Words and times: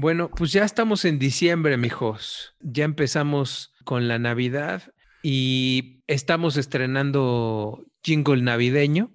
Bueno, 0.00 0.30
pues 0.30 0.50
ya 0.50 0.64
estamos 0.64 1.04
en 1.04 1.18
diciembre, 1.18 1.76
mijos. 1.76 2.54
Ya 2.60 2.84
empezamos 2.84 3.74
con 3.84 4.08
la 4.08 4.18
Navidad 4.18 4.94
y 5.22 6.00
estamos 6.06 6.56
estrenando 6.56 7.84
jingle 8.02 8.40
navideño. 8.40 9.10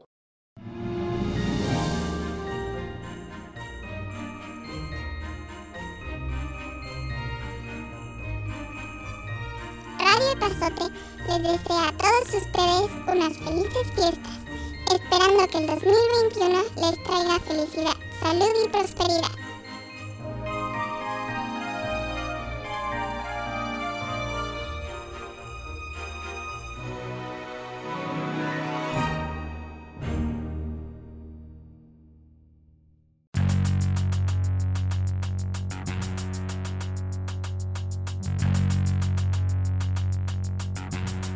Radio 9.97 10.39
Pasote 10.39 10.93
les 11.29 11.41
desea 11.41 11.87
a 11.87 11.97
todos 11.97 12.27
ustedes 12.27 12.91
unas 13.11 13.35
felices 13.39 13.91
fiestas, 13.95 14.39
esperando 14.93 15.47
que 15.47 15.57
el 15.57 15.65
2021 15.65 16.61
les 16.75 17.03
traiga 17.03 17.39
felicidad, 17.39 17.95
salud 18.21 18.53
y 18.63 18.69
prosperidad. 18.69 19.44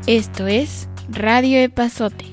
Esto 0.10 0.48
es 0.48 0.90
Radio 1.08 1.60
Epazote, 1.60 2.26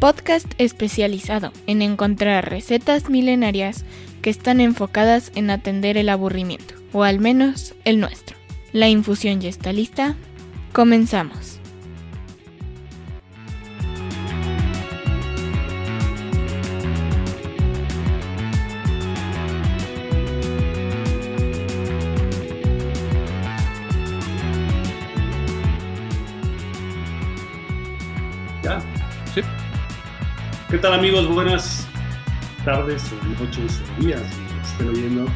podcast 0.00 0.46
especializado 0.56 1.52
en 1.66 1.82
encontrar 1.82 2.48
recetas 2.48 3.10
milenarias 3.10 3.84
que 4.22 4.30
están 4.30 4.58
enfocadas 4.58 5.32
en 5.34 5.50
atender 5.50 5.98
el 5.98 6.08
aburrimiento, 6.08 6.72
o 6.94 7.02
al 7.02 7.20
menos 7.20 7.74
el 7.84 8.00
nuestro. 8.00 8.38
La 8.72 8.88
infusión 8.88 9.42
ya 9.42 9.50
está 9.50 9.70
lista. 9.74 10.16
Comenzamos. 10.72 11.51
Sí. 29.34 29.40
¿Qué 30.70 30.76
tal 30.76 30.92
amigos? 30.92 31.26
Buenas 31.32 31.88
tardes, 32.66 33.02
o 33.12 33.42
noches, 33.42 33.80
o 33.80 34.02
días, 34.02 34.22
estén 34.62 34.88
oyendo. 34.88 35.26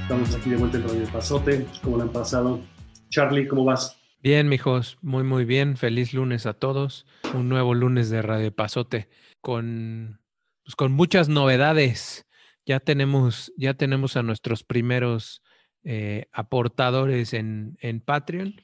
Estamos 0.00 0.34
aquí 0.34 0.48
de 0.48 0.56
vuelta 0.56 0.78
en 0.78 0.88
Radio 0.88 1.04
Pasote. 1.12 1.66
¿Cómo 1.82 1.98
lo 1.98 2.04
han 2.04 2.12
pasado? 2.12 2.62
Charlie, 3.10 3.46
¿cómo 3.46 3.64
vas? 3.64 4.00
Bien, 4.22 4.48
mijos, 4.48 4.96
muy, 5.02 5.22
muy 5.22 5.44
bien. 5.44 5.76
Feliz 5.76 6.14
lunes 6.14 6.46
a 6.46 6.54
todos. 6.54 7.04
Un 7.34 7.50
nuevo 7.50 7.74
lunes 7.74 8.08
de 8.08 8.22
Radio 8.22 8.54
Pasote 8.54 9.10
con, 9.42 10.20
pues, 10.64 10.74
con 10.74 10.92
muchas 10.92 11.28
novedades. 11.28 12.26
Ya 12.64 12.80
tenemos, 12.80 13.52
ya 13.58 13.74
tenemos 13.74 14.16
a 14.16 14.22
nuestros 14.22 14.64
primeros 14.64 15.42
eh, 15.84 16.26
aportadores 16.32 17.34
en, 17.34 17.76
en 17.80 18.00
Patreon. 18.00 18.54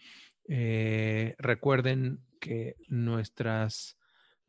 Eh, 0.48 1.34
recuerden 1.38 2.24
que 2.40 2.76
nuestras, 2.88 3.98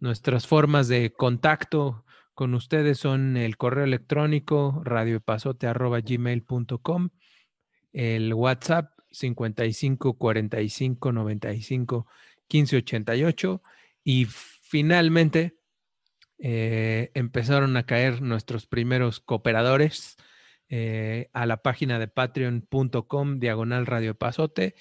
nuestras 0.04 0.46
formas 0.48 0.88
de 0.90 1.14
contacto 1.14 2.04
con 2.34 2.54
ustedes 2.56 2.98
son 2.98 3.38
el 3.38 3.56
correo 3.56 3.86
electrónico 3.86 4.82
radioepazote.gmail.com, 4.84 7.10
el 7.94 8.34
WhatsApp 8.34 9.00
55 9.12 10.18
45 10.18 11.11
95 11.14 12.08
15 12.50 12.77
88 12.77 13.61
y 14.04 14.26
finalmente 14.26 15.55
eh, 16.38 17.11
empezaron 17.14 17.77
a 17.77 17.86
caer 17.86 18.22
nuestros 18.22 18.67
primeros 18.67 19.22
cooperadores 19.22 20.17
eh, 20.67 21.30
a 21.32 21.45
la 21.45 21.61
página 21.61 21.98
de 21.98 22.10
patreon.com 22.10 23.39
diagonal 23.39 23.86
radioepazote 23.86 24.76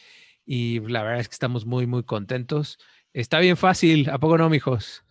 y 0.44 0.80
la 0.80 1.04
verdad 1.04 1.20
es 1.20 1.28
que 1.28 1.34
estamos 1.34 1.64
muy 1.64 1.86
muy 1.86 2.02
contentos. 2.02 2.80
Está 3.12 3.38
bien 3.38 3.56
fácil, 3.56 4.10
¿a 4.10 4.18
poco 4.18 4.36
no, 4.36 4.50
mijos? 4.50 5.04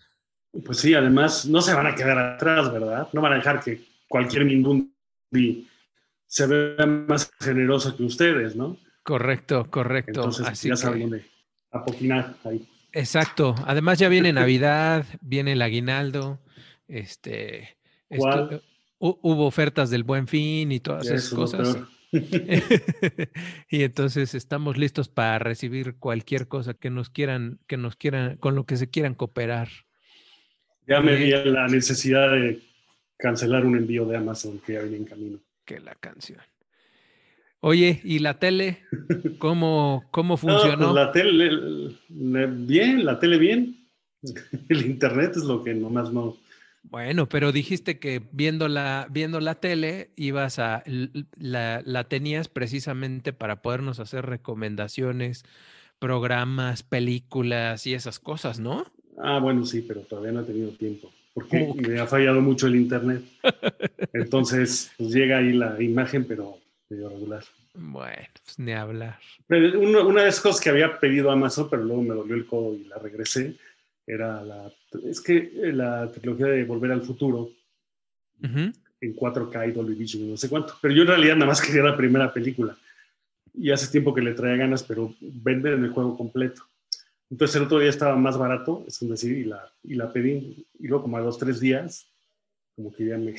Pues 0.65 0.79
sí, 0.79 0.93
además 0.93 1.45
no 1.45 1.61
se 1.61 1.73
van 1.73 1.87
a 1.87 1.95
quedar 1.95 2.17
atrás, 2.17 2.71
¿verdad? 2.71 3.07
No 3.13 3.21
van 3.21 3.33
a 3.33 3.35
dejar 3.37 3.63
que 3.63 3.81
cualquier 4.07 4.45
Mindundi 4.45 5.67
se 6.27 6.47
vea 6.47 6.85
más 6.85 7.31
generoso 7.39 7.95
que 7.95 8.03
ustedes, 8.03 8.55
¿no? 8.55 8.77
Correcto, 9.03 9.67
correcto. 9.69 10.19
Entonces 10.21 10.47
Así 10.47 10.67
ya 10.67 10.73
que- 10.73 10.77
saben 10.77 11.01
dónde 11.01 11.25
apoquinar 11.71 12.35
ahí. 12.43 12.67
Exacto. 12.91 13.55
Además 13.65 13.99
ya 13.99 14.09
viene 14.09 14.33
Navidad, 14.33 15.05
viene 15.21 15.53
el 15.53 15.61
aguinaldo, 15.61 16.39
este, 16.89 17.77
hubo 18.99 19.45
ofertas 19.45 19.89
del 19.89 20.03
Buen 20.03 20.27
Fin 20.27 20.71
y 20.73 20.81
todas 20.81 21.05
esas 21.05 21.25
Eso 21.25 21.35
cosas. 21.37 21.77
y 23.69 23.83
entonces 23.83 24.35
estamos 24.35 24.77
listos 24.77 25.07
para 25.07 25.39
recibir 25.39 25.95
cualquier 25.95 26.49
cosa 26.49 26.73
que 26.73 26.89
nos 26.89 27.09
quieran, 27.09 27.59
que 27.67 27.77
nos 27.77 27.95
quieran, 27.95 28.35
con 28.37 28.55
lo 28.55 28.65
que 28.65 28.75
se 28.75 28.89
quieran 28.89 29.15
cooperar. 29.15 29.69
Ya 30.91 31.01
me 31.01 31.15
vi 31.15 31.31
la 31.31 31.67
necesidad 31.67 32.31
de 32.31 32.61
cancelar 33.17 33.65
un 33.65 33.75
envío 33.77 34.05
de 34.05 34.17
Amazon 34.17 34.59
que 34.65 34.73
ya 34.73 34.81
venía 34.81 34.97
en 34.97 35.05
camino. 35.05 35.39
Que 35.65 35.79
la 35.79 35.95
canción. 35.95 36.39
Oye, 37.59 38.01
¿y 38.03 38.19
la 38.19 38.39
tele? 38.39 38.83
¿Cómo, 39.37 40.05
cómo 40.11 40.33
No, 40.35 40.37
funcionó? 40.37 40.93
pues 40.93 40.95
la 40.95 41.11
tele, 41.11 41.47
el- 41.47 41.99
le- 42.09 42.47
bien, 42.47 43.05
la 43.05 43.19
tele 43.19 43.37
bien. 43.37 43.77
El 44.69 44.85
internet 44.85 45.33
es 45.35 45.43
lo 45.43 45.63
que 45.63 45.73
nomás 45.73 46.11
no. 46.13 46.37
Bueno, 46.83 47.27
pero 47.29 47.51
dijiste 47.51 47.99
que 47.99 48.21
viendo 48.31 48.67
la, 48.67 49.07
viendo 49.09 49.39
la 49.39 49.55
tele 49.55 50.11
ibas 50.15 50.57
a 50.59 50.83
la, 51.37 51.81
la 51.85 52.03
tenías 52.05 52.47
precisamente 52.47 53.33
para 53.33 53.61
podernos 53.61 53.99
hacer 53.99 54.25
recomendaciones, 54.25 55.43
programas, 55.99 56.81
películas 56.83 57.85
y 57.87 57.93
esas 57.93 58.19
cosas, 58.19 58.59
¿no? 58.59 58.85
Ah, 59.17 59.39
bueno, 59.39 59.65
sí, 59.65 59.83
pero 59.87 60.01
todavía 60.01 60.31
no 60.31 60.41
he 60.41 60.45
tenido 60.45 60.71
tiempo. 60.71 61.11
Porque 61.33 61.73
me 61.75 61.99
ha 61.99 62.07
fallado 62.07 62.41
mucho 62.41 62.67
el 62.67 62.75
internet. 62.75 63.23
Entonces, 64.13 64.91
pues 64.97 65.13
llega 65.13 65.37
ahí 65.37 65.53
la 65.53 65.81
imagen, 65.81 66.25
pero 66.25 66.57
medio 66.89 67.09
regular. 67.09 67.43
Bueno, 67.73 68.27
pues 68.43 68.59
ni 68.59 68.73
hablar. 68.73 69.17
Pero 69.47 69.79
una, 69.79 70.01
una 70.01 70.21
de 70.21 70.27
las 70.27 70.41
cosas 70.41 70.59
que 70.59 70.69
había 70.69 70.99
pedido 70.99 71.31
Amazon, 71.31 71.69
pero 71.69 71.83
luego 71.83 72.01
me 72.01 72.15
dolió 72.15 72.35
el 72.35 72.45
codo 72.45 72.75
y 72.75 72.83
la 72.85 72.97
regresé, 72.97 73.55
era 74.05 74.41
la. 74.43 74.71
Es 75.05 75.21
que 75.21 75.37
eh, 75.37 75.71
la 75.71 76.11
tecnología 76.11 76.47
de 76.47 76.65
Volver 76.65 76.91
al 76.91 77.01
Futuro 77.01 77.49
en 78.41 79.15
4K 79.15 79.69
y 79.69 79.71
Dolby 79.71 79.95
Vision, 79.95 80.23
y 80.23 80.31
no 80.31 80.37
sé 80.37 80.49
cuánto. 80.49 80.75
Pero 80.81 80.93
yo 80.93 81.03
en 81.03 81.07
realidad 81.07 81.35
nada 81.35 81.47
más 81.47 81.61
quería 81.61 81.83
la 81.83 81.97
primera 81.97 82.33
película. 82.33 82.77
Y 83.53 83.71
hace 83.71 83.91
tiempo 83.91 84.13
que 84.13 84.21
le 84.21 84.33
traía 84.33 84.57
ganas, 84.57 84.83
pero 84.83 85.13
venden 85.19 85.83
el 85.83 85.91
juego 85.91 86.17
completo. 86.17 86.63
Entonces 87.31 87.55
el 87.55 87.63
otro 87.63 87.79
día 87.79 87.89
estaba 87.89 88.15
más 88.17 88.37
barato, 88.37 88.83
es 88.87 88.99
decir, 88.99 89.37
y 89.37 89.45
la, 89.45 89.71
y 89.83 89.95
la 89.95 90.11
pedí. 90.11 90.65
Y 90.79 90.87
luego 90.87 91.03
como 91.03 91.17
a 91.17 91.21
los 91.21 91.37
tres 91.39 91.59
días, 91.61 92.05
como 92.75 92.93
que 92.93 93.05
ya 93.05 93.17
me, 93.17 93.33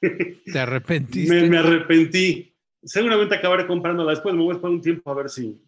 ¿Te 0.52 0.58
arrepentiste? 0.58 1.32
me, 1.42 1.48
me 1.48 1.58
arrepentí. 1.58 2.50
Seguramente 2.82 3.34
acabaré 3.34 3.66
comprándola 3.66 4.10
después. 4.12 4.34
Me 4.34 4.42
voy 4.42 4.50
a 4.52 4.54
esperar 4.54 4.72
un 4.74 4.80
tiempo 4.82 5.10
a 5.10 5.14
ver 5.14 5.28
si, 5.30 5.60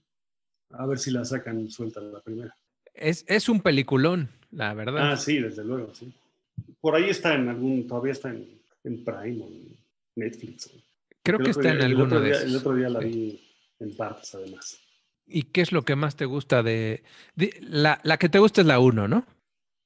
a 0.71 0.87
ver 0.87 0.99
si 0.99 1.11
la 1.11 1.25
sacan 1.25 1.71
suelta 1.71 2.01
la 2.01 2.21
primera. 2.21 2.57
Es, 2.95 3.25
es 3.29 3.49
un 3.51 3.61
peliculón, 3.61 4.31
la 4.53 4.73
verdad. 4.75 5.13
Ah, 5.13 5.17
sí, 5.19 5.39
desde 5.39 5.63
luego, 5.65 5.95
sí. 5.95 6.13
Por 6.81 6.95
ahí 6.95 7.11
está 7.11 7.35
en 7.35 7.49
algún, 7.51 7.87
todavía 7.87 8.13
está 8.13 8.31
en, 8.31 8.49
en 8.85 9.05
Prime 9.05 9.45
o 9.45 9.49
en 9.49 9.77
Netflix. 10.17 10.71
Creo 11.23 11.39
El 11.39 11.45
que 11.45 11.51
está 11.51 11.71
en 11.73 11.77
día- 11.77 11.87
alguno 11.87 12.05
otro 12.07 12.21
de 12.21 12.27
día- 12.29 12.37
esos. 12.37 12.51
El 12.51 12.57
otro 12.57 12.75
día 12.75 12.89
la 12.89 13.01
sí. 13.03 13.07
vi 13.09 13.41
en 13.81 13.97
partes, 13.97 14.35
además. 14.35 14.79
¿Y 15.27 15.43
qué 15.45 15.61
es 15.61 15.73
lo 15.73 15.83
que 15.83 15.97
más 15.97 16.17
te 16.17 16.25
gusta 16.25 16.63
de... 16.63 17.03
de- 17.35 17.57
la, 17.61 18.01
la 18.05 18.17
que 18.19 18.29
te 18.29 18.39
gusta 18.39 18.61
es 18.61 18.67
la 18.67 18.79
1, 18.79 19.09
¿no? 19.09 19.27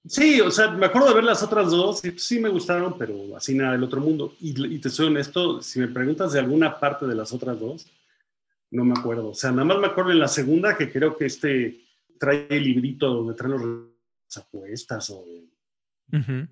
Sí, 0.06 0.40
o 0.40 0.50
sea, 0.50 0.70
me 0.70 0.86
acuerdo 0.86 1.08
de 1.08 1.14
ver 1.14 1.24
las 1.24 1.42
otras 1.42 1.70
dos, 1.70 2.02
y 2.04 2.18
sí 2.18 2.40
me 2.40 2.48
gustaron, 2.48 2.96
pero 2.98 3.36
así 3.36 3.54
nada 3.54 3.72
del 3.72 3.82
otro 3.82 4.00
mundo. 4.00 4.34
Y, 4.40 4.74
y 4.74 4.78
te 4.78 4.88
soy 4.88 5.08
honesto, 5.08 5.60
si 5.60 5.78
me 5.78 5.88
preguntas 5.88 6.32
de 6.32 6.38
alguna 6.40 6.78
parte 6.80 7.06
de 7.06 7.14
las 7.14 7.32
otras 7.32 7.58
dos, 7.60 7.86
no 8.70 8.84
me 8.84 8.94
acuerdo. 8.98 9.28
O 9.30 9.34
sea, 9.34 9.50
nada 9.50 9.64
más 9.64 9.78
me 9.78 9.86
acuerdo 9.88 10.10
en 10.12 10.18
la 10.20 10.28
segunda 10.28 10.76
que 10.76 10.90
creo 10.90 11.16
que 11.16 11.26
este 11.26 11.84
trae 12.18 12.46
el 12.50 12.64
librito 12.64 13.12
donde 13.12 13.34
traen 13.34 13.52
los- 13.52 13.88
las 14.26 14.36
apuestas 14.38 15.10
o 15.10 15.24
ujú, 16.12 16.46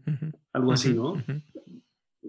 algo 0.53 0.73
así, 0.73 0.93
¿no? 0.93 1.23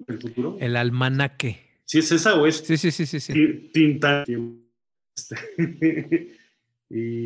El 0.07 0.19
futuro. 0.21 0.57
El 0.59 0.75
almanaque. 0.75 1.81
¿Sí 1.85 1.99
es 1.99 2.11
esa 2.11 2.35
o 2.35 2.45
es 2.45 2.57
Sí, 2.57 2.77
sí, 2.77 2.91
sí, 2.91 3.05
sí, 3.05 3.19
sí. 3.19 3.33
Ti- 3.33 3.69
Tinta? 3.73 4.23
Este. 5.17 6.37
Y, 6.89 7.23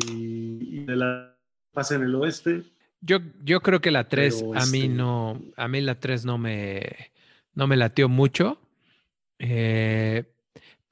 y 0.80 0.84
de 0.84 0.96
la 0.96 1.36
pasa 1.72 1.94
en 1.96 2.02
el 2.02 2.14
oeste. 2.14 2.62
Yo, 3.00 3.18
yo 3.42 3.60
creo 3.60 3.80
que 3.80 3.90
la 3.90 4.08
3 4.08 4.42
Pero, 4.42 4.54
a 4.54 4.66
mí 4.66 4.82
este- 4.84 4.88
no, 4.88 5.40
a 5.56 5.68
mí 5.68 5.80
la 5.80 6.00
3 6.00 6.24
no 6.24 6.38
me, 6.38 7.10
no 7.54 7.66
me 7.66 7.76
latió 7.76 8.08
mucho. 8.08 8.58
Eh, 9.38 10.24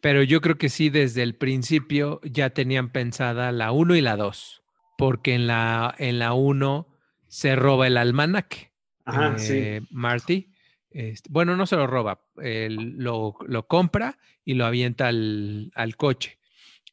pero 0.00 0.22
yo 0.22 0.40
creo 0.40 0.58
que 0.58 0.68
sí, 0.68 0.90
desde 0.90 1.22
el 1.22 1.36
principio 1.36 2.20
ya 2.24 2.50
tenían 2.50 2.90
pensada 2.90 3.52
la 3.52 3.72
1 3.72 3.94
y 3.94 4.00
la 4.00 4.16
2, 4.16 4.62
porque 4.98 5.34
en 5.34 5.46
la, 5.46 5.94
en 5.98 6.18
la 6.18 6.32
1 6.34 6.88
se 7.28 7.54
roba 7.56 7.86
el 7.86 7.96
almanaque. 7.96 8.72
Ajá, 9.04 9.36
eh, 9.38 9.80
sí. 9.80 9.86
Marty. 9.90 10.48
Este, 10.90 11.28
bueno, 11.32 11.56
no 11.56 11.66
se 11.66 11.76
lo 11.76 11.86
roba, 11.86 12.20
lo, 12.36 13.36
lo 13.46 13.66
compra 13.66 14.18
y 14.44 14.54
lo 14.54 14.66
avienta 14.66 15.08
al, 15.08 15.70
al 15.74 15.96
coche. 15.96 16.38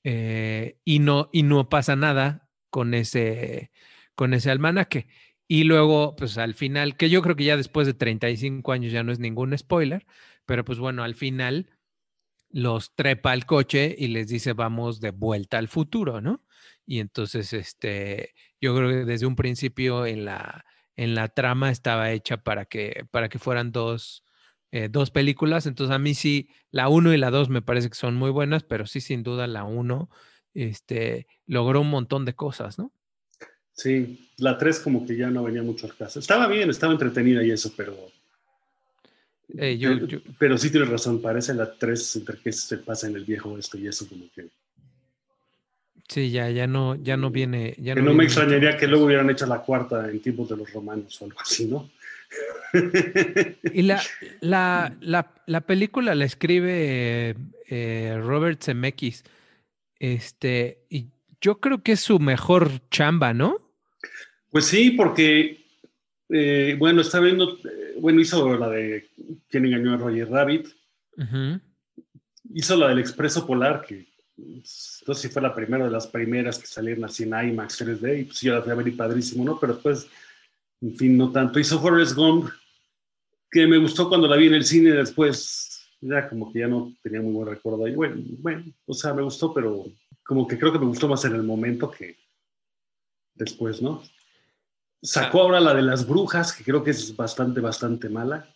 Eh, 0.03 0.79
y, 0.85 0.99
no, 0.99 1.29
y 1.33 1.43
no 1.43 1.69
pasa 1.69 1.95
nada 1.95 2.49
con 2.69 2.93
ese, 2.93 3.71
con 4.15 4.33
ese 4.33 4.51
almanaque. 4.51 5.07
Y 5.47 5.63
luego, 5.63 6.15
pues 6.15 6.37
al 6.37 6.53
final, 6.53 6.95
que 6.95 7.09
yo 7.09 7.21
creo 7.21 7.35
que 7.35 7.43
ya 7.43 7.57
después 7.57 7.87
de 7.87 7.93
35 7.93 8.71
años 8.71 8.91
ya 8.91 9.03
no 9.03 9.11
es 9.11 9.19
ningún 9.19 9.57
spoiler, 9.57 10.05
pero 10.45 10.63
pues 10.63 10.79
bueno, 10.79 11.03
al 11.03 11.15
final 11.15 11.69
los 12.51 12.95
trepa 12.95 13.31
al 13.31 13.45
coche 13.45 13.95
y 13.97 14.07
les 14.09 14.27
dice 14.27 14.53
vamos 14.53 14.99
de 15.01 15.11
vuelta 15.11 15.57
al 15.57 15.67
futuro, 15.67 16.21
¿no? 16.21 16.43
Y 16.85 16.99
entonces, 16.99 17.53
este, 17.53 18.33
yo 18.59 18.75
creo 18.75 18.89
que 18.89 19.05
desde 19.05 19.25
un 19.27 19.35
principio 19.35 20.05
en 20.05 20.25
la, 20.25 20.65
en 20.95 21.15
la 21.15 21.27
trama 21.29 21.69
estaba 21.71 22.11
hecha 22.11 22.37
para 22.37 22.65
que, 22.65 23.05
para 23.11 23.29
que 23.29 23.39
fueran 23.39 23.71
dos, 23.71 24.23
eh, 24.71 24.89
dos 24.89 25.11
películas. 25.11 25.65
Entonces 25.65 25.95
a 25.95 25.99
mí 25.99 26.13
sí, 26.13 26.49
la 26.71 26.89
1 26.89 27.13
y 27.13 27.17
la 27.17 27.31
2 27.31 27.49
me 27.49 27.61
parece 27.61 27.89
que 27.89 27.95
son 27.95 28.15
muy 28.15 28.29
buenas, 28.29 28.63
pero 28.63 28.85
sí, 28.85 29.01
sin 29.01 29.23
duda, 29.23 29.47
la 29.47 29.63
1 29.63 30.09
este, 30.53 31.27
logró 31.45 31.81
un 31.81 31.89
montón 31.89 32.25
de 32.25 32.33
cosas, 32.33 32.77
¿no? 32.77 32.91
Sí, 33.73 34.29
la 34.37 34.57
3 34.57 34.79
como 34.79 35.05
que 35.05 35.15
ya 35.15 35.29
no 35.29 35.43
venía 35.43 35.63
mucho 35.63 35.87
al 35.87 35.95
caso. 35.95 36.19
Estaba 36.19 36.47
bien, 36.47 36.69
estaba 36.69 36.93
entretenida 36.93 37.43
y 37.43 37.51
eso, 37.51 37.71
pero... 37.75 37.95
Eh, 39.57 39.77
yo, 39.77 39.89
pero, 39.89 40.05
yo, 40.05 40.19
pero, 40.37 40.57
sí 40.57 40.69
tienes 40.69 40.89
razón, 40.89 41.21
parece 41.21 41.53
la 41.53 41.73
3 41.73 42.17
entre 42.17 42.37
que 42.37 42.51
se 42.51 42.77
pasa 42.77 43.07
en 43.07 43.15
el 43.15 43.25
viejo 43.25 43.57
esto 43.57 43.77
y 43.77 43.87
eso 43.87 44.07
como 44.07 44.25
que... 44.35 44.49
Sí, 46.07 46.31
ya, 46.31 46.49
ya 46.49 46.67
no, 46.67 46.95
ya 46.95 47.17
no 47.17 47.29
viene. 47.29 47.75
Ya 47.77 47.93
que 47.93 48.01
no, 48.01 48.07
no 48.09 48.15
me 48.15 48.23
extrañaría 48.25 48.75
que 48.75 48.87
luego 48.87 49.05
hubieran 49.05 49.29
hecho 49.29 49.45
la 49.45 49.61
cuarta 49.61 50.09
en 50.09 50.19
tiempos 50.19 50.49
de 50.49 50.57
los 50.57 50.73
romanos 50.73 51.21
o 51.21 51.25
algo 51.25 51.39
así, 51.39 51.65
¿no? 51.65 51.89
Y 53.73 53.81
la, 53.81 54.01
la, 54.41 54.95
la, 55.01 55.33
la 55.45 55.61
película 55.61 56.15
la 56.15 56.25
escribe 56.25 57.35
eh, 57.67 58.19
Robert 58.21 58.63
Zemeckis. 58.63 59.23
Este, 59.99 60.85
y 60.89 61.07
yo 61.41 61.59
creo 61.59 61.83
que 61.83 61.93
es 61.93 62.01
su 62.01 62.19
mejor 62.19 62.87
chamba, 62.89 63.33
¿no? 63.33 63.61
Pues 64.51 64.65
sí, 64.65 64.91
porque, 64.91 65.65
eh, 66.29 66.75
bueno, 66.79 67.01
está 67.01 67.19
viendo, 67.19 67.57
eh, 67.57 67.95
bueno, 67.99 68.21
hizo 68.21 68.57
la 68.57 68.69
de 68.69 69.09
¿Quién 69.49 69.65
engañó 69.65 69.93
a 69.93 69.97
Roger 69.97 70.29
Rabbit? 70.29 70.67
Hizo 72.53 72.77
la 72.77 72.89
del 72.89 72.99
Expreso 72.99 73.45
Polar, 73.45 73.85
que 73.85 74.07
no 74.37 75.13
sé 75.13 75.27
si 75.27 75.29
fue 75.29 75.41
la 75.41 75.53
primera 75.53 75.85
de 75.85 75.91
las 75.91 76.07
primeras 76.07 76.57
que 76.57 76.65
salieron 76.65 77.03
así 77.05 77.23
en 77.23 77.33
IMAX 77.33 77.81
3D, 77.81 78.21
y 78.21 78.23
pues 78.25 78.41
yo 78.41 78.53
la 78.53 78.61
fui 78.61 78.71
a 78.71 78.75
ver 78.75 78.87
y 78.87 78.91
padrísimo, 78.91 79.43
¿no? 79.43 79.59
Pero 79.59 79.73
después, 79.73 80.07
en 80.81 80.95
fin, 80.95 81.17
no 81.17 81.31
tanto. 81.31 81.59
Hizo 81.59 81.79
Forrest 81.79 82.15
Gump, 82.15 82.49
que 83.51 83.67
me 83.67 83.77
gustó 83.77 84.07
cuando 84.07 84.27
la 84.27 84.37
vi 84.37 84.47
en 84.47 84.55
el 84.55 84.65
cine, 84.65 84.91
después 84.91 85.69
ya 86.01 86.29
como 86.29 86.51
que 86.51 86.59
ya 86.59 86.67
no 86.67 86.93
tenía 87.01 87.21
muy 87.21 87.33
buen 87.33 87.47
recuerdo. 87.47 87.87
Y 87.87 87.95
bueno, 87.95 88.21
bueno, 88.39 88.65
o 88.85 88.93
sea, 88.93 89.13
me 89.13 89.21
gustó, 89.21 89.53
pero 89.53 89.85
como 90.23 90.47
que 90.47 90.57
creo 90.57 90.71
que 90.71 90.79
me 90.79 90.85
gustó 90.85 91.07
más 91.07 91.25
en 91.25 91.35
el 91.35 91.43
momento 91.43 91.91
que 91.91 92.17
después, 93.33 93.81
¿no? 93.81 94.03
Sacó 95.01 95.41
ahora 95.41 95.59
la 95.59 95.73
de 95.73 95.81
las 95.81 96.07
brujas, 96.07 96.53
que 96.53 96.63
creo 96.63 96.83
que 96.83 96.91
es 96.91 97.15
bastante, 97.15 97.61
bastante 97.61 98.09
mala, 98.09 98.47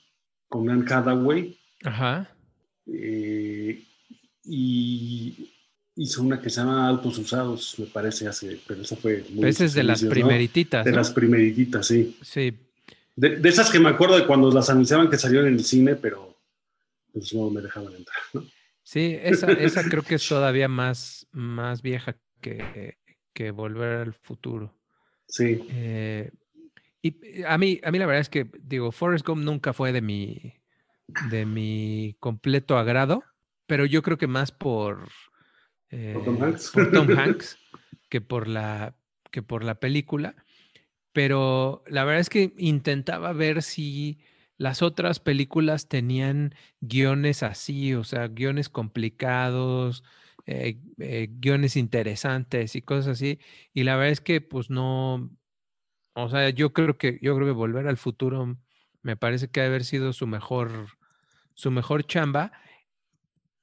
con 0.49 0.69
Anne 0.69 0.85
Hathaway. 0.89 1.57
Ajá. 1.83 2.29
Eh, 2.85 3.83
y 4.43 5.52
hizo 5.95 6.23
una 6.23 6.41
que 6.41 6.49
se 6.49 6.61
llama 6.61 6.87
Autos 6.87 7.17
Usados, 7.17 7.75
me 7.77 7.85
parece, 7.85 8.27
hace, 8.27 8.59
pero 8.67 8.81
esa 8.81 8.95
fue 8.95 9.23
muy... 9.29 9.47
Esa 9.49 9.65
es 9.65 9.73
de 9.73 9.83
las 9.83 10.03
primerititas. 10.03 10.85
De 10.85 10.91
¿no? 10.91 10.97
las 10.97 11.11
primerititas, 11.11 11.87
sí. 11.87 12.17
Sí. 12.21 12.57
De, 13.15 13.37
de 13.37 13.49
esas 13.49 13.69
que 13.69 13.79
me 13.79 13.89
acuerdo 13.89 14.17
de 14.17 14.25
cuando 14.25 14.51
las 14.51 14.69
anunciaban 14.69 15.09
que 15.09 15.17
salieron 15.17 15.47
en 15.47 15.53
el 15.53 15.63
cine, 15.63 15.95
pero 15.95 16.35
pues 17.11 17.33
no 17.33 17.49
me 17.49 17.61
dejaban 17.61 17.93
entrar, 17.93 18.17
¿no? 18.33 18.43
Sí, 18.81 19.17
esa, 19.21 19.51
esa 19.51 19.83
creo 19.83 20.03
que 20.03 20.15
es 20.15 20.27
todavía 20.27 20.67
más, 20.67 21.27
más 21.31 21.81
vieja 21.81 22.17
que, 22.41 22.97
que 23.33 23.51
Volver 23.51 23.99
al 23.99 24.13
Futuro. 24.13 24.75
Sí, 25.27 25.63
Eh, 25.69 26.31
y 27.01 27.43
a 27.43 27.57
mí, 27.57 27.81
a 27.83 27.91
mí 27.91 27.99
la 27.99 28.05
verdad 28.05 28.21
es 28.21 28.29
que, 28.29 28.49
digo, 28.61 28.91
Forrest 28.91 29.25
Gump 29.25 29.43
nunca 29.43 29.73
fue 29.73 29.91
de 29.91 30.01
mi, 30.01 30.53
de 31.29 31.45
mi 31.45 32.15
completo 32.19 32.77
agrado, 32.77 33.23
pero 33.67 33.85
yo 33.85 34.01
creo 34.01 34.17
que 34.17 34.27
más 34.27 34.51
por, 34.51 35.09
eh, 35.93 36.13
¿Por 36.13 36.25
Tom 36.25 36.41
Hanks? 36.41 36.71
por 36.71 36.91
Tom 36.91 37.07
Hanks 37.17 37.57
que 38.09 38.21
por 38.21 38.47
la, 38.47 38.95
que 39.31 39.41
por 39.41 39.63
la 39.63 39.79
película. 39.79 40.35
Pero 41.13 41.83
la 41.87 42.03
verdad 42.03 42.21
es 42.21 42.29
que 42.29 42.53
intentaba 42.57 43.33
ver 43.33 43.61
si 43.61 44.19
las 44.57 44.81
otras 44.81 45.19
películas 45.19 45.87
tenían 45.87 46.55
guiones 46.81 47.43
así, 47.43 47.93
o 47.93 48.03
sea, 48.03 48.27
guiones 48.27 48.69
complicados, 48.69 50.03
eh, 50.45 50.79
eh, 50.99 51.27
guiones 51.31 51.75
interesantes 51.75 52.75
y 52.75 52.81
cosas 52.81 53.07
así. 53.13 53.39
Y 53.73 53.83
la 53.83 53.95
verdad 53.95 54.11
es 54.11 54.21
que, 54.21 54.41
pues 54.41 54.69
no, 54.69 55.31
o 56.13 56.29
sea, 56.29 56.49
yo 56.49 56.73
creo 56.73 56.97
que, 56.97 57.19
yo 57.21 57.35
creo 57.35 57.47
que 57.47 57.53
Volver 57.53 57.87
al 57.87 57.97
Futuro 57.97 58.57
me 59.01 59.17
parece 59.17 59.49
que 59.49 59.59
ha 59.59 59.63
de 59.63 59.69
haber 59.69 59.85
sido 59.85 60.13
su 60.13 60.27
mejor, 60.27 60.87
su 61.53 61.71
mejor 61.71 62.05
chamba, 62.05 62.51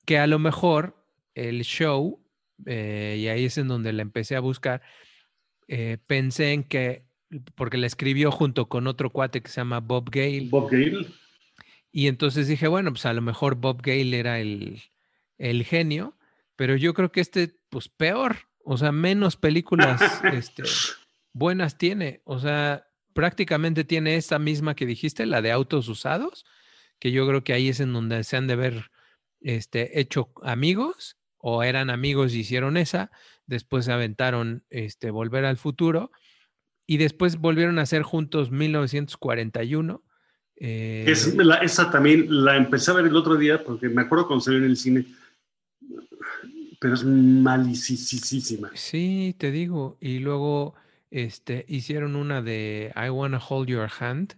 que 0.06 0.18
a 0.18 0.26
lo 0.26 0.38
mejor 0.38 0.99
el 1.34 1.62
show, 1.62 2.22
eh, 2.66 3.16
y 3.18 3.28
ahí 3.28 3.44
es 3.44 3.58
en 3.58 3.68
donde 3.68 3.92
la 3.92 4.02
empecé 4.02 4.36
a 4.36 4.40
buscar, 4.40 4.82
eh, 5.68 5.98
pensé 6.06 6.52
en 6.52 6.64
que, 6.64 7.06
porque 7.54 7.78
la 7.78 7.86
escribió 7.86 8.30
junto 8.30 8.68
con 8.68 8.86
otro 8.86 9.10
cuate 9.10 9.40
que 9.40 9.50
se 9.50 9.60
llama 9.60 9.80
Bob 9.80 10.10
Gale, 10.10 10.48
Bob 10.50 10.70
Gale. 10.70 11.06
y 11.92 12.08
entonces 12.08 12.48
dije, 12.48 12.68
bueno, 12.68 12.90
pues 12.90 13.06
a 13.06 13.12
lo 13.12 13.22
mejor 13.22 13.54
Bob 13.54 13.82
Gale 13.82 14.18
era 14.18 14.40
el, 14.40 14.82
el 15.38 15.64
genio, 15.64 16.16
pero 16.56 16.76
yo 16.76 16.92
creo 16.92 17.12
que 17.12 17.20
este, 17.20 17.56
pues 17.68 17.88
peor, 17.88 18.48
o 18.64 18.76
sea, 18.76 18.92
menos 18.92 19.36
películas 19.36 20.00
este, 20.32 20.64
buenas 21.32 21.78
tiene, 21.78 22.20
o 22.24 22.38
sea, 22.38 22.86
prácticamente 23.12 23.84
tiene 23.84 24.16
esta 24.16 24.38
misma 24.38 24.74
que 24.74 24.86
dijiste, 24.86 25.26
la 25.26 25.42
de 25.42 25.52
autos 25.52 25.88
usados, 25.88 26.44
que 26.98 27.12
yo 27.12 27.26
creo 27.26 27.44
que 27.44 27.52
ahí 27.52 27.68
es 27.68 27.80
en 27.80 27.92
donde 27.92 28.22
se 28.24 28.36
han 28.36 28.46
de 28.46 28.56
ver 28.56 28.90
este, 29.40 30.00
hecho 30.00 30.32
amigos, 30.42 31.16
o 31.40 31.62
eran 31.62 31.90
amigos 31.90 32.34
y 32.34 32.40
hicieron 32.40 32.76
esa, 32.76 33.10
después 33.46 33.86
se 33.86 33.92
aventaron 33.92 34.64
este, 34.70 35.10
Volver 35.10 35.44
al 35.44 35.56
Futuro, 35.56 36.12
y 36.86 36.96
después 36.98 37.36
volvieron 37.38 37.78
a 37.78 37.82
hacer 37.82 38.02
juntos 38.02 38.50
1941. 38.50 40.02
eh, 40.56 41.04
Es, 41.06 41.34
la- 41.36 41.56
esa 41.56 41.90
también 41.90 42.26
la 42.44 42.56
empecé 42.56 42.90
a 42.90 42.94
ver 42.94 43.06
el 43.06 43.16
otro 43.16 43.36
día 43.36 43.62
porque 43.64 43.88
me 43.88 44.02
acuerdo 44.02 44.26
cuando 44.26 44.44
salió 44.44 44.58
en 44.58 44.64
el 44.66 44.76
cine, 44.76 45.06
pero 46.80 46.94
es 46.94 47.04
malicisísima. 47.04 48.70
Sí, 48.74 49.34
te 49.38 49.50
digo. 49.50 49.96
Y 50.00 50.18
luego 50.18 50.74
este, 51.10 51.64
hicieron 51.68 52.16
una 52.16 52.42
de 52.42 52.92
I 52.96 53.08
Wanna 53.10 53.38
Hold 53.48 53.68
Your 53.68 53.88
Hand. 54.00 54.34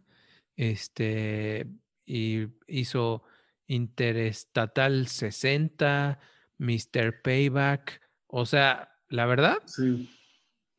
Este, 0.56 1.66
y 2.04 2.46
hizo 2.66 3.22
Interestatal 3.66 5.06
60, 5.08 6.18
Mr. 6.62 7.20
Payback. 7.22 8.00
O 8.28 8.46
sea, 8.46 8.88
la 9.08 9.26
verdad, 9.26 9.56
Sí. 9.66 10.08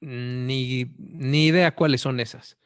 ni, 0.02 0.86
ni 0.98 1.48
idea 1.48 1.76
cuáles 1.76 2.02
son 2.02 2.20
esas. 2.20 2.58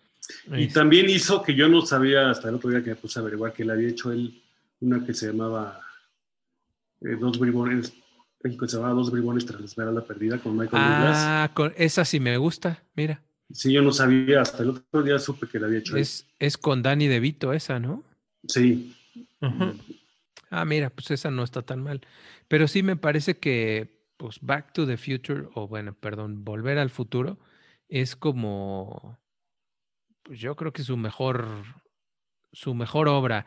Y 0.54 0.64
Este, 0.64 0.74
también 0.80 1.10
hizo 1.10 1.42
que 1.42 1.56
yo 1.56 1.68
no 1.68 1.82
sabía 1.86 2.30
hasta 2.30 2.50
el 2.50 2.56
otro 2.56 2.70
día 2.70 2.84
que 2.84 2.92
me 2.92 2.96
puse 2.96 3.20
a 3.20 3.22
averiguar 3.22 3.54
que 3.54 3.66
le 3.66 3.74
había 3.74 3.90
hecho 3.90 4.12
él 4.12 4.42
una 4.80 5.06
que 5.06 5.14
se 5.14 5.28
llamaba 5.28 5.82
eh, 7.02 7.16
Dos 7.20 7.40
Bribones, 7.40 7.94
México 8.44 8.68
se 8.68 8.78
llamaba 8.78 8.94
Dos 8.96 9.12
Bribones 9.12 9.46
tras 9.46 9.60
la 9.60 9.66
Esmeralda 9.66 10.04
Perdida 10.06 10.38
con 10.40 10.54
Michael 10.58 10.82
Douglas. 10.84 11.16
ah, 11.18 11.52
con, 11.54 11.74
esa 11.78 12.06
sí 12.06 12.20
me 12.20 12.38
gusta, 12.38 12.84
mira. 12.96 13.22
Sí, 13.52 13.72
yo 13.72 13.82
no 13.82 13.92
sabía, 13.92 14.42
hasta 14.42 14.64
el 14.64 14.70
otro 14.72 15.04
día 15.04 15.18
supe 15.20 15.48
que 15.48 15.60
le 15.60 15.66
había 15.68 15.80
hecho 15.80 15.96
él. 15.96 16.02
Es, 16.02 16.26
es 16.40 16.58
con 16.58 16.84
Danny 16.84 17.08
DeVito 17.08 17.54
esa, 17.54 17.80
¿no? 17.80 18.04
Sí. 18.48 18.94
Ujú. 19.42 19.74
Ah, 20.50 20.66
mira, 20.66 20.90
pues 20.90 21.12
esa 21.12 21.30
no 21.32 21.44
está 21.44 21.62
tan 21.62 21.82
mal. 21.84 22.02
Pero 22.48 22.68
sí 22.68 22.84
me 22.84 22.96
parece 22.96 23.38
que, 23.38 24.06
pues, 24.18 24.40
Back 24.42 24.74
to 24.74 24.86
the 24.88 24.98
Future, 24.98 25.48
o 25.54 25.68
bueno, 25.68 25.94
perdón, 25.94 26.44
Volver 26.46 26.78
al 26.78 26.90
Futuro, 26.90 27.40
es 27.90 28.16
como, 28.16 29.18
pues 30.24 30.40
yo 30.40 30.56
creo 30.56 30.74
que 30.74 30.84
su 30.84 30.98
mejor, 30.98 31.48
su 32.52 32.74
mejor 32.74 33.08
obra. 33.08 33.46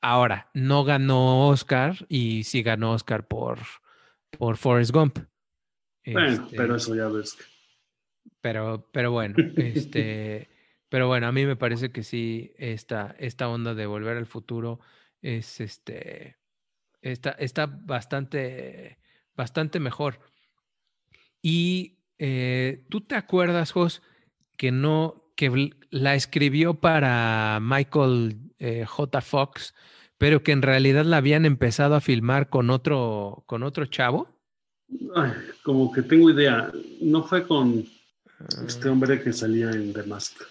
Ahora, 0.00 0.50
no 0.54 0.84
ganó 0.84 1.48
Oscar 1.48 2.06
y 2.08 2.44
sí 2.44 2.62
ganó 2.62 2.92
Oscar 2.92 3.26
por, 3.28 3.58
por 4.38 4.56
Forrest 4.56 4.90
Gump. 4.92 5.18
Bueno, 6.04 6.28
Este, 6.28 6.56
pero 6.56 6.76
eso 6.76 6.94
ya 6.94 7.06
ves. 7.08 7.36
pero, 8.40 8.88
pero 8.92 9.12
bueno, 9.12 9.36
este, 9.56 10.48
pero 10.88 11.06
bueno, 11.06 11.28
a 11.28 11.32
mí 11.32 11.46
me 11.46 11.54
parece 11.56 11.92
que 11.92 12.02
sí, 12.02 12.52
esta, 12.56 13.14
esta 13.18 13.48
onda 13.48 13.74
de 13.74 13.86
volver 13.86 14.16
al 14.16 14.26
futuro 14.26 14.80
es 15.20 15.60
este, 15.60 16.36
Está, 17.02 17.32
está 17.32 17.66
bastante, 17.66 18.98
bastante 19.34 19.80
mejor. 19.80 20.20
Y 21.42 21.98
eh, 22.18 22.84
tú 22.88 23.00
te 23.00 23.16
acuerdas, 23.16 23.72
Jos, 23.72 24.02
que 24.56 24.70
no, 24.70 25.32
que 25.36 25.70
la 25.90 26.14
escribió 26.14 26.74
para 26.74 27.58
Michael 27.60 28.52
eh, 28.58 28.84
J. 28.86 29.20
Fox, 29.20 29.74
pero 30.18 30.44
que 30.44 30.52
en 30.52 30.62
realidad 30.62 31.04
la 31.04 31.16
habían 31.16 31.44
empezado 31.44 31.96
a 31.96 32.00
filmar 32.00 32.48
con 32.48 32.70
otro, 32.70 33.42
con 33.46 33.64
otro 33.64 33.86
chavo. 33.86 34.28
Ay, 35.16 35.32
como 35.64 35.92
que 35.92 36.02
tengo 36.02 36.30
idea. 36.30 36.70
No 37.00 37.24
fue 37.24 37.46
con 37.46 37.84
este 38.66 38.88
hombre 38.88 39.20
que 39.20 39.32
salía 39.32 39.70
en 39.70 39.92
The 39.92 40.04
Mask. 40.04 40.42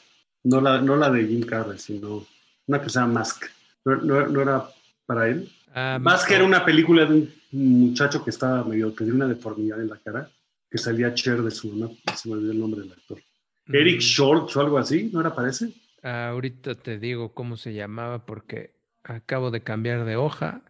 No 0.44 0.60
la, 0.60 0.82
no 0.82 0.96
la 0.96 1.10
de 1.10 1.26
Jim 1.26 1.42
Carrey, 1.42 1.78
sino 1.78 2.26
una 2.68 2.82
que 2.82 2.90
se 2.90 3.00
llama 3.00 3.20
Mask. 3.20 3.46
¿No, 3.86 4.42
era 4.42 4.70
para 5.06 5.30
él? 5.30 5.50
Ah, 5.74 5.98
Mask 6.02 6.30
era 6.32 6.44
una 6.44 6.64
película 6.66 7.06
de 7.06 7.14
un 7.14 7.32
muchacho 7.52 8.24
que 8.24 8.30
estaba 8.30 8.64
medio, 8.64 8.92
que 8.92 9.00
tenía 9.00 9.14
una 9.14 9.28
deformidad 9.28 9.82
en 9.82 9.90
la 9.90 9.98
cara, 9.98 10.30
que 10.70 10.78
salía 10.78 11.14
Cher 11.14 11.42
de 11.42 11.52
su 11.52 11.72
mamá. 11.72 11.94
Se 12.16 12.28
me 12.30 12.36
olvidó 12.36 12.52
el 12.52 12.60
nombre 12.60 12.82
del 12.82 12.92
actor. 12.92 13.20
Eric. 13.68 14.02
Short 14.02 14.56
o 14.56 14.60
algo 14.60 14.78
así, 14.78 15.10
¿no 15.12 15.22
era 15.22 15.34
parece? 15.34 15.74
ahorita 16.04 16.74
te 16.74 16.98
digo 16.98 17.32
cómo 17.36 17.58
se 17.58 17.76
llamaba 17.76 18.26
porque 18.26 18.74
acabo 19.04 19.52
de 19.52 19.62
cambiar 19.62 20.06
de 20.06 20.16
hoja. 20.16 20.62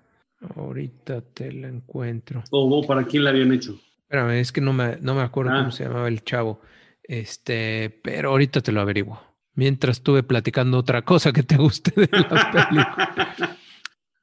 Ahorita 0.55 1.22
te 1.22 1.51
la 1.51 1.67
encuentro. 1.67 2.43
¿O 2.50 2.86
para 2.86 3.05
quién 3.05 3.24
la 3.24 3.29
habían 3.29 3.53
hecho? 3.53 3.79
Espérame, 4.01 4.39
es 4.39 4.51
que 4.51 4.60
no 4.60 4.74
me, 4.74 4.98
no 4.98 5.13
me 5.13 5.22
acuerdo 5.22 5.51
cómo 5.51 5.67
ah. 5.67 5.72
se 5.72 5.86
llamaba 5.86 6.08
el 6.08 6.24
chavo. 6.24 6.62
Este, 7.03 7.89
pero 8.03 8.31
ahorita 8.31 8.62
te 8.62 8.72
lo 8.72 8.81
averiguo. 8.81 9.22
Mientras 9.53 9.98
estuve 9.98 10.24
platicando 10.24 10.77
otra 10.77 11.03
cosa 11.03 11.31
que 11.31 11.43
te 11.43 11.58
guste 11.58 11.91
de 11.96 12.10
la 12.12 12.51
película. 12.51 13.58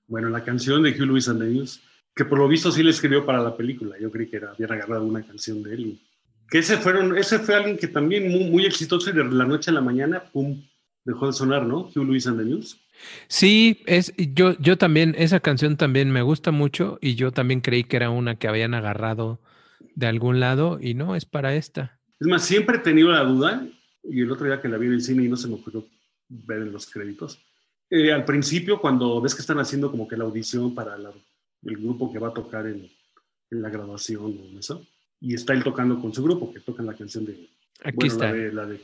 Bueno, 0.08 0.28
la 0.30 0.42
canción 0.42 0.82
de 0.82 0.90
Hugh 0.90 1.06
Lewis 1.06 1.28
and 1.28 1.40
the 1.40 1.46
News, 1.46 1.80
que 2.14 2.24
por 2.24 2.38
lo 2.38 2.48
visto 2.48 2.72
sí 2.72 2.82
le 2.82 2.90
escribió 2.90 3.24
para 3.24 3.42
la 3.42 3.56
película. 3.56 3.96
Yo 4.00 4.10
creí 4.10 4.28
que 4.28 4.38
era, 4.38 4.50
habían 4.50 4.72
agarrado 4.72 5.04
una 5.04 5.22
canción 5.22 5.62
de 5.62 5.74
él. 5.74 6.00
que 6.50 6.58
ese, 6.58 6.78
fueron, 6.78 7.16
ese 7.16 7.38
fue 7.38 7.54
alguien 7.54 7.76
que 7.76 7.86
también 7.86 8.28
muy, 8.32 8.50
muy 8.50 8.66
exitoso 8.66 9.10
y 9.10 9.12
de 9.12 9.24
la 9.24 9.44
noche 9.44 9.70
a 9.70 9.74
la 9.74 9.82
mañana, 9.82 10.24
pum, 10.32 10.60
dejó 11.04 11.26
de 11.26 11.32
sonar, 11.34 11.64
¿no? 11.66 11.90
Hugh 11.94 12.04
Lewis 12.04 12.26
and 12.26 12.38
the 12.38 12.44
News. 12.44 12.80
Sí, 13.28 13.82
es, 13.86 14.12
yo, 14.16 14.58
yo 14.58 14.76
también, 14.78 15.14
esa 15.18 15.40
canción 15.40 15.76
también 15.76 16.10
me 16.10 16.22
gusta 16.22 16.50
mucho 16.50 16.98
y 17.00 17.14
yo 17.14 17.30
también 17.30 17.60
creí 17.60 17.84
que 17.84 17.96
era 17.96 18.10
una 18.10 18.36
que 18.36 18.48
habían 18.48 18.74
agarrado 18.74 19.40
de 19.94 20.06
algún 20.06 20.40
lado 20.40 20.78
y 20.80 20.94
no, 20.94 21.14
es 21.14 21.24
para 21.24 21.54
esta. 21.54 22.00
Es 22.18 22.26
más, 22.26 22.44
siempre 22.44 22.78
he 22.78 22.80
tenido 22.80 23.10
la 23.10 23.22
duda 23.22 23.66
y 24.02 24.22
el 24.22 24.32
otro 24.32 24.46
día 24.46 24.60
que 24.60 24.68
la 24.68 24.78
vi 24.78 24.86
en 24.86 24.94
el 24.94 25.02
cine 25.02 25.24
y 25.24 25.28
no 25.28 25.36
se 25.36 25.48
me 25.48 25.54
ocurrió 25.54 25.86
ver 26.28 26.62
en 26.62 26.72
los 26.72 26.86
créditos. 26.90 27.38
Eh, 27.90 28.12
al 28.12 28.24
principio, 28.24 28.80
cuando 28.80 29.20
ves 29.20 29.34
que 29.34 29.40
están 29.40 29.58
haciendo 29.58 29.90
como 29.90 30.06
que 30.06 30.16
la 30.16 30.24
audición 30.24 30.74
para 30.74 30.96
el 30.96 31.76
grupo 31.76 32.12
que 32.12 32.18
va 32.18 32.28
a 32.28 32.34
tocar 32.34 32.66
en, 32.66 32.90
la 33.50 33.70
grabación 33.70 34.38
o 34.38 34.58
eso, 34.58 34.86
y 35.20 35.34
está 35.34 35.54
él 35.54 35.64
tocando 35.64 35.98
con 36.00 36.12
su 36.12 36.22
grupo, 36.22 36.52
que 36.52 36.60
tocan 36.60 36.84
la 36.86 36.94
canción 36.94 37.24
de... 37.24 37.48
Aquí 37.82 38.06
está. 38.06 38.30
La 38.30 38.66
de, 38.66 38.80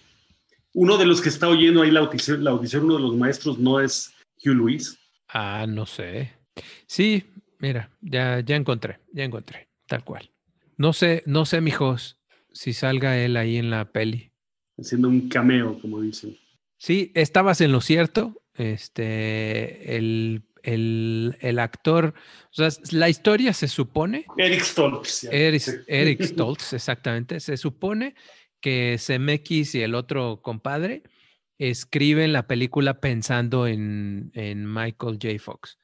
uno 0.73 0.97
de 0.97 1.07
los 1.07 1.21
que 1.21 1.29
está 1.29 1.49
oyendo 1.49 1.83
ahí 1.83 1.91
la 1.91 2.01
audición, 2.01 2.43
la 2.43 2.51
audición, 2.51 2.85
uno 2.85 2.97
de 2.97 3.03
los 3.03 3.15
maestros, 3.15 3.59
no 3.59 3.79
es 3.79 4.13
Hugh 4.45 4.55
Lewis. 4.55 4.99
Ah, 5.29 5.67
no 5.69 5.85
sé. 5.85 6.33
Sí, 6.87 7.25
mira, 7.59 7.91
ya, 8.01 8.41
ya 8.41 8.57
encontré, 8.57 9.01
ya 9.13 9.25
encontré, 9.25 9.69
tal 9.87 10.03
cual. 10.03 10.31
No 10.79 10.93
sé, 10.93 11.23
no 11.27 11.45
sé, 11.45 11.61
mijos, 11.61 12.19
si 12.53 12.73
salga 12.73 13.19
él 13.19 13.37
ahí 13.37 13.57
en 13.57 13.71
la 13.71 13.93
peli 13.93 14.33
haciendo 14.79 15.09
un 15.09 15.29
cameo, 15.29 15.79
como 15.81 16.01
dicen. 16.01 16.37
Sí, 16.79 17.13
estabas 17.15 17.61
en 17.61 17.73
lo 17.73 17.81
cierto. 17.81 18.43
Este, 18.57 19.97
el, 19.97 20.45
el, 20.63 21.59
actor, 21.59 22.15
o 22.51 22.55
sea, 22.55 22.69
la 22.93 23.09
historia 23.09 23.53
se 23.53 23.69
supone. 23.69 24.27
Eric 24.37 24.63
Stoltz. 24.63 25.25
Eric, 25.25 26.23
Stoltz, 26.23 26.73
exactamente. 26.73 27.41
Se 27.41 27.57
supone 27.57 28.15
que 28.61 28.97
Zemeckis 28.99 29.75
y 29.75 29.83
el 29.83 29.95
otro 29.95 30.41
compadre 30.41 31.03
escriben 31.59 32.33
la 32.33 32.47
película 32.47 33.01
pensando 33.01 33.67
en, 33.67 34.31
en 34.35 34.73
Michael 34.73 35.19
J. 35.21 35.39
Fox. 35.39 35.79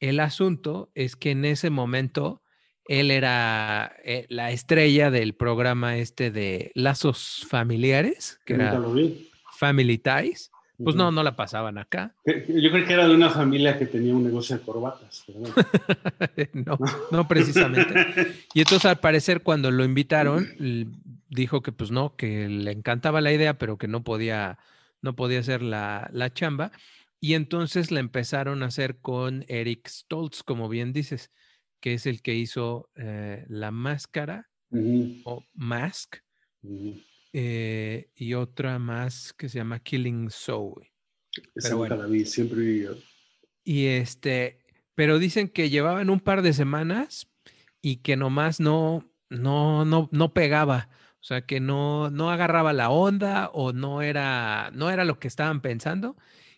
El 0.00 0.20
asunto 0.20 0.90
es 0.94 1.16
que 1.16 1.32
en 1.32 1.44
ese 1.44 1.70
momento 1.70 2.42
él 2.88 3.10
era 3.10 3.94
eh, 4.02 4.26
la 4.30 4.50
estrella 4.50 5.10
del 5.10 5.34
programa 5.34 5.98
este 5.98 6.30
de 6.30 6.72
Lazos 6.74 7.46
Familiares, 7.48 8.40
que 8.46 8.54
era 8.54 8.80
Family 9.58 9.98
Ties. 9.98 10.50
Pues 10.82 10.94
no, 10.94 11.10
no 11.10 11.22
la 11.22 11.34
pasaban 11.34 11.76
acá. 11.76 12.14
Yo 12.24 12.70
creo 12.70 12.86
que 12.86 12.92
era 12.92 13.08
de 13.08 13.14
una 13.14 13.30
familia 13.30 13.78
que 13.78 13.86
tenía 13.86 14.14
un 14.14 14.24
negocio 14.24 14.56
de 14.56 14.62
corbatas. 14.62 15.24
no, 16.52 16.78
no 17.10 17.28
precisamente. 17.28 17.94
Y 18.54 18.60
entonces 18.60 18.86
al 18.86 19.00
parecer 19.00 19.42
cuando 19.42 19.70
lo 19.70 19.84
invitaron, 19.84 20.48
dijo 21.28 21.62
que 21.62 21.72
pues 21.72 21.90
no, 21.90 22.16
que 22.16 22.48
le 22.48 22.70
encantaba 22.70 23.20
la 23.20 23.32
idea, 23.32 23.58
pero 23.58 23.76
que 23.76 23.88
no 23.88 24.04
podía, 24.04 24.58
no 25.02 25.16
podía 25.16 25.40
hacer 25.40 25.62
la, 25.62 26.08
la 26.12 26.32
chamba. 26.32 26.72
Y 27.20 27.34
entonces 27.34 27.90
la 27.90 28.00
empezaron 28.00 28.62
a 28.62 28.66
hacer 28.66 28.98
con 28.98 29.44
Eric 29.48 29.88
Stoltz, 29.88 30.42
como 30.42 30.68
bien 30.68 30.92
dices 30.92 31.30
que 31.80 31.94
es 31.94 32.06
el 32.06 32.22
que 32.22 32.34
hizo 32.34 32.90
eh, 32.96 33.44
La 33.48 33.70
Máscara 33.70 34.48
o 35.24 35.44
Mask, 35.54 36.16
eh, 37.40 38.10
y 38.16 38.34
otra 38.34 38.80
más 38.80 39.32
que 39.32 39.48
se 39.48 39.58
llama 39.58 39.78
Killing 39.78 40.28
Soul. 40.28 40.88
Esa 41.54 41.76
bueno. 41.76 41.94
la 41.94 42.06
vi, 42.06 42.26
siempre 42.26 42.58
vi. 42.58 42.86
Y 43.62 43.86
este, 43.86 44.58
pero 44.96 45.20
dicen 45.20 45.48
que 45.48 45.70
llevaban 45.70 46.10
un 46.10 46.18
par 46.18 46.42
de 46.42 46.52
semanas 46.52 47.30
y 47.80 47.98
que 47.98 48.16
nomás 48.16 48.58
no, 48.58 49.08
no, 49.30 49.84
no, 49.84 50.08
no 50.10 50.34
pegaba. 50.34 50.88
O 51.20 51.22
sea, 51.22 51.46
que 51.46 51.60
no, 51.60 52.10
no 52.10 52.32
agarraba 52.32 52.72
la 52.72 52.90
onda 52.90 53.50
o 53.52 53.72
no 53.72 54.02
era, 54.02 54.72
no 54.74 54.90
era 54.90 55.04
lo 55.04 55.20
que 55.20 55.28
estaban 55.28 55.60
pensando 55.60 56.16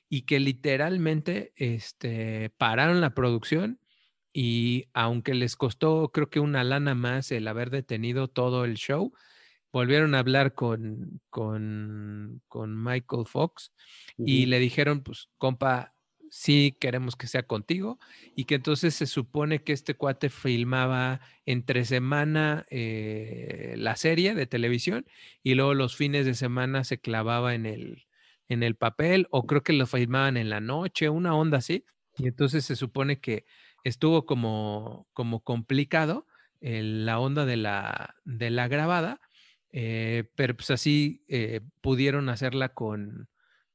y 0.08 0.22
que 0.22 0.40
literalmente 0.40 1.52
este, 1.56 2.54
pararon 2.56 3.02
la 3.02 3.14
producción 3.14 3.80
y 4.32 4.86
aunque 4.94 5.34
les 5.34 5.56
costó 5.56 6.10
creo 6.10 6.30
que 6.30 6.40
una 6.40 6.64
lana 6.64 6.94
más 6.94 7.32
el 7.32 7.48
haber 7.48 7.68
detenido 7.68 8.28
todo 8.28 8.64
el 8.64 8.76
show, 8.76 9.12
volvieron 9.72 10.14
a 10.14 10.20
hablar 10.20 10.54
con, 10.54 11.20
con, 11.30 12.42
con 12.48 12.82
Michael 12.82 13.26
Fox 13.26 13.72
y 14.18 14.46
le 14.46 14.58
dijeron, 14.58 15.02
pues, 15.02 15.28
compa, 15.38 15.94
sí 16.30 16.76
queremos 16.80 17.16
que 17.16 17.26
sea 17.26 17.42
contigo 17.42 17.98
y 18.36 18.44
que 18.44 18.54
entonces 18.54 18.94
se 18.94 19.06
supone 19.06 19.62
que 19.64 19.72
este 19.72 19.94
cuate 19.94 20.28
filmaba 20.28 21.20
entre 21.44 21.84
semana 21.84 22.66
eh, 22.70 23.74
la 23.76 23.96
serie 23.96 24.34
de 24.34 24.46
televisión 24.46 25.06
y 25.42 25.54
luego 25.54 25.74
los 25.74 25.96
fines 25.96 26.26
de 26.26 26.34
semana 26.34 26.84
se 26.84 27.00
clavaba 27.00 27.54
en 27.54 27.66
el, 27.66 28.06
en 28.48 28.62
el 28.62 28.76
papel 28.76 29.26
o 29.30 29.46
creo 29.46 29.62
que 29.62 29.72
lo 29.72 29.86
filmaban 29.86 30.36
en 30.36 30.50
la 30.50 30.60
noche, 30.60 31.08
una 31.08 31.34
onda 31.34 31.58
así. 31.58 31.84
Y 32.16 32.28
entonces 32.28 32.64
se 32.64 32.76
supone 32.76 33.20
que 33.20 33.44
estuvo 33.84 34.26
como, 34.26 35.08
como 35.12 35.40
complicado 35.42 36.26
la 36.60 37.18
onda 37.18 37.46
de 37.46 37.56
la, 37.56 38.16
de 38.24 38.50
la 38.50 38.68
grabada, 38.68 39.20
eh, 39.72 40.24
pero 40.34 40.56
pues 40.56 40.70
así 40.70 41.24
eh, 41.28 41.60
pudieron 41.80 42.28
hacerla 42.28 42.70
con, 42.70 43.28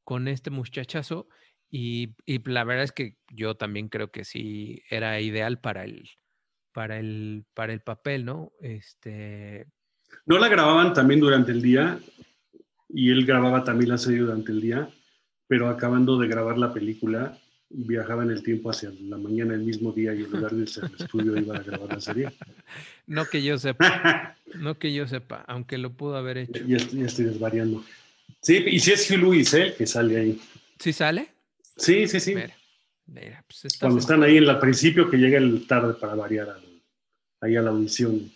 con 0.03 0.27
este 0.27 0.49
muchachazo 0.49 1.27
y, 1.69 2.15
y, 2.25 2.41
la 2.49 2.63
verdad 2.63 2.83
es 2.83 2.91
que 2.91 3.17
yo 3.29 3.55
también 3.55 3.89
creo 3.89 4.11
que 4.11 4.23
sí 4.23 4.83
era 4.89 5.19
ideal 5.19 5.59
para 5.59 5.83
el, 5.83 6.09
para 6.71 6.99
el, 6.99 7.45
para 7.53 7.73
el 7.73 7.81
papel, 7.81 8.25
¿no? 8.25 8.51
Este... 8.59 9.67
¿No 10.25 10.37
la 10.37 10.47
grababan 10.47 10.93
también 10.93 11.19
durante 11.19 11.51
el 11.51 11.61
día? 11.61 11.99
Y 12.89 13.11
él 13.11 13.25
grababa 13.25 13.63
también 13.63 13.89
la 13.89 13.97
serie 13.97 14.19
durante 14.19 14.51
el 14.51 14.61
día, 14.61 14.89
pero 15.47 15.69
acabando 15.69 16.17
de 16.17 16.27
grabar 16.27 16.57
la 16.57 16.73
película, 16.73 17.37
viajaba 17.77 18.23
en 18.23 18.31
el 18.31 18.41
tiempo 18.41 18.69
hacia 18.69 18.91
la 19.01 19.17
mañana 19.17 19.51
del 19.53 19.61
mismo 19.61 19.91
día 19.91 20.13
y 20.13 20.23
en 20.23 20.31
lugar 20.31 20.51
de 20.51 20.61
irse 20.61 20.81
al 20.81 20.91
estudio 20.97 21.37
iba 21.37 21.57
a 21.57 21.63
grabar 21.63 21.89
la 21.89 22.01
serie. 22.01 22.31
No 23.07 23.25
que 23.25 23.43
yo 23.43 23.57
sepa, 23.57 24.37
no 24.55 24.79
que 24.79 24.93
yo 24.93 25.07
sepa, 25.07 25.43
aunque 25.47 25.77
lo 25.77 25.91
pudo 25.91 26.15
haber 26.15 26.37
hecho. 26.37 26.63
Ya, 26.65 26.77
estoy 26.77 27.25
desvariando. 27.25 27.83
Sí, 28.41 28.63
y 28.67 28.79
si 28.79 28.91
es 28.91 29.09
Hugh 29.09 29.17
Lewis, 29.17 29.53
¿eh? 29.53 29.75
Que 29.77 29.85
sale 29.85 30.17
ahí. 30.17 30.41
¿Sí 30.79 30.93
sale? 30.93 31.29
Sí, 31.77 32.07
sí, 32.07 32.19
sí. 32.19 32.35
Pues 33.05 33.77
Cuando 33.79 33.99
están 33.99 34.23
ahí 34.23 34.37
en 34.37 34.45
el 34.45 34.59
principio, 34.59 35.09
que 35.09 35.17
llega 35.17 35.37
el 35.37 35.67
tarde 35.67 35.93
para 35.93 36.15
variar 36.15 36.57
ahí 37.41 37.55
a 37.55 37.61
la 37.61 37.69
audición 37.69 38.31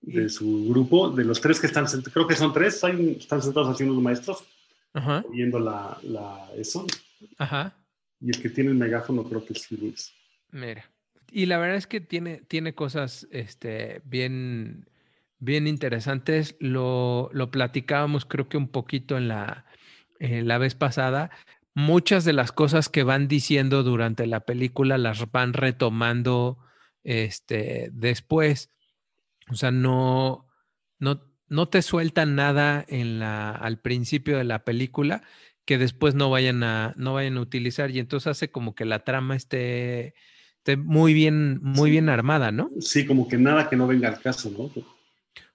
de 0.00 0.28
su 0.28 0.68
grupo, 0.68 1.10
de 1.10 1.24
los 1.24 1.40
tres 1.40 1.60
que 1.60 1.66
están, 1.66 1.86
creo 1.86 2.26
que 2.26 2.34
son 2.34 2.52
tres, 2.52 2.82
están 2.82 3.42
sentados 3.42 3.68
haciendo 3.68 3.94
los 3.94 4.02
maestros, 4.02 4.44
viendo 5.30 5.58
la, 5.58 5.98
la, 6.02 6.48
eso. 6.56 6.86
Ajá. 7.38 7.74
Y 8.22 8.30
el 8.30 8.40
que 8.40 8.50
tiene 8.50 8.70
el 8.70 8.76
megáfono 8.76 9.24
creo 9.24 9.44
que 9.44 9.52
es 9.52 9.70
Luis. 9.72 10.14
Mira. 10.50 10.88
Y 11.30 11.46
la 11.46 11.58
verdad 11.58 11.76
es 11.76 11.86
que 11.86 12.00
tiene, 12.00 12.42
tiene 12.46 12.74
cosas 12.74 13.26
este, 13.30 14.02
bien, 14.04 14.88
bien 15.38 15.66
interesantes. 15.66 16.56
Lo, 16.60 17.30
lo 17.32 17.50
platicábamos 17.50 18.26
creo 18.26 18.48
que 18.48 18.58
un 18.58 18.68
poquito 18.68 19.16
en 19.16 19.28
la, 19.28 19.64
la 20.20 20.58
vez 20.58 20.74
pasada, 20.74 21.30
muchas 21.74 22.24
de 22.24 22.34
las 22.34 22.52
cosas 22.52 22.88
que 22.88 23.02
van 23.02 23.28
diciendo 23.28 23.82
durante 23.82 24.26
la 24.26 24.40
película 24.40 24.98
las 24.98 25.30
van 25.32 25.54
retomando 25.54 26.58
este, 27.02 27.88
después. 27.92 28.70
O 29.50 29.54
sea, 29.54 29.70
no, 29.70 30.46
no, 30.98 31.22
no 31.48 31.68
te 31.68 31.82
sueltan 31.82 32.34
nada 32.36 32.84
en 32.88 33.18
la, 33.18 33.50
al 33.50 33.80
principio 33.80 34.38
de 34.38 34.44
la 34.44 34.64
película 34.64 35.22
que 35.64 35.78
después 35.78 36.14
no 36.14 36.30
vayan 36.30 36.62
a, 36.62 36.94
no 36.96 37.14
vayan 37.14 37.36
a 37.36 37.40
utilizar. 37.40 37.90
Y 37.90 37.98
entonces 37.98 38.28
hace 38.28 38.50
como 38.50 38.74
que 38.74 38.84
la 38.84 39.04
trama 39.04 39.36
esté, 39.36 40.14
esté 40.58 40.76
muy 40.76 41.14
bien, 41.14 41.60
muy 41.62 41.90
bien 41.90 42.08
armada, 42.08 42.52
¿no? 42.52 42.70
Sí, 42.80 43.06
como 43.06 43.28
que 43.28 43.38
nada 43.38 43.68
que 43.68 43.76
no 43.76 43.86
venga 43.86 44.08
al 44.08 44.20
caso, 44.20 44.50
¿no? 44.50 44.70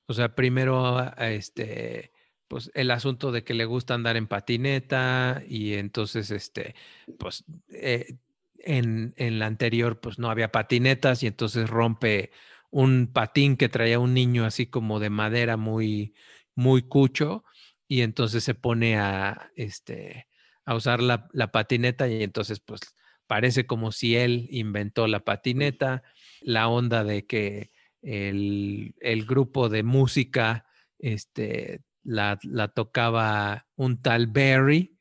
O 0.06 0.14
sea, 0.14 0.36
primero, 0.36 1.14
este, 1.18 2.12
pues 2.48 2.72
el 2.74 2.92
asunto 2.92 3.32
de 3.32 3.44
que 3.44 3.54
le 3.54 3.66
gusta 3.66 3.94
andar 3.94 4.16
en 4.16 4.28
patineta 4.28 5.44
y 5.48 5.74
entonces, 5.74 6.32
este, 6.32 6.76
pues 7.20 7.44
eh, 7.70 8.16
en, 8.60 9.14
en, 9.18 9.40
la 9.40 9.48
anterior, 9.48 10.00
pues 10.00 10.18
no 10.18 10.30
había 10.30 10.52
patinetas 10.52 11.24
y 11.24 11.28
entonces 11.28 11.70
rompe 11.70 12.32
un 12.70 13.08
patín 13.12 13.58
que 13.58 13.70
traía 13.70 14.00
un 14.00 14.14
niño 14.14 14.46
así 14.46 14.68
como 14.68 15.00
de 15.00 15.10
madera 15.10 15.58
muy, 15.58 16.14
muy 16.56 16.84
cucho 16.84 17.44
y 17.88 18.02
entonces 18.02 18.44
se 18.44 18.54
pone 18.54 18.98
a, 18.98 19.52
este, 19.56 20.28
a 20.66 20.76
usar 20.76 21.02
la, 21.02 21.28
la 21.32 21.52
patineta 21.52 22.08
y 22.08 22.24
entonces, 22.24 22.60
pues 22.60 22.82
parece 23.28 23.66
como 23.66 23.92
si 23.92 24.16
él 24.16 24.48
inventó 24.52 25.08
la 25.08 25.22
patineta, 25.22 26.04
la 26.42 26.68
onda 26.68 27.04
de 27.04 27.26
que 27.26 27.72
el, 28.02 28.96
el 29.00 29.26
grupo 29.26 29.70
de 29.70 29.84
música, 29.84 30.66
este, 31.00 31.82
la, 32.04 32.40
la, 32.44 32.70
tocaba 32.70 33.68
un 33.76 34.02
tal 34.02 34.28
Barry 34.28 34.98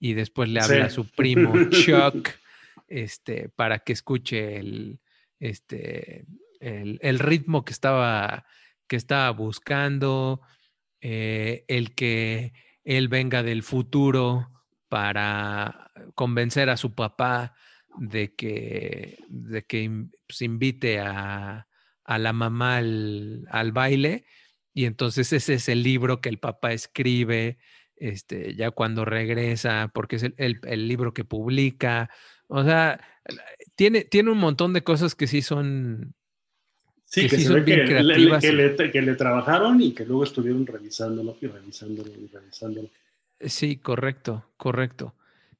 y 0.00 0.14
después 0.14 0.48
le 0.48 0.60
habla 0.60 0.86
a 0.86 0.90
su 0.90 1.08
primo 1.10 1.54
Chuck 1.70 2.30
este, 2.88 3.48
para 3.50 3.80
que 3.80 3.92
escuche 3.92 4.56
el, 4.56 5.00
este, 5.38 6.24
el, 6.60 6.98
el 7.02 7.18
ritmo 7.18 7.64
que 7.64 7.72
estaba, 7.72 8.46
que 8.86 8.96
estaba 8.96 9.30
buscando, 9.30 10.40
eh, 11.00 11.64
el 11.68 11.94
que 11.94 12.52
él 12.84 13.08
venga 13.08 13.42
del 13.42 13.62
futuro 13.62 14.50
para 14.88 15.90
convencer 16.14 16.70
a 16.70 16.76
su 16.76 16.94
papá 16.94 17.54
de 17.98 18.34
que, 18.34 19.18
de 19.28 19.64
que 19.64 19.84
se 19.84 20.08
pues, 20.26 20.42
invite 20.42 21.00
a, 21.00 21.66
a 22.04 22.18
la 22.18 22.32
mamá 22.32 22.78
al, 22.78 23.72
baile 23.72 24.24
y 24.72 24.84
entonces 24.84 25.32
ese 25.32 25.54
es 25.54 25.68
el 25.68 25.82
libro 25.82 26.20
que 26.20 26.28
el 26.28 26.38
papá 26.38 26.72
escribe 26.72 27.58
este, 27.96 28.54
ya 28.54 28.70
cuando 28.70 29.04
regresa, 29.04 29.90
porque 29.94 30.16
es 30.16 30.22
el, 30.22 30.34
el, 30.36 30.60
el 30.64 30.86
libro 30.86 31.14
que 31.14 31.24
publica. 31.24 32.10
O 32.46 32.62
sea, 32.62 33.00
tiene, 33.74 34.04
tiene 34.04 34.30
un 34.30 34.38
montón 34.38 34.72
de 34.72 34.84
cosas 34.84 35.14
que 35.14 35.26
sí 35.26 35.42
son... 35.42 36.14
Sí, 37.16 37.22
que, 37.22 37.28
que 37.28 37.36
sí 37.38 37.44
son 37.44 37.64
bien 37.64 37.86
que. 37.86 37.94
Le, 38.02 38.18
le, 38.18 38.90
que, 38.90 39.00
le, 39.00 39.14
trabajaron 39.14 39.80
y 39.80 39.92
que 39.92 40.04
luego 40.04 40.24
estuvieron 40.24 40.66
revisándolo 40.66 41.34
y 41.40 41.46
revisándolo 41.46 42.10
y 42.10 42.26
revisándolo. 42.26 42.90
Sí, 43.40 43.78
correcto, 43.78 44.44
correcto. 44.58 45.14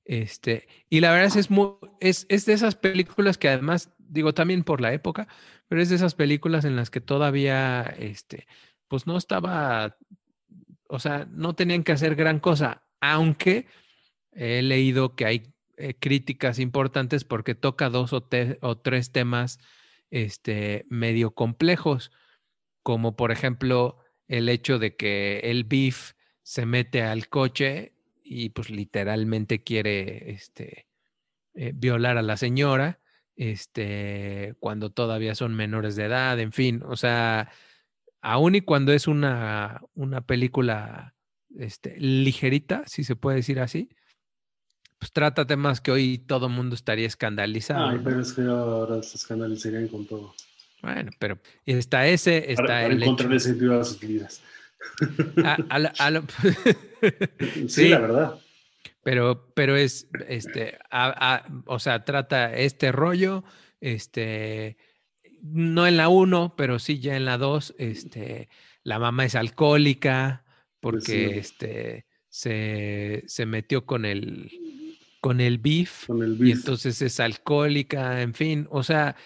Este, 0.04 0.68
y 0.90 1.00
la 1.00 1.12
verdad 1.12 1.28
es, 1.28 1.36
es, 1.36 1.50
muy, 1.50 1.70
es, 1.98 2.26
es 2.28 2.44
de 2.44 2.52
esas 2.52 2.74
películas 2.74 3.38
que 3.38 3.48
además, 3.48 3.90
digo 3.96 4.34
también 4.34 4.64
por 4.64 4.82
la 4.82 4.92
época, 4.92 5.28
pero 5.66 5.80
es 5.80 5.88
de 5.88 5.96
esas 5.96 6.14
películas 6.14 6.66
en 6.66 6.76
las 6.76 6.90
que 6.90 7.00
todavía, 7.00 7.84
este, 7.98 8.46
pues 8.86 9.06
no 9.06 9.16
estaba, 9.16 9.96
o 10.88 10.98
sea, 10.98 11.26
no 11.30 11.54
tenían 11.54 11.84
que 11.84 11.92
hacer 11.92 12.16
gran 12.16 12.38
cosa, 12.38 12.82
aunque 13.00 13.64
he 14.32 14.60
leído 14.60 15.16
que 15.16 15.24
hay 15.24 15.54
eh, 15.78 15.94
críticas 15.98 16.58
importantes 16.58 17.24
porque 17.24 17.54
toca 17.54 17.88
dos 17.88 18.12
o, 18.12 18.22
te, 18.22 18.58
o, 18.60 18.76
tres 18.76 19.10
temas 19.10 19.58
este, 20.10 20.86
medio 20.88 21.32
complejos, 21.32 22.12
como 22.82 23.16
por 23.16 23.32
ejemplo 23.32 23.98
el 24.28 24.48
hecho 24.48 24.78
de 24.78 24.96
que 24.96 25.40
el 25.44 25.64
beef 25.64 26.12
se 26.42 26.66
mete 26.66 27.02
al 27.02 27.28
coche 27.28 27.92
y 28.22 28.50
pues 28.50 28.70
literalmente 28.70 29.62
quiere 29.62 30.30
este, 30.30 30.88
eh, 31.54 31.72
violar 31.74 32.18
a 32.18 32.22
la 32.22 32.36
señora, 32.36 33.00
este, 33.36 34.54
cuando 34.60 34.90
todavía 34.90 35.34
son 35.34 35.54
menores 35.54 35.96
de 35.96 36.04
edad, 36.04 36.38
en 36.40 36.52
fin, 36.52 36.82
o 36.84 36.96
sea, 36.96 37.50
aun 38.20 38.54
y 38.56 38.60
cuando 38.62 38.92
es 38.92 39.06
una, 39.06 39.82
una 39.94 40.26
película 40.26 41.14
este, 41.58 41.98
ligerita, 41.98 42.82
si 42.86 43.04
se 43.04 43.16
puede 43.16 43.36
decir 43.36 43.60
así, 43.60 43.90
pues 44.98 45.12
trata 45.12 45.46
temas 45.46 45.80
que 45.80 45.90
hoy 45.90 46.18
todo 46.18 46.46
el 46.46 46.52
mundo 46.52 46.74
estaría 46.74 47.06
escandalizado. 47.06 47.88
Ay, 47.88 48.00
pero 48.02 48.20
es 48.20 48.32
que 48.32 48.42
ahora 48.42 49.02
se 49.02 49.16
escandalizarían 49.16 49.88
con 49.88 50.06
todo. 50.06 50.34
Bueno, 50.82 51.10
pero 51.18 51.38
está 51.64 52.06
ese, 52.06 52.50
está 52.52 52.62
para, 52.62 52.82
para 52.82 52.86
el 52.94 53.02
encontrarle 53.02 53.40
sentido 53.40 53.80
a 53.80 53.84
sus 53.84 54.00
vidas. 54.00 54.42
A, 55.44 55.58
a 55.68 55.78
la, 55.78 55.92
a 55.98 56.10
la... 56.10 56.22
sí, 57.52 57.68
sí, 57.68 57.88
la 57.88 57.98
verdad. 58.00 58.38
Pero, 59.02 59.52
pero 59.54 59.76
es, 59.76 60.08
este, 60.28 60.78
o 61.66 61.78
sea, 61.78 62.04
trata 62.04 62.52
este 62.54 62.90
rollo, 62.90 63.44
este, 63.80 64.78
no 65.42 65.86
en 65.86 65.96
la 65.96 66.08
1, 66.08 66.54
pero 66.56 66.80
sí 66.80 66.98
ya 66.98 67.16
en 67.16 67.24
la 67.24 67.38
2, 67.38 67.76
este, 67.78 68.48
la 68.82 68.98
mamá 68.98 69.24
es 69.24 69.36
alcohólica 69.36 70.44
porque 70.80 71.00
sí. 71.00 71.38
este, 71.38 72.06
se, 72.28 73.22
se, 73.26 73.46
metió 73.46 73.86
con 73.86 74.04
el, 74.04 74.50
con 75.26 75.40
el 75.40 75.58
beef, 75.58 76.06
con 76.06 76.22
el 76.22 76.36
beef, 76.36 76.48
y 76.48 76.52
entonces 76.52 77.02
es 77.02 77.18
alcohólica, 77.18 78.22
en 78.22 78.32
fin, 78.32 78.68
o 78.70 78.84
sea, 78.84 79.16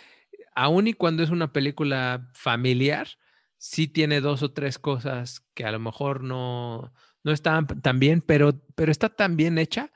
aun 0.54 0.86
y 0.86 0.94
cuando 0.94 1.22
es 1.22 1.28
una 1.28 1.52
película 1.52 2.30
familiar, 2.32 3.06
sí 3.58 3.86
tiene 3.86 4.22
dos 4.22 4.42
o 4.42 4.50
tres 4.50 4.78
cosas 4.78 5.44
que 5.52 5.66
a 5.66 5.72
lo 5.72 5.78
mejor 5.78 6.22
no, 6.24 6.90
no 7.22 7.32
están 7.32 7.66
tan 7.82 8.00
bien, 8.00 8.22
pero, 8.22 8.62
pero 8.74 8.90
está 8.90 9.10
tan 9.10 9.36
bien 9.36 9.58
hecha 9.58 9.92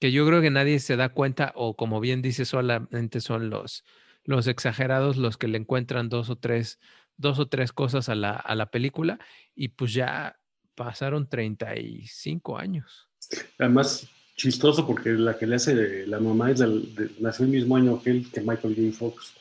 que 0.00 0.10
yo 0.10 0.26
creo 0.26 0.40
que 0.40 0.50
nadie 0.50 0.78
se 0.78 0.96
da 0.96 1.10
cuenta 1.10 1.52
o 1.54 1.76
como 1.76 2.00
bien 2.00 2.22
dice 2.22 2.46
solamente 2.46 3.20
son 3.20 3.50
los 3.50 3.84
los 4.24 4.46
exagerados 4.46 5.18
los 5.18 5.36
que 5.36 5.48
le 5.48 5.58
encuentran 5.58 6.08
dos 6.08 6.30
o 6.30 6.36
tres, 6.36 6.80
dos 7.18 7.38
o 7.38 7.46
tres 7.46 7.74
cosas 7.74 8.08
a 8.08 8.14
la, 8.14 8.32
a 8.32 8.54
la 8.54 8.70
película 8.70 9.18
y 9.54 9.68
pues 9.68 9.92
ya 9.92 10.40
pasaron 10.74 11.28
35 11.28 12.56
años. 12.56 13.10
Además, 13.58 14.08
chistoso 14.36 14.86
porque 14.86 15.10
la 15.10 15.38
que 15.38 15.46
le 15.46 15.56
hace 15.56 15.74
de, 15.74 16.06
la 16.06 16.20
mamá 16.20 16.50
es 16.50 16.58
del, 16.58 16.94
de, 16.94 17.10
nació 17.20 17.44
el 17.46 17.52
mismo 17.52 17.76
año 17.76 18.02
que 18.02 18.10
él, 18.10 18.26
que 18.32 18.40
Michael 18.40 18.76
J. 18.76 18.96
Fox. 18.96 19.34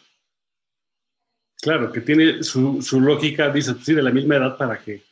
Claro, 1.62 1.92
que 1.92 2.02
tiene 2.02 2.44
su, 2.44 2.82
su 2.82 3.02
lógica, 3.02 3.50
dice, 3.50 3.74
pues 3.74 3.86
sí, 3.86 3.94
de 3.94 4.04
la 4.04 4.12
misma 4.12 4.36
edad 4.36 4.58
para 4.58 4.80
que 4.80 5.04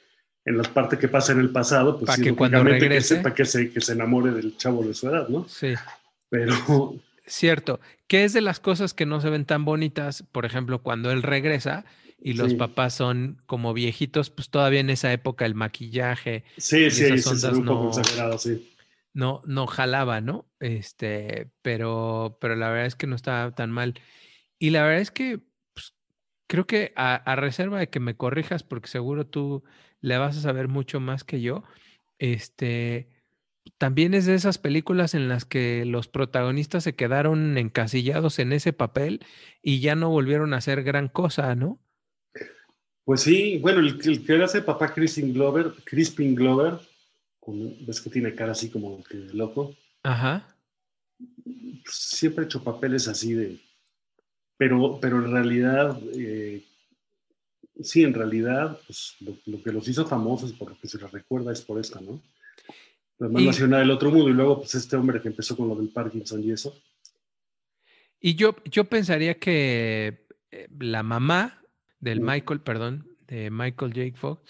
en 0.45 0.57
las 0.57 0.67
partes 0.67 0.99
que 0.99 1.07
pasa 1.07 1.31
en 1.31 1.39
el 1.39 1.49
pasado, 1.49 1.97
pues 1.97 2.07
para 2.07 2.17
sí, 2.17 2.23
que 2.23 2.35
cuando 2.35 2.63
regrese, 2.63 3.17
que, 3.17 3.21
para 3.21 3.35
que 3.35 3.45
se, 3.45 3.71
que 3.71 3.81
se 3.81 3.93
enamore 3.93 4.31
del 4.31 4.57
chavo 4.57 4.83
de 4.83 4.93
su 4.93 5.09
edad, 5.09 5.27
¿no? 5.29 5.47
Sí. 5.47 5.73
Pero 6.29 6.99
Cierto, 7.25 7.79
que 8.07 8.25
es 8.25 8.33
de 8.33 8.41
las 8.41 8.59
cosas 8.59 8.93
que 8.93 9.05
no 9.05 9.21
se 9.21 9.29
ven 9.29 9.45
tan 9.45 9.63
bonitas, 9.63 10.23
por 10.31 10.45
ejemplo, 10.45 10.83
cuando 10.83 11.11
él 11.11 11.23
regresa 11.23 11.85
y 12.21 12.33
los 12.33 12.51
Sí. 12.51 12.57
papás 12.57 12.93
son 12.93 13.41
como 13.45 13.73
viejitos, 13.73 14.29
pues 14.29 14.49
todavía 14.49 14.81
en 14.81 14.89
esa 14.89 15.11
época 15.13 15.45
el 15.45 15.55
maquillaje 15.55 16.43
sí, 16.57 16.91
sí, 16.91 17.05
esas 17.05 17.21
sí, 17.21 17.29
ondas 17.29 17.51
ve 17.51 17.57
un 17.57 17.65
poco 17.65 17.83
no, 17.83 17.89
exagerado, 17.89 18.37
sí. 18.37 18.72
No, 19.13 19.41
no 19.45 19.67
jalaba, 19.67 20.21
¿no? 20.21 20.47
Este, 20.59 21.51
pero, 21.61 22.37
pero 22.41 22.55
la 22.55 22.69
verdad 22.69 22.87
es 22.87 22.95
que 22.95 23.07
no 23.07 23.15
estaba 23.15 23.53
tan 23.55 23.71
mal. 23.71 23.95
Y 24.59 24.71
la 24.71 24.83
verdad 24.83 25.01
es 25.01 25.11
que 25.11 25.41
pues, 25.73 25.95
creo 26.47 26.67
que 26.67 26.93
a, 26.95 27.35
reserva 27.35 27.79
de 27.79 27.89
que 27.89 27.99
me 27.99 28.15
corrijas, 28.17 28.63
porque 28.63 28.87
seguro 28.87 29.27
tú 29.27 29.63
le 30.01 30.17
vas 30.17 30.37
a 30.37 30.41
saber 30.41 30.67
mucho 30.67 30.99
más 30.99 31.23
que 31.23 31.41
yo, 31.41 31.63
este, 32.17 33.09
también 33.77 34.13
es 34.13 34.25
de 34.25 34.35
esas 34.35 34.57
películas 34.57 35.13
en 35.13 35.29
las 35.29 35.45
que 35.45 35.85
los 35.85 36.07
protagonistas 36.07 36.83
se 36.83 36.95
quedaron 36.95 37.57
encasillados 37.57 38.39
en 38.39 38.53
ese 38.53 38.73
papel 38.73 39.25
y 39.61 39.79
ya 39.79 39.95
no 39.95 40.09
volvieron 40.09 40.53
a 40.53 40.57
hacer 40.57 40.83
gran 40.83 41.07
cosa, 41.07 41.55
¿no? 41.55 41.79
Pues 43.05 43.21
sí, 43.21 43.59
bueno, 43.59 43.79
el, 43.79 43.99
que 43.99 44.43
hace 44.43 44.61
papá 44.61 44.93
Crispin 44.93 45.33
Glover, 45.33 45.73
Crispin 45.83 46.35
Glover, 46.35 46.79
con, 47.43 47.85
ves 47.85 47.99
que 48.01 48.09
tiene 48.09 48.33
cara 48.35 48.53
así 48.53 48.69
como 48.69 49.03
que 49.03 49.17
de 49.17 49.33
loco. 49.33 49.75
Ajá. 50.03 50.47
Siempre 51.85 52.43
ha 52.43 52.45
hecho 52.45 52.63
papeles 52.63 53.07
así 53.07 53.33
de. 53.33 53.59
Pero, 54.57 54.99
pero 55.01 55.17
en 55.23 55.31
realidad, 55.31 55.99
eh, 56.15 56.63
sí, 57.81 58.03
en 58.03 58.13
realidad, 58.13 58.79
pues 58.85 59.15
lo, 59.19 59.35
lo, 59.45 59.61
que 59.61 59.71
los 59.71 59.87
hizo 59.87 60.05
famosos, 60.05 60.53
por 60.53 60.69
lo 60.71 60.79
que 60.79 60.87
se 60.87 60.97
les 60.99 61.11
recuerda, 61.11 61.51
es 61.51 61.61
por 61.61 61.79
esta, 61.79 61.99
¿no? 61.99 62.21
La 63.19 63.29
más 63.29 63.41
Y- 63.41 63.45
nacional 63.47 63.81
del 63.81 63.91
otro 63.91 64.11
mundo, 64.11 64.29
y 64.29 64.33
luego, 64.33 64.59
pues 64.59 64.75
este 64.75 64.95
hombre 64.95 65.21
que 65.21 65.27
empezó 65.27 65.57
con 65.57 65.67
lo 65.67 65.75
del 65.75 65.89
Parkinson 65.89 66.43
y 66.43 66.51
eso. 66.51 66.79
Y 68.19 68.35
yo, 68.35 68.55
yo 68.65 68.85
pensaría 68.85 69.37
que 69.37 70.27
eh, 70.51 70.67
la 70.79 71.03
mamá 71.03 71.61
del. 71.99 72.21
Michael, 72.21 72.61
perdón, 72.61 73.07
de 73.27 73.49
Michael 73.51 73.93
Jake 73.93 74.15
Fox, 74.15 74.41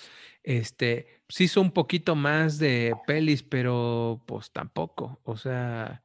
este, 0.43 1.23
sí 1.29 1.45
hizo 1.45 1.61
un 1.61 1.71
poquito 1.71 2.15
más 2.15 2.59
de 2.59 2.93
pelis, 3.07 3.43
pero 3.43 4.23
pues 4.27 4.51
tampoco. 4.51 5.19
O 5.23 5.37
sea, 5.37 6.03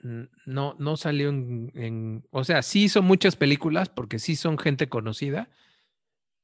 no, 0.00 0.74
no 0.78 0.96
salió 0.96 1.28
en, 1.28 2.24
O 2.30 2.44
sea, 2.44 2.62
sí 2.62 2.84
hizo 2.84 3.02
muchas 3.02 3.36
películas 3.36 3.88
porque 3.88 4.18
sí 4.18 4.36
son 4.36 4.58
gente 4.58 4.88
conocida, 4.88 5.50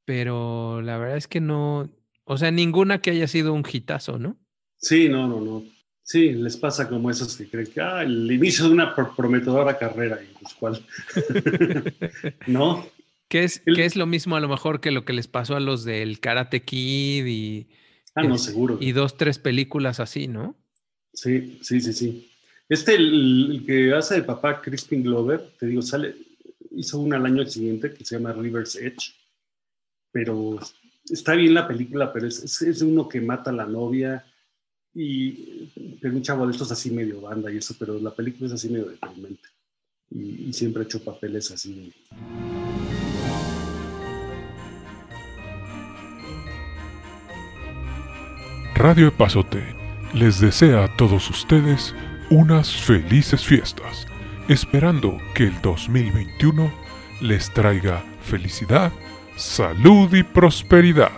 pero 0.05 0.83
la 0.83 0.99
verdad 0.99 1.17
es 1.17 1.29
que 1.29 1.41
no. 1.41 1.91
O 2.25 2.37
sea, 2.37 2.51
ninguna 2.51 3.01
que 3.01 3.11
haya 3.11 3.27
sido 3.27 3.53
un 3.53 3.65
hitazo, 3.71 4.19
¿no? 4.19 4.37
Sí, 4.77 5.09
no, 5.09 5.27
no, 5.27 5.41
no. 5.41 5.63
Sí, 6.03 6.33
les 6.33 6.59
pasa 6.59 6.87
como 6.87 7.11
esos 7.11 7.35
que 7.35 7.49
creen 7.49 7.67
que 7.73 7.81
ah, 7.81 8.03
el 8.03 8.31
inicio 8.31 8.67
de 8.67 8.73
una 8.73 8.95
prometedora 8.95 9.79
carrera, 9.79 10.21
y 10.23 10.35
pues 10.39 10.55
cuál. 10.55 10.85
¿No? 12.47 12.87
Que 13.35 13.43
es, 13.43 13.63
que 13.67 13.85
es 13.85 13.97
lo 13.97 14.07
mismo 14.07 14.37
a 14.37 14.41
lo 14.41 14.49
mejor 14.49 14.81
que 14.81 14.93
lo 14.93 15.05
que 15.05 15.13
les 15.13 15.27
pasó 15.27 15.57
a 15.57 15.61
los 15.61 15.83
del 15.83 16.21
Karate 16.21 16.63
Kid 16.63 17.27
y. 17.27 17.67
Ah, 18.15 18.23
no, 18.23 18.39
seguro. 18.39 18.79
Y 18.81 18.93
dos, 18.93 19.17
tres 19.17 19.41
películas 19.41 19.99
así, 19.99 20.29
¿no? 20.29 20.55
Sí, 21.13 21.59
sí, 21.61 21.81
sí, 21.81 21.93
sí. 21.93 22.31
Este, 22.69 22.95
el, 22.95 23.65
que 23.67 23.93
hace 23.93 24.15
de 24.15 24.23
papá, 24.23 24.63
Crispin 24.63 25.03
Glover, 25.03 25.51
te 25.59 25.67
digo, 25.67 25.83
sale, 25.83 26.15
hizo 26.77 27.01
una 27.01 27.17
al 27.17 27.27
año 27.27 27.45
siguiente 27.45 27.93
que 27.93 28.05
se 28.05 28.15
llama 28.15 28.35
River's 28.35 28.77
Edge, 28.77 29.17
pero 30.13 30.61
está 31.05 31.35
bien 31.35 31.55
la 31.55 31.67
película, 31.67 32.13
pero 32.13 32.29
es, 32.29 32.63
es, 32.63 32.83
uno 32.83 33.09
que 33.09 33.21
mata 33.21 33.51
a 33.51 33.55
la 33.55 33.67
novia 33.67 34.25
y 34.95 35.73
pero 36.01 36.15
un 36.15 36.23
chavo 36.23 36.47
de 36.47 36.53
estos 36.53 36.71
así 36.71 36.93
medio 36.93 37.21
banda 37.21 37.53
y 37.53 37.57
eso, 37.57 37.75
pero 37.81 37.99
la 37.99 38.15
película 38.15 38.47
es 38.47 38.53
así 38.53 38.69
medio 38.69 38.91
deprimente 38.91 39.49
y, 40.09 40.51
y 40.51 40.53
siempre 40.53 40.83
ha 40.83 40.85
hecho 40.85 41.03
papeles 41.03 41.51
así. 41.51 41.93
Radio 48.87 49.09
Epazote 49.09 49.65
les 50.13 50.41
desea 50.41 50.85
a 50.85 50.95
todos 50.95 51.31
ustedes 51.31 51.95
unas 52.29 52.71
felices 52.71 53.43
fiestas, 53.43 54.07
esperando 54.47 55.17
que 55.35 55.45
el 55.45 55.59
2021 55.63 56.71
les 57.23 57.51
traiga 57.55 58.05
felicidad, 58.21 58.93
salud 59.37 60.13
y 60.13 60.23
prosperidad. 60.23 61.13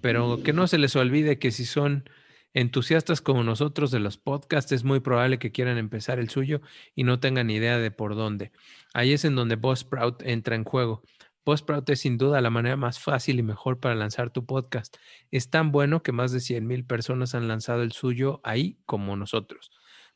Pero 0.00 0.42
que 0.42 0.54
no 0.54 0.66
se 0.66 0.78
les 0.78 0.96
olvide 0.96 1.38
que 1.38 1.50
si 1.50 1.66
son 1.66 2.08
entusiastas 2.56 3.20
como 3.20 3.44
nosotros 3.44 3.90
de 3.90 4.00
los 4.00 4.16
podcasts, 4.16 4.72
es 4.72 4.82
muy 4.82 5.00
probable 5.00 5.38
que 5.38 5.52
quieran 5.52 5.76
empezar 5.76 6.18
el 6.18 6.30
suyo 6.30 6.62
y 6.94 7.04
no 7.04 7.20
tengan 7.20 7.50
idea 7.50 7.76
de 7.76 7.90
por 7.90 8.16
dónde. 8.16 8.50
Ahí 8.94 9.12
es 9.12 9.26
en 9.26 9.36
donde 9.36 9.56
Buzzsprout 9.56 10.22
entra 10.22 10.56
en 10.56 10.64
juego. 10.64 11.02
Buzzsprout 11.44 11.90
es 11.90 12.00
sin 12.00 12.16
duda 12.16 12.40
la 12.40 12.48
manera 12.48 12.76
más 12.78 12.98
fácil 12.98 13.38
y 13.38 13.42
mejor 13.42 13.78
para 13.78 13.94
lanzar 13.94 14.30
tu 14.30 14.46
podcast. 14.46 14.96
Es 15.30 15.50
tan 15.50 15.70
bueno 15.70 16.02
que 16.02 16.12
más 16.12 16.32
de 16.32 16.40
100 16.40 16.66
mil 16.66 16.86
personas 16.86 17.34
han 17.34 17.46
lanzado 17.46 17.82
el 17.82 17.92
suyo 17.92 18.40
ahí 18.42 18.78
como 18.86 19.16
nosotros. 19.16 19.70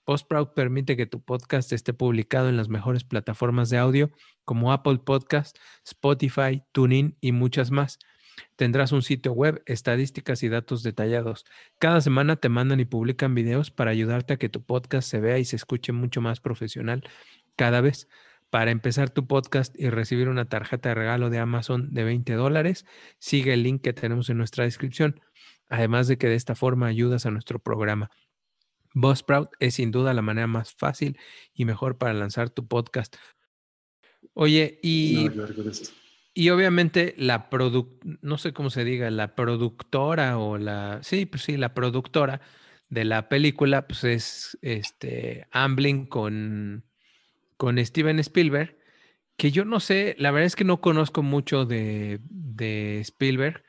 Buzzsprout 0.07 0.55
permite 0.55 0.96
que 0.96 1.05
tu 1.05 1.22
podcast 1.22 1.70
esté 1.74 1.92
publicado 1.92 2.48
en 2.48 2.57
las 2.57 2.70
mejores 2.70 3.05
plataformas 3.05 3.68
de 3.68 3.76
audio 3.76 4.11
como 4.46 4.72
Apple 4.72 5.00
Podcast, 5.05 5.59
Spotify, 5.85 6.62
TuneIn 6.72 7.18
y 7.20 7.33
muchas 7.33 7.70
más. 7.70 7.98
Tendrás 8.57 8.92
un 8.92 9.03
sitio 9.03 9.33
web, 9.33 9.62
estadísticas 9.66 10.42
y 10.42 10.48
datos 10.48 10.83
detallados. 10.83 11.44
Cada 11.79 12.00
semana 12.00 12.37
te 12.37 12.48
mandan 12.48 12.81
y 12.81 12.85
publican 12.85 13.35
videos 13.35 13.70
para 13.70 13.90
ayudarte 13.90 14.35
a 14.35 14.37
que 14.38 14.48
tu 14.48 14.62
podcast 14.62 15.09
se 15.09 15.20
vea 15.20 15.38
y 15.38 15.44
se 15.44 15.57
escuche 15.57 15.92
mucho 15.92 16.20
más 16.20 16.40
profesional 16.40 17.03
cada 17.57 17.81
vez. 17.81 18.09
Para 18.50 18.72
empezar 18.72 19.11
tu 19.11 19.26
podcast 19.26 19.79
y 19.79 19.90
recibir 19.90 20.29
una 20.29 20.48
tarjeta 20.48 20.88
de 20.88 20.96
regalo 20.96 21.31
de 21.31 21.38
Amazon 21.38 21.94
de 21.94 22.03
20 22.03 22.33
dólares, 22.35 22.85
sigue 23.18 23.55
el 23.55 23.62
link 23.62 23.83
que 23.83 23.92
tenemos 23.92 24.29
en 24.29 24.38
nuestra 24.38 24.64
descripción. 24.64 25.20
Además 25.68 26.09
de 26.09 26.18
que 26.18 26.26
de 26.26 26.35
esta 26.35 26.57
forma 26.57 26.87
ayudas 26.88 27.26
a 27.26 27.31
nuestro 27.31 27.61
programa. 27.61 28.11
Buzzsprout 28.92 29.50
es 29.61 29.74
sin 29.74 29.92
duda 29.92 30.14
la 30.14 30.22
manera 30.22 30.48
más 30.48 30.72
fácil 30.74 31.16
y 31.55 31.64
mejor 31.64 31.96
para 31.96 32.12
lanzar 32.12 32.50
tu 32.50 32.66
podcast. 32.66 33.16
Oye, 34.35 34.81
y 34.83 35.29
y 36.34 36.50
obviamente 36.50 37.14
la 37.16 37.50
produc 37.50 38.04
no 38.22 38.38
sé 38.38 38.52
cómo 38.52 38.70
se 38.70 38.84
diga, 38.84 39.10
la 39.10 39.34
productora 39.34 40.38
o 40.38 40.58
la, 40.58 41.00
sí, 41.02 41.26
pues 41.26 41.42
sí, 41.42 41.56
la 41.56 41.74
productora 41.74 42.40
de 42.88 43.04
la 43.04 43.28
película, 43.28 43.86
pues 43.86 44.04
es 44.04 44.58
este 44.62 45.46
Amblin 45.50 46.06
con, 46.06 46.84
con 47.56 47.84
Steven 47.84 48.18
Spielberg, 48.18 48.76
que 49.36 49.50
yo 49.50 49.64
no 49.64 49.80
sé, 49.80 50.14
la 50.18 50.30
verdad 50.30 50.46
es 50.46 50.56
que 50.56 50.64
no 50.64 50.80
conozco 50.80 51.22
mucho 51.22 51.64
de, 51.64 52.20
de 52.28 53.00
Spielberg, 53.00 53.62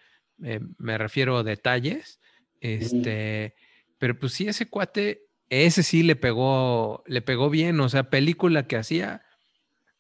eh, 0.44 0.60
me 0.78 0.98
refiero 0.98 1.38
a 1.38 1.44
detalles, 1.44 2.20
este, 2.60 3.56
pero 4.00 4.20
pues 4.20 4.34
sí, 4.34 4.48
ese 4.48 4.70
cuate, 4.70 5.28
ese 5.50 5.84
sí 5.84 6.04
le 6.04 6.16
pegó, 6.16 7.04
le 7.06 7.22
pegó 7.22 7.50
bien, 7.50 7.80
o 7.80 7.90
sea, 7.90 8.10
película 8.10 8.68
que 8.68 8.76
hacía, 8.76 9.24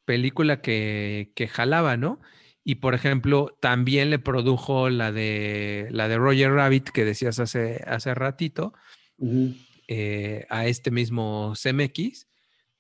película 0.06 0.62
que, 0.62 1.32
que 1.36 1.48
jalaba, 1.48 1.96
¿no? 1.96 2.20
Y 2.64 2.76
por 2.76 2.94
ejemplo, 2.94 3.58
también 3.60 4.10
le 4.10 4.20
produjo 4.20 4.90
la 4.90 5.12
de 5.12 5.88
la 5.92 6.08
de 6.08 6.18
Roger 6.18 6.52
Rabbit 6.52 6.90
que 6.90 7.06
decías 7.06 7.40
hace, 7.40 7.84
hace 7.88 8.14
ratito 8.14 8.74
eh, 9.88 10.46
a 10.50 10.68
este 10.68 10.92
mismo 10.92 11.54
CMX. 11.62 12.28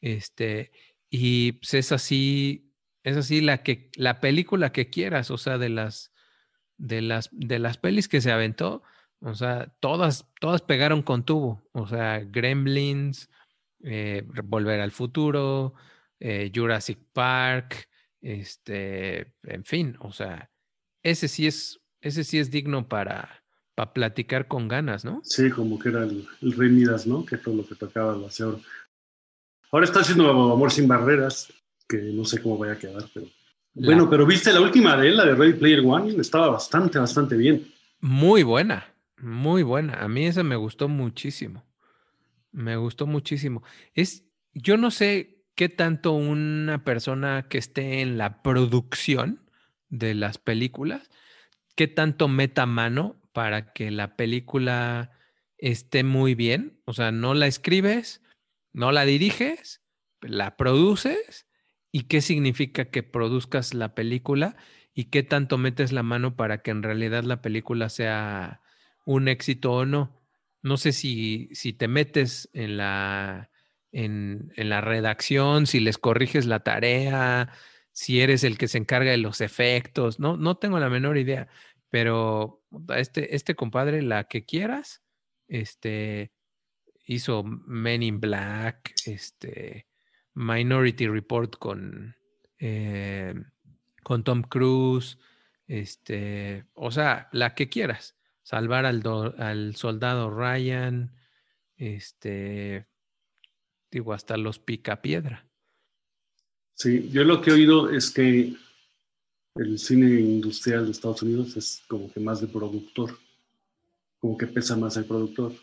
Este, 0.01 0.71
y 1.09 1.53
pues 1.53 1.73
es 1.73 1.91
así, 1.91 2.73
es 3.03 3.17
así 3.17 3.41
la 3.41 3.63
que, 3.63 3.89
la 3.95 4.19
película 4.19 4.71
que 4.71 4.89
quieras, 4.89 5.31
o 5.31 5.37
sea, 5.37 5.57
de 5.57 5.69
las 5.69 6.11
de 6.77 7.01
las 7.01 7.29
de 7.31 7.59
las 7.59 7.77
pelis 7.77 8.07
que 8.07 8.21
se 8.21 8.31
aventó, 8.31 8.81
o 9.21 9.35
sea, 9.35 9.71
todas, 9.79 10.27
todas 10.39 10.61
pegaron 10.61 11.03
con 11.03 11.23
tubo. 11.25 11.61
O 11.73 11.87
sea, 11.87 12.19
Gremlins, 12.19 13.29
eh, 13.83 14.23
Volver 14.43 14.81
al 14.81 14.91
Futuro, 14.91 15.75
eh, 16.19 16.51
Jurassic 16.53 16.99
Park, 17.13 17.87
este, 18.21 19.33
en 19.43 19.65
fin, 19.65 19.97
o 19.99 20.11
sea, 20.11 20.49
ese 21.03 21.27
sí 21.27 21.47
es, 21.47 21.81
ese 22.01 22.23
sí 22.23 22.39
es 22.39 22.51
digno 22.51 22.87
para, 22.87 23.43
para 23.75 23.93
platicar 23.93 24.47
con 24.47 24.67
ganas, 24.67 25.03
¿no? 25.03 25.21
Sí, 25.23 25.49
como 25.49 25.79
que 25.79 25.89
era 25.89 26.03
el, 26.03 26.27
Rey 26.41 26.69
Midas, 26.69 27.07
¿no? 27.07 27.25
Que 27.25 27.37
todo 27.37 27.55
lo 27.55 27.67
que 27.67 27.75
tocaba 27.75 28.15
lo 28.15 28.27
hacía 28.27 28.47
ahora. 29.71 29.85
está 29.85 30.01
haciendo 30.01 30.29
Amor 30.29 30.71
sin 30.71 30.87
Barreras, 30.87 31.51
que 31.87 31.97
no 31.97 32.25
sé 32.25 32.41
cómo 32.41 32.57
vaya 32.57 32.73
a 32.73 32.79
quedar, 32.79 33.05
pero. 33.13 33.27
Bueno, 33.73 34.09
pero 34.09 34.25
viste 34.25 34.51
la 34.51 34.59
última 34.59 34.97
de 34.97 35.07
él, 35.07 35.17
la 35.17 35.25
de 35.25 35.33
Ready 35.33 35.53
Player 35.53 35.79
One, 35.79 36.19
estaba 36.19 36.49
bastante, 36.49 36.99
bastante 36.99 37.37
bien. 37.37 37.71
Muy 38.01 38.43
buena, 38.43 38.93
muy 39.17 39.63
buena. 39.63 39.93
A 39.93 40.09
mí 40.09 40.25
esa 40.25 40.43
me 40.43 40.57
gustó 40.57 40.89
muchísimo. 40.89 41.63
Me 42.51 42.75
gustó 42.75 43.07
muchísimo. 43.07 43.63
Es, 43.93 44.25
yo 44.53 44.75
no 44.75 44.91
sé 44.91 45.40
qué 45.55 45.69
tanto 45.69 46.11
una 46.13 46.83
persona 46.83 47.47
que 47.49 47.57
esté 47.57 48.01
en 48.01 48.17
la 48.17 48.41
producción 48.41 49.49
de 49.89 50.15
las 50.15 50.37
películas, 50.37 51.09
qué 51.75 51.87
tanto 51.87 52.27
meta 52.27 52.65
mano 52.65 53.21
para 53.33 53.73
que 53.73 53.91
la 53.91 54.15
película 54.15 55.11
esté 55.57 56.03
muy 56.03 56.35
bien. 56.35 56.79
O 56.85 56.93
sea, 56.93 57.11
no 57.11 57.33
la 57.33 57.47
escribes, 57.47 58.21
no 58.73 58.91
la 58.91 59.05
diriges, 59.05 59.81
la 60.21 60.57
produces. 60.57 61.47
¿Y 61.91 62.03
qué 62.03 62.21
significa 62.21 62.85
que 62.85 63.03
produzcas 63.03 63.73
la 63.73 63.93
película? 63.93 64.55
¿Y 64.93 65.05
qué 65.05 65.23
tanto 65.23 65.57
metes 65.57 65.91
la 65.91 66.03
mano 66.03 66.35
para 66.35 66.61
que 66.61 66.71
en 66.71 66.83
realidad 66.83 67.23
la 67.23 67.41
película 67.41 67.89
sea 67.89 68.61
un 69.05 69.27
éxito 69.27 69.71
o 69.73 69.85
no? 69.85 70.21
No 70.63 70.77
sé 70.77 70.91
si, 70.91 71.49
si 71.53 71.73
te 71.73 71.87
metes 71.87 72.49
en 72.53 72.77
la 72.77 73.50
en, 73.91 74.51
la 74.55 74.81
redacción, 74.81 75.67
si 75.67 75.79
les 75.79 75.97
corriges 75.97 76.45
la 76.45 76.61
tarea, 76.61 77.49
si 77.91 78.21
eres 78.21 78.43
el 78.43 78.57
que 78.57 78.67
se 78.67 78.77
encarga 78.77 79.11
de 79.11 79.17
los 79.17 79.41
efectos, 79.41 80.19
no, 80.19 80.37
no 80.37 80.57
tengo 80.57 80.79
la 80.79 80.89
menor 80.89 81.17
idea, 81.17 81.47
pero 81.89 82.63
este, 82.95 83.35
este 83.35 83.55
compadre, 83.55 84.01
la 84.01 84.25
que 84.25 84.45
quieras, 84.45 85.03
este, 85.47 86.31
hizo 87.05 87.43
Men 87.43 88.03
in 88.03 88.19
Black, 88.21 88.93
este, 89.05 89.87
Minority 90.33 91.07
Report 91.07 91.57
con, 91.57 92.15
eh, 92.59 93.33
con 94.03 94.23
Tom 94.23 94.43
Cruise, 94.43 95.17
este, 95.67 96.65
o 96.73 96.91
sea, 96.91 97.29
la 97.33 97.55
que 97.55 97.67
quieras, 97.67 98.17
salvar 98.43 98.85
al, 98.85 99.03
al 99.37 99.75
soldado 99.75 100.29
Ryan, 100.29 101.13
este, 101.75 102.87
digo, 103.91 104.13
hasta 104.13 104.37
los 104.37 104.59
pica 104.59 105.01
piedra. 105.01 105.45
Sí, 106.73 107.09
yo 107.11 107.23
lo 107.23 107.41
que 107.41 107.51
he 107.51 107.53
oído 107.53 107.89
es 107.89 108.09
que 108.09 108.55
el 109.55 109.77
cine 109.77 110.19
industrial 110.19 110.85
de 110.85 110.91
Estados 110.91 111.21
Unidos 111.21 111.57
es 111.57 111.83
como 111.87 112.11
que 112.11 112.19
más 112.19 112.41
de 112.41 112.47
productor, 112.47 113.17
como 114.19 114.37
que 114.37 114.47
pesa 114.47 114.75
más 114.75 114.97
el 114.97 115.05
productor. 115.05 115.53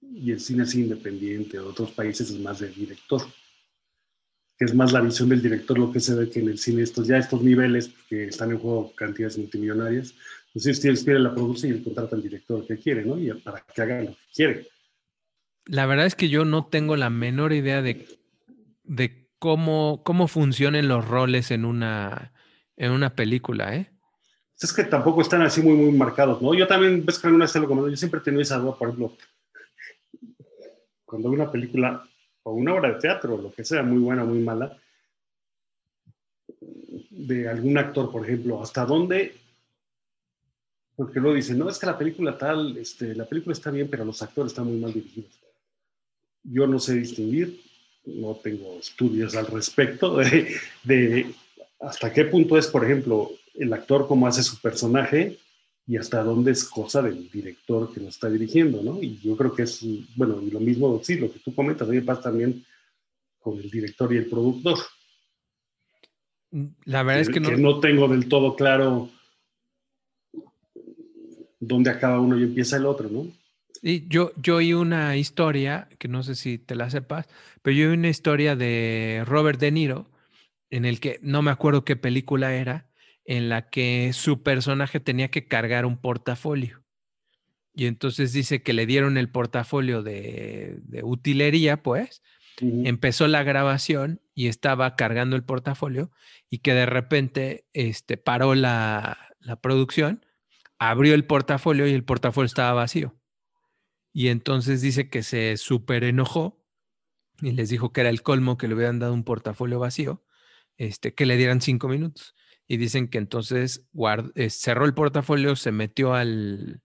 Y 0.00 0.30
el 0.30 0.40
cine 0.40 0.62
así 0.62 0.82
independiente 0.82 1.56
de 1.56 1.64
otros 1.64 1.90
países 1.90 2.30
es 2.30 2.38
más 2.38 2.60
de 2.60 2.68
director. 2.68 3.22
que 4.58 4.64
es 4.64 4.74
más 4.74 4.92
la 4.92 5.02
visión 5.02 5.28
del 5.28 5.42
director 5.42 5.78
lo 5.78 5.92
que 5.92 6.00
se 6.00 6.14
ve 6.14 6.30
que 6.30 6.40
en 6.40 6.48
el 6.48 6.58
cine 6.58 6.82
estos 6.82 7.06
ya 7.06 7.18
estos 7.18 7.42
niveles 7.42 7.90
que 8.08 8.24
están 8.24 8.52
en 8.52 8.58
juego 8.58 8.94
cantidades 8.94 9.36
multimillonarias 9.36 10.14
entonces 10.46 10.80
si 10.80 11.10
él 11.10 11.22
la 11.22 11.34
produce 11.34 11.68
y 11.68 11.72
él 11.72 11.84
contrata 11.84 12.16
al 12.16 12.22
director 12.22 12.66
que 12.66 12.78
quiere 12.78 13.04
no 13.04 13.18
y 13.18 13.30
para 13.34 13.60
que 13.60 13.82
haga 13.82 14.00
lo 14.00 14.10
que 14.12 14.16
quiere 14.34 14.68
la 15.66 15.86
verdad 15.86 16.06
es 16.06 16.14
que 16.14 16.28
yo 16.28 16.44
no 16.44 16.66
tengo 16.66 16.96
la 16.96 17.10
menor 17.10 17.52
idea 17.52 17.82
de, 17.82 18.06
de 18.84 19.28
cómo 19.38 20.02
cómo 20.04 20.28
funcionan 20.28 20.88
los 20.88 21.06
roles 21.06 21.50
en 21.50 21.64
una 21.64 22.32
en 22.76 22.92
una 22.92 23.14
película 23.14 23.74
eh 23.74 23.90
es 24.60 24.72
que 24.72 24.84
tampoco 24.84 25.20
están 25.20 25.42
así 25.42 25.60
muy 25.62 25.74
muy 25.74 25.92
marcados 25.92 26.40
no 26.40 26.54
yo 26.54 26.66
también 26.66 27.04
ves 27.04 27.18
que 27.18 27.26
alguna 27.26 27.44
vez 27.44 27.54
lo 27.56 27.68
comento 27.68 27.90
yo 27.90 27.96
siempre 27.96 28.20
he 28.20 28.22
tenido 28.22 28.42
esa 28.42 28.58
duda 28.58 28.74
por 28.74 28.88
ejemplo 28.88 29.16
cuando 31.04 31.30
una 31.30 31.50
película 31.50 32.06
o 32.42 32.52
una 32.52 32.74
obra 32.74 32.92
de 32.92 33.00
teatro, 33.00 33.36
lo 33.36 33.52
que 33.52 33.64
sea, 33.64 33.82
muy 33.82 33.98
buena, 33.98 34.24
muy 34.24 34.38
mala, 34.38 34.76
de 37.10 37.48
algún 37.48 37.76
actor, 37.76 38.12
por 38.12 38.24
ejemplo, 38.24 38.62
hasta 38.62 38.84
dónde, 38.84 39.34
porque 40.94 41.18
luego 41.18 41.34
dicen, 41.34 41.58
no, 41.58 41.68
es 41.68 41.78
que 41.78 41.86
la 41.86 41.98
película 41.98 42.38
tal, 42.38 42.76
este, 42.76 43.16
la 43.16 43.24
película 43.24 43.52
está 43.52 43.72
bien, 43.72 43.88
pero 43.90 44.04
los 44.04 44.22
actores 44.22 44.52
están 44.52 44.66
muy 44.66 44.76
mal 44.76 44.92
dirigidos. 44.92 45.40
Yo 46.50 46.66
no 46.66 46.78
sé 46.78 46.94
distinguir, 46.94 47.60
no 48.04 48.34
tengo 48.36 48.78
estudios 48.78 49.34
al 49.34 49.46
respecto 49.46 50.16
de, 50.16 50.54
de 50.84 51.34
hasta 51.80 52.12
qué 52.12 52.24
punto 52.24 52.56
es, 52.56 52.66
por 52.68 52.84
ejemplo, 52.84 53.32
el 53.54 53.72
actor 53.72 54.06
cómo 54.06 54.26
hace 54.26 54.42
su 54.42 54.60
personaje 54.60 55.38
y 55.86 55.96
hasta 55.96 56.22
dónde 56.22 56.50
es 56.52 56.64
cosa 56.64 57.00
del 57.00 57.30
director 57.30 57.92
que 57.92 58.00
lo 58.00 58.08
está 58.08 58.28
dirigiendo, 58.28 58.82
¿no? 58.82 59.00
Y 59.00 59.18
yo 59.20 59.36
creo 59.36 59.54
que 59.54 59.62
es, 59.62 59.80
bueno, 60.16 60.40
y 60.42 60.50
lo 60.50 60.58
mismo, 60.58 61.00
sí, 61.02 61.16
lo 61.16 61.32
que 61.32 61.38
tú 61.38 61.54
comentas, 61.54 61.88
ahí 61.88 62.00
pasa 62.00 62.22
también 62.22 62.64
con 63.38 63.58
el 63.58 63.70
director 63.70 64.12
y 64.12 64.16
el 64.16 64.26
productor. 64.26 64.78
La 66.84 67.02
verdad 67.02 67.20
es 67.20 67.28
que 67.28 67.40
no... 67.40 67.50
Que 67.50 67.56
no 67.56 67.80
tengo 67.80 68.08
del 68.08 68.28
todo 68.28 68.56
claro 68.56 69.10
dónde 71.60 71.90
acaba 71.90 72.20
uno 72.20 72.38
y 72.38 72.42
empieza 72.42 72.76
el 72.76 72.86
otro, 72.86 73.08
¿no? 73.08 73.26
Y 73.88 74.08
yo, 74.08 74.32
yo 74.34 74.56
oí 74.56 74.72
una 74.72 75.16
historia, 75.16 75.88
que 76.00 76.08
no 76.08 76.24
sé 76.24 76.34
si 76.34 76.58
te 76.58 76.74
la 76.74 76.90
sepas, 76.90 77.28
pero 77.62 77.76
yo 77.76 77.88
oí 77.88 77.94
una 77.94 78.08
historia 78.08 78.56
de 78.56 79.22
Robert 79.24 79.60
De 79.60 79.70
Niro, 79.70 80.10
en 80.70 80.84
el 80.84 80.98
que 80.98 81.20
no 81.22 81.40
me 81.40 81.52
acuerdo 81.52 81.84
qué 81.84 81.94
película 81.94 82.52
era, 82.52 82.90
en 83.24 83.48
la 83.48 83.70
que 83.70 84.10
su 84.12 84.42
personaje 84.42 84.98
tenía 84.98 85.30
que 85.30 85.46
cargar 85.46 85.86
un 85.86 85.98
portafolio. 85.98 86.82
Y 87.76 87.86
entonces 87.86 88.32
dice 88.32 88.60
que 88.60 88.72
le 88.72 88.86
dieron 88.86 89.16
el 89.18 89.30
portafolio 89.30 90.02
de, 90.02 90.80
utilería, 91.04 91.84
pues. 91.84 92.24
Empezó 92.58 93.28
la 93.28 93.44
grabación 93.44 94.20
y 94.34 94.48
estaba 94.48 94.96
cargando 94.96 95.36
el 95.36 95.44
portafolio 95.44 96.10
y 96.50 96.58
que 96.58 96.74
de 96.74 96.86
repente 96.86 97.66
este, 97.72 98.16
paró 98.16 98.56
la, 98.56 99.16
la 99.38 99.60
producción, 99.60 100.26
abrió 100.76 101.14
el 101.14 101.24
portafolio 101.24 101.86
y 101.86 101.92
el 101.92 102.02
portafolio 102.02 102.46
estaba 102.46 102.72
vacío. 102.72 103.14
Y 104.16 104.28
entonces 104.28 104.80
dice 104.80 105.10
que 105.10 105.22
se 105.22 105.58
súper 105.58 106.02
enojó 106.02 106.64
y 107.42 107.50
les 107.50 107.68
dijo 107.68 107.92
que 107.92 108.00
era 108.00 108.08
el 108.08 108.22
colmo 108.22 108.56
que 108.56 108.66
le 108.66 108.74
hubieran 108.74 108.98
dado 108.98 109.12
un 109.12 109.24
portafolio 109.24 109.78
vacío, 109.78 110.24
este, 110.78 111.12
que 111.12 111.26
le 111.26 111.36
dieran 111.36 111.60
cinco 111.60 111.86
minutos. 111.86 112.34
Y 112.66 112.78
dicen 112.78 113.08
que 113.08 113.18
entonces 113.18 113.86
eh, 114.34 114.48
cerró 114.48 114.86
el 114.86 114.94
portafolio, 114.94 115.54
se 115.54 115.70
metió 115.70 116.14
al, 116.14 116.80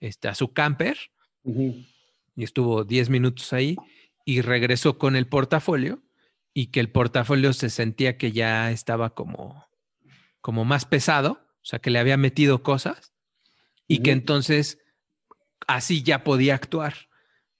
este, 0.00 0.28
a 0.28 0.34
su 0.34 0.54
camper 0.54 0.96
y 1.44 1.84
estuvo 2.44 2.84
10 2.84 3.10
minutos 3.10 3.52
ahí 3.52 3.76
y 4.24 4.40
regresó 4.40 4.96
con 4.96 5.16
el 5.16 5.26
portafolio 5.26 6.02
y 6.54 6.68
que 6.68 6.80
el 6.80 6.90
portafolio 6.90 7.52
se 7.52 7.68
sentía 7.68 8.16
que 8.16 8.32
ya 8.32 8.70
estaba 8.70 9.14
como, 9.14 9.68
como 10.40 10.64
más 10.64 10.86
pesado, 10.86 11.46
o 11.56 11.64
sea, 11.64 11.78
que 11.78 11.90
le 11.90 11.98
había 11.98 12.16
metido 12.16 12.62
cosas 12.62 13.12
y 13.86 13.98
que 13.98 14.12
entonces 14.12 14.78
así 15.74 16.02
ya 16.02 16.24
podía 16.24 16.54
actuar, 16.54 16.94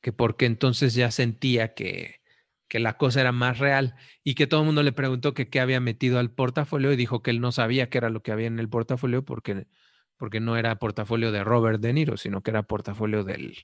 que 0.01 0.13
porque 0.13 0.47
entonces 0.47 0.95
ya 0.95 1.11
sentía 1.11 1.75
que, 1.75 2.21
que 2.69 2.79
la 2.79 2.97
cosa 2.97 3.21
era 3.21 3.33
más 3.33 3.59
real 3.59 3.95
y 4.23 4.35
que 4.35 4.47
todo 4.47 4.61
el 4.61 4.67
mundo 4.67 4.83
le 4.83 4.93
preguntó 4.93 5.35
que 5.35 5.49
qué 5.49 5.61
había 5.61 5.81
metido 5.81 6.19
al 6.19 6.31
portafolio 6.31 6.93
y 6.93 6.97
dijo 6.97 7.23
que 7.23 7.31
él 7.31 7.41
no 7.41 7.53
sabía 7.53 7.91
qué 7.91 7.99
era 7.99 8.11
lo 8.11 8.23
que 8.23 8.33
había 8.33 8.47
en 8.47 8.59
el 8.59 8.69
portafolio 8.69 9.25
porque, 9.25 9.67
porque 10.17 10.41
no 10.41 10.57
era 10.57 10.79
portafolio 10.79 11.33
de 11.33 11.45
Robert 11.45 11.81
De 11.81 11.93
Niro, 11.93 12.17
sino 12.17 12.43
que 12.43 12.51
era 12.51 12.63
portafolio 12.63 13.25
del, 13.25 13.59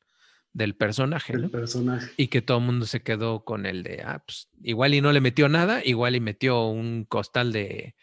del 0.52 0.74
personaje. 0.74 1.38
personaje. 1.48 2.10
Y 2.16 2.28
que 2.28 2.42
todo 2.42 2.58
el 2.58 2.64
mundo 2.64 2.86
se 2.86 3.02
quedó 3.02 3.44
con 3.44 3.66
el 3.66 3.82
de, 3.82 4.02
ah, 4.04 4.22
pues, 4.26 4.48
igual 4.62 4.94
y 4.94 5.00
no 5.00 5.12
le 5.12 5.20
metió 5.20 5.48
nada, 5.48 5.82
igual 5.84 6.16
y 6.16 6.20
metió 6.20 6.66
un 6.66 7.04
costal 7.04 7.52
de, 7.52 7.94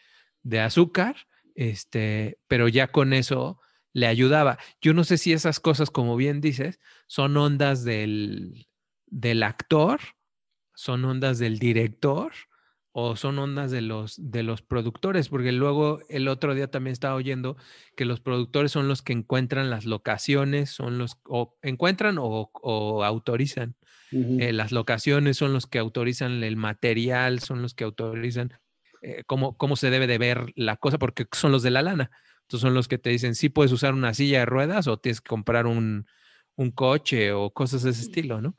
de 0.42 0.60
azúcar, 0.60 1.16
este, 1.54 2.38
pero 2.48 2.68
ya 2.68 2.88
con 2.88 3.12
eso 3.12 3.60
le 3.94 4.06
ayudaba. 4.06 4.58
Yo 4.82 4.92
no 4.92 5.04
sé 5.04 5.16
si 5.16 5.32
esas 5.32 5.58
cosas, 5.58 5.90
como 5.90 6.16
bien 6.16 6.42
dices, 6.42 6.78
son 7.06 7.34
ondas 7.38 7.82
del, 7.84 8.66
del 9.06 9.42
actor 9.42 10.00
son 10.74 11.04
ondas 11.04 11.38
del 11.38 11.58
director 11.58 12.32
o 12.92 13.16
son 13.16 13.38
ondas 13.38 13.70
de 13.72 13.80
los, 13.80 14.14
de 14.18 14.44
los 14.44 14.62
productores, 14.62 15.28
porque 15.28 15.50
luego 15.50 16.00
el 16.08 16.28
otro 16.28 16.54
día 16.54 16.70
también 16.70 16.92
estaba 16.92 17.16
oyendo 17.16 17.56
que 17.96 18.04
los 18.04 18.20
productores 18.20 18.70
son 18.70 18.86
los 18.86 19.02
que 19.02 19.12
encuentran 19.12 19.68
las 19.68 19.84
locaciones, 19.84 20.70
son 20.70 20.98
los 20.98 21.18
o 21.24 21.56
encuentran 21.62 22.18
o, 22.20 22.50
autorizan 23.02 23.74
eh, 24.12 24.52
las 24.52 24.70
locaciones, 24.70 25.36
son 25.36 25.52
los 25.52 25.66
que 25.66 25.80
autorizan 25.80 26.44
el 26.44 26.56
material, 26.56 27.40
son 27.40 27.62
los 27.62 27.74
que 27.74 27.82
autorizan 27.82 28.52
eh, 29.02 29.24
cómo, 29.26 29.56
cómo 29.56 29.74
se 29.74 29.90
debe 29.90 30.06
de 30.06 30.18
ver 30.18 30.52
la 30.54 30.76
cosa, 30.76 30.98
porque 30.98 31.26
son 31.32 31.50
los 31.50 31.64
de 31.64 31.70
la 31.72 31.82
lana. 31.82 32.12
Son 32.58 32.74
los 32.74 32.88
que 32.88 32.98
te 32.98 33.10
dicen, 33.10 33.34
sí 33.34 33.48
puedes 33.48 33.72
usar 33.72 33.94
una 33.94 34.14
silla 34.14 34.40
de 34.40 34.46
ruedas 34.46 34.86
o 34.86 34.98
tienes 34.98 35.20
que 35.20 35.28
comprar 35.28 35.66
un, 35.66 36.06
un 36.56 36.70
coche 36.70 37.32
o 37.32 37.52
cosas 37.52 37.82
de 37.82 37.90
ese 37.90 38.02
estilo, 38.02 38.40
¿no? 38.40 38.56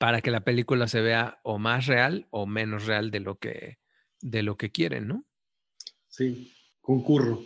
para 0.00 0.22
que 0.22 0.30
la 0.30 0.40
película 0.40 0.88
se 0.88 1.02
vea 1.02 1.40
o 1.42 1.58
más 1.58 1.84
real 1.84 2.26
o 2.30 2.46
menos 2.46 2.86
real 2.86 3.10
de 3.10 3.20
lo 3.20 3.38
que, 3.38 3.80
de 4.22 4.42
lo 4.42 4.56
que 4.56 4.72
quieren, 4.72 5.06
¿no? 5.06 5.26
Sí, 6.08 6.54
concurro. 6.80 7.42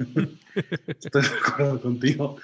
Estoy 0.88 1.22
de 1.22 1.28
acuerdo 1.28 1.80
contigo. 1.80 2.38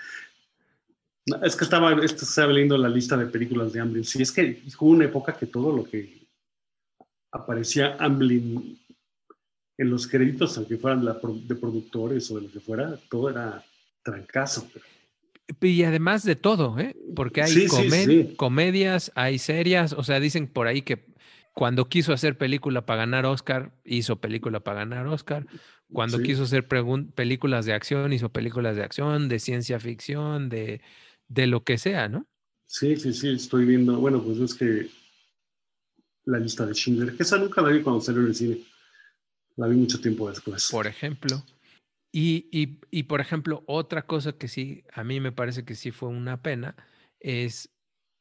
es 1.42 1.56
que 1.56 1.64
estaba, 1.64 1.92
estaba 2.04 2.52
leyendo 2.52 2.78
la 2.78 2.88
lista 2.88 3.16
de 3.16 3.26
películas 3.26 3.72
de 3.72 3.80
Amblin. 3.80 4.04
Sí, 4.04 4.22
es 4.22 4.30
que 4.30 4.62
hubo 4.78 4.90
una 4.90 5.06
época 5.06 5.36
que 5.36 5.46
todo 5.46 5.72
lo 5.76 5.82
que 5.82 6.28
aparecía 7.32 7.96
Amblin 7.98 8.78
en 9.78 9.90
los 9.90 10.08
créditos, 10.08 10.58
aunque 10.58 10.76
fueran 10.76 11.04
de 11.04 11.54
productores 11.54 12.30
o 12.30 12.36
de 12.36 12.42
lo 12.42 12.52
que 12.52 12.60
fuera, 12.60 12.98
todo 13.08 13.30
era 13.30 13.64
trancazo. 14.02 14.68
Y 15.62 15.84
además 15.84 16.24
de 16.24 16.36
todo, 16.36 16.78
¿eh? 16.78 16.94
porque 17.14 17.42
hay 17.42 18.34
comedias, 18.36 19.12
hay 19.14 19.38
serias, 19.38 19.94
o 19.94 20.02
sea, 20.02 20.20
dicen 20.20 20.48
por 20.48 20.66
ahí 20.66 20.82
que 20.82 21.06
cuando 21.54 21.88
quiso 21.88 22.12
hacer 22.12 22.36
película 22.36 22.84
para 22.84 22.98
ganar 22.98 23.24
Oscar, 23.24 23.72
hizo 23.84 24.20
película 24.20 24.60
para 24.60 24.80
ganar 24.80 25.06
Oscar. 25.06 25.46
Cuando 25.90 26.20
quiso 26.20 26.42
hacer 26.42 26.68
películas 26.68 27.64
de 27.64 27.72
acción, 27.72 28.12
hizo 28.12 28.28
películas 28.28 28.76
de 28.76 28.82
acción, 28.82 29.28
de 29.28 29.38
ciencia 29.38 29.80
ficción, 29.80 30.50
de, 30.50 30.82
de 31.28 31.46
lo 31.46 31.64
que 31.64 31.78
sea, 31.78 32.08
¿no? 32.08 32.26
Sí, 32.66 32.96
sí, 32.96 33.14
sí, 33.14 33.30
estoy 33.30 33.64
viendo. 33.64 33.98
Bueno, 33.98 34.22
pues 34.22 34.38
es 34.38 34.54
que 34.54 34.88
la 36.26 36.38
lista 36.38 36.66
de 36.66 36.74
Schindler, 36.74 37.16
que 37.16 37.22
esa 37.22 37.38
nunca 37.38 37.62
la 37.62 37.70
vi 37.70 37.80
cuando 37.80 38.02
salió 38.02 38.20
en 38.20 38.28
el 38.28 38.34
cine. 38.34 38.58
La 39.58 39.66
vi 39.66 39.76
mucho 39.76 40.00
tiempo 40.00 40.30
después. 40.30 40.68
Por 40.70 40.86
ejemplo. 40.86 41.44
Y, 42.12 43.02
por 43.02 43.20
ejemplo, 43.20 43.64
otra 43.66 44.06
cosa 44.06 44.32
que 44.32 44.46
sí, 44.46 44.84
a 44.92 45.02
mí 45.02 45.20
me 45.20 45.32
parece 45.32 45.64
que 45.64 45.74
sí 45.74 45.90
fue 45.90 46.08
una 46.08 46.42
pena, 46.42 46.76
es 47.20 47.68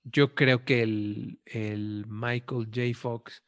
yo 0.03 0.33
creo 0.33 0.65
que 0.65 0.81
el, 0.81 2.05
Michael 2.07 2.67
J. 2.73 2.81
Fox 2.95 3.43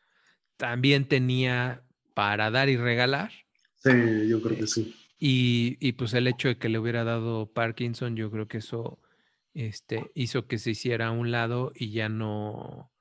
también 0.56 1.08
tenía 1.08 1.84
para 2.14 2.52
dar 2.52 2.70
y 2.70 2.78
regalar. 2.78 3.32
Sí, 3.78 3.90
yo 4.28 4.40
creo 4.42 4.58
que 4.58 4.68
sí. 4.68 4.96
Y, 5.18 5.92
pues 5.94 6.14
el 6.14 6.28
hecho 6.28 6.48
de 6.48 6.58
que 6.60 6.70
le 6.70 6.78
hubiera 6.78 7.04
dado 7.04 7.52
Parkinson, 7.52 8.16
yo 8.16 8.30
creo 8.30 8.48
que 8.48 8.60
eso 8.60 9.00
este, 9.56 10.12
hizo 10.14 10.48
que 10.48 10.60
se 10.60 10.72
hiciera 10.72 11.08
a 11.08 11.12
un 11.12 11.32
lado 11.32 11.72
y 11.74 11.92
ya 11.92 12.08
no, 12.08 12.92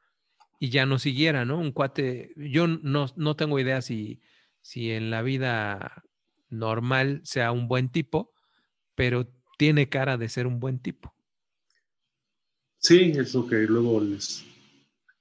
y 0.58 0.70
ya 0.70 0.86
no 0.86 0.98
siguiera, 0.98 1.44
¿no? 1.44 1.58
Un 1.58 1.72
cuate, 1.72 2.32
yo 2.36 2.66
no, 2.66 3.06
no 3.16 3.36
tengo 3.36 3.60
idea 3.60 3.82
si, 3.82 4.20
si 4.68 4.90
en 4.90 5.08
la 5.08 5.22
vida 5.22 6.04
normal 6.50 7.22
sea 7.24 7.52
un 7.52 7.68
buen 7.68 7.88
tipo, 7.88 8.34
pero 8.94 9.26
tiene 9.56 9.88
cara 9.88 10.18
de 10.18 10.28
ser 10.28 10.46
un 10.46 10.60
buen 10.60 10.78
tipo. 10.78 11.14
Sí, 12.76 13.14
es 13.16 13.32
lo 13.32 13.46
que 13.46 13.56
luego 13.62 13.98
les... 13.98 14.44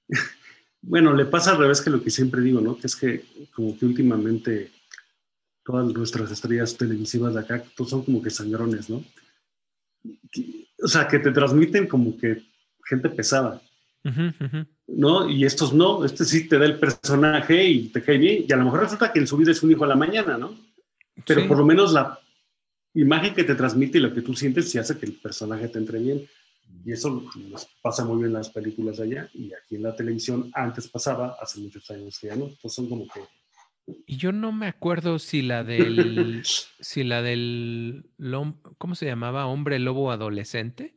bueno, 0.81 1.13
le 1.13 1.23
pasa 1.23 1.51
al 1.51 1.59
revés 1.59 1.79
que 1.79 1.89
lo 1.89 2.03
que 2.03 2.09
siempre 2.09 2.41
digo, 2.41 2.59
¿no? 2.59 2.77
Que 2.77 2.87
es 2.87 2.95
que 2.97 3.23
como 3.55 3.79
que 3.79 3.85
últimamente 3.85 4.69
todas 5.63 5.93
nuestras 5.93 6.29
estrellas 6.29 6.75
televisivas 6.75 7.33
de 7.33 7.39
acá 7.39 7.63
pues 7.77 7.89
son 7.89 8.03
como 8.03 8.21
que 8.21 8.29
sangrones, 8.29 8.89
¿no? 8.89 9.01
O 10.83 10.87
sea, 10.89 11.07
que 11.07 11.19
te 11.19 11.31
transmiten 11.31 11.87
como 11.87 12.17
que 12.17 12.43
gente 12.83 13.07
pesada. 13.07 13.61
¿No? 14.87 15.29
Y 15.29 15.45
estos 15.45 15.73
no, 15.73 16.05
este 16.05 16.25
sí 16.25 16.47
te 16.47 16.57
da 16.57 16.65
el 16.65 16.79
personaje 16.79 17.63
y 17.65 17.89
te 17.89 18.01
cae 18.01 18.17
bien, 18.17 18.45
y 18.47 18.53
a 18.53 18.55
lo 18.55 18.65
mejor 18.65 18.81
resulta 18.81 19.11
que 19.11 19.19
en 19.19 19.27
su 19.27 19.37
vida 19.37 19.51
es 19.51 19.61
un 19.63 19.71
hijo 19.71 19.83
a 19.83 19.87
la 19.87 19.95
mañana, 19.95 20.37
¿no? 20.37 20.55
Pero 21.25 21.41
Sí. 21.41 21.47
por 21.47 21.57
lo 21.57 21.65
menos 21.65 21.91
la 21.93 22.19
imagen 22.93 23.33
que 23.33 23.43
te 23.43 23.55
transmite 23.55 23.97
y 23.97 24.01
lo 24.01 24.13
que 24.13 24.21
tú 24.21 24.33
sientes 24.33 24.69
sí 24.71 24.77
hace 24.77 24.97
que 24.97 25.05
el 25.05 25.13
personaje 25.13 25.67
te 25.67 25.77
entre 25.79 25.99
bien. 25.99 26.27
Y 26.85 26.91
eso 26.91 27.23
nos 27.49 27.67
pasa 27.81 28.03
muy 28.05 28.17
bien 28.17 28.27
en 28.27 28.33
las 28.33 28.49
películas 28.49 28.97
de 28.97 29.03
allá 29.03 29.29
y 29.33 29.51
aquí 29.53 29.75
en 29.75 29.83
la 29.83 29.95
televisión 29.95 30.51
antes 30.53 30.87
pasaba, 30.87 31.37
hace 31.41 31.59
muchos 31.59 31.89
años 31.91 32.17
que 32.19 32.27
ya 32.27 32.35
no. 32.35 32.45
Entonces 32.45 32.73
son 32.73 32.87
como 32.89 33.07
que... 33.07 33.21
Y 34.05 34.17
yo 34.17 34.31
no 34.31 34.51
me 34.51 34.67
acuerdo 34.67 35.17
si 35.17 35.41
la 35.41 35.63
del, 35.63 36.41
si 36.79 37.03
la 37.03 37.21
del, 37.21 38.05
¿cómo 38.77 38.95
se 38.95 39.05
llamaba? 39.05 39.45
Hombre 39.47 39.79
lobo 39.79 40.11
adolescente. 40.11 40.95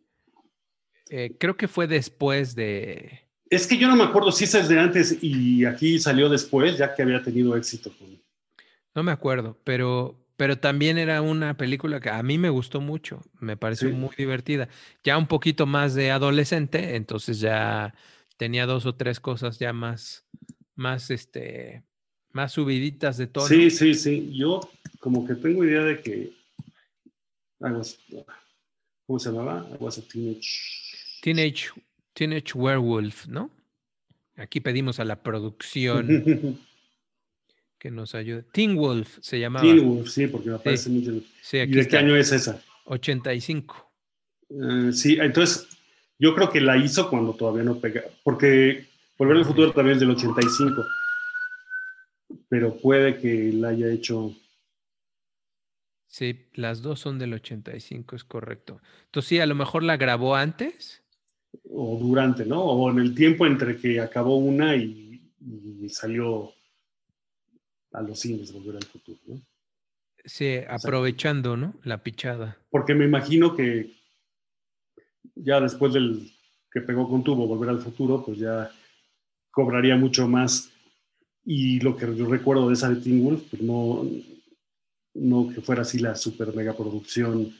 Eh, 1.08 1.36
creo 1.38 1.56
que 1.56 1.68
fue 1.68 1.86
después 1.86 2.54
de, 2.54 3.29
Es 3.50 3.66
que 3.66 3.76
yo 3.76 3.88
no 3.88 3.96
me 3.96 4.04
acuerdo 4.04 4.30
si 4.30 4.44
esa 4.44 4.60
es 4.60 4.68
de 4.68 4.78
antes 4.78 5.18
y 5.22 5.64
aquí 5.64 5.98
salió 5.98 6.28
después, 6.28 6.78
ya 6.78 6.94
que 6.94 7.02
había 7.02 7.20
tenido 7.22 7.56
éxito 7.56 7.92
con... 7.98 8.08
no 8.94 9.02
me 9.02 9.10
acuerdo, 9.10 9.58
pero, 9.64 10.16
pero 10.36 10.58
también 10.58 10.98
era 10.98 11.20
una 11.20 11.56
película 11.56 11.98
que 12.00 12.10
a 12.10 12.22
mí 12.22 12.38
me 12.38 12.48
gustó 12.48 12.80
mucho, 12.80 13.20
me 13.40 13.56
pareció 13.56 13.88
Sí. 13.88 13.94
muy 13.94 14.14
divertida. 14.16 14.68
Ya 15.02 15.18
un 15.18 15.26
poquito 15.26 15.66
más 15.66 15.94
de 15.94 16.12
adolescente, 16.12 16.94
entonces 16.94 17.40
ya 17.40 17.92
tenía 18.36 18.66
dos 18.66 18.86
o 18.86 18.94
tres 18.94 19.18
cosas 19.18 19.58
ya 19.58 19.72
más, 19.72 20.24
más, 20.76 21.10
este, 21.10 21.82
más 22.30 22.52
subiditas 22.52 23.16
de 23.18 23.26
tono. 23.26 23.48
Sí, 23.48 23.70
sí, 23.70 23.94
sí. 23.94 24.30
Yo 24.32 24.60
como 25.00 25.26
que 25.26 25.34
tengo 25.34 25.64
idea 25.64 25.82
de 25.82 26.00
que... 26.00 26.32
I 27.62 27.72
was- 27.72 27.98
¿Cómo 29.06 29.18
se 29.18 29.30
llamaba? 29.32 29.68
I 29.72 29.76
was 29.82 29.98
a 29.98 30.02
teenage... 30.02 31.18
Teenage, 31.20 31.70
Teenage 32.12 32.52
Werewolf, 32.54 33.26
¿no? 33.26 33.50
Aquí 34.36 34.60
pedimos 34.60 35.00
a 35.00 35.04
la 35.04 35.22
producción 35.22 36.06
que 37.78 37.90
nos 37.90 38.14
ayude. 38.14 38.42
Teen 38.52 38.76
Wolf 38.76 39.18
se 39.20 39.38
llamaba. 39.38 39.64
Teen 39.64 39.86
Wolf, 39.86 40.08
sí, 40.08 40.26
porque 40.26 40.50
me 40.50 40.58
parece 40.58 40.90
mucho. 40.90 41.12
Sí, 41.42 41.58
¿Y 41.58 41.66
de 41.66 41.88
qué 41.88 41.96
año 41.96 42.16
es 42.16 42.32
esa? 42.32 42.62
85. 42.84 43.92
Eh, 44.50 44.92
sí, 44.92 45.18
entonces 45.20 45.68
yo 46.18 46.34
creo 46.34 46.50
que 46.50 46.60
la 46.60 46.76
hizo 46.76 47.08
cuando 47.08 47.34
todavía 47.34 47.62
no 47.62 47.78
pega, 47.78 48.02
porque 48.22 48.86
Volver 49.16 49.36
al 49.36 49.44
Futuro 49.44 49.72
también 49.72 49.94
es 49.94 50.00
del 50.00 50.10
85, 50.10 50.86
pero 52.48 52.76
puede 52.76 53.18
que 53.18 53.52
la 53.52 53.68
haya 53.68 53.90
hecho, 53.90 54.34
Sí, 56.10 56.48
las 56.54 56.82
dos 56.82 56.98
son 56.98 57.20
del 57.20 57.34
85, 57.34 58.16
es 58.16 58.24
correcto. 58.24 58.80
Entonces 59.04 59.28
sí, 59.28 59.38
a 59.38 59.46
lo 59.46 59.54
mejor 59.54 59.84
la 59.84 59.96
grabó 59.96 60.34
antes. 60.34 61.04
O 61.70 61.98
durante, 61.98 62.44
¿no? 62.44 62.62
O 62.62 62.90
en 62.90 62.98
el 62.98 63.14
tiempo 63.14 63.46
entre 63.46 63.76
que 63.76 64.00
acabó 64.00 64.36
una 64.36 64.76
y, 64.76 65.32
y 65.40 65.88
salió 65.88 66.52
a 67.92 68.02
los 68.02 68.18
cines 68.18 68.52
Volver 68.52 68.76
al 68.76 68.84
Futuro, 68.84 69.18
¿no? 69.26 69.42
Sí, 70.24 70.58
aprovechando, 70.68 71.56
¿no? 71.56 71.74
La 71.82 72.02
pichada. 72.02 72.58
Porque 72.70 72.94
me 72.94 73.06
imagino 73.06 73.56
que 73.56 73.94
ya 75.34 75.60
después 75.60 75.94
del 75.94 76.30
que 76.70 76.80
pegó 76.80 77.08
con 77.08 77.24
tubo 77.24 77.46
Volver 77.46 77.70
al 77.70 77.80
Futuro, 77.80 78.22
pues 78.24 78.38
ya 78.38 78.70
cobraría 79.50 79.96
mucho 79.96 80.28
más. 80.28 80.70
Y 81.44 81.80
lo 81.80 81.96
que 81.96 82.14
yo 82.14 82.26
recuerdo 82.26 82.68
de 82.68 82.74
esa 82.74 82.90
de 82.90 83.00
Teen 83.00 83.24
Wolf, 83.24 83.42
pues 83.50 83.62
no, 83.62 84.06
no 85.14 85.48
que 85.52 85.62
fuera 85.62 85.82
así 85.82 85.98
la 85.98 86.14
super 86.14 86.54
mega 86.54 86.76
producción. 86.76 87.52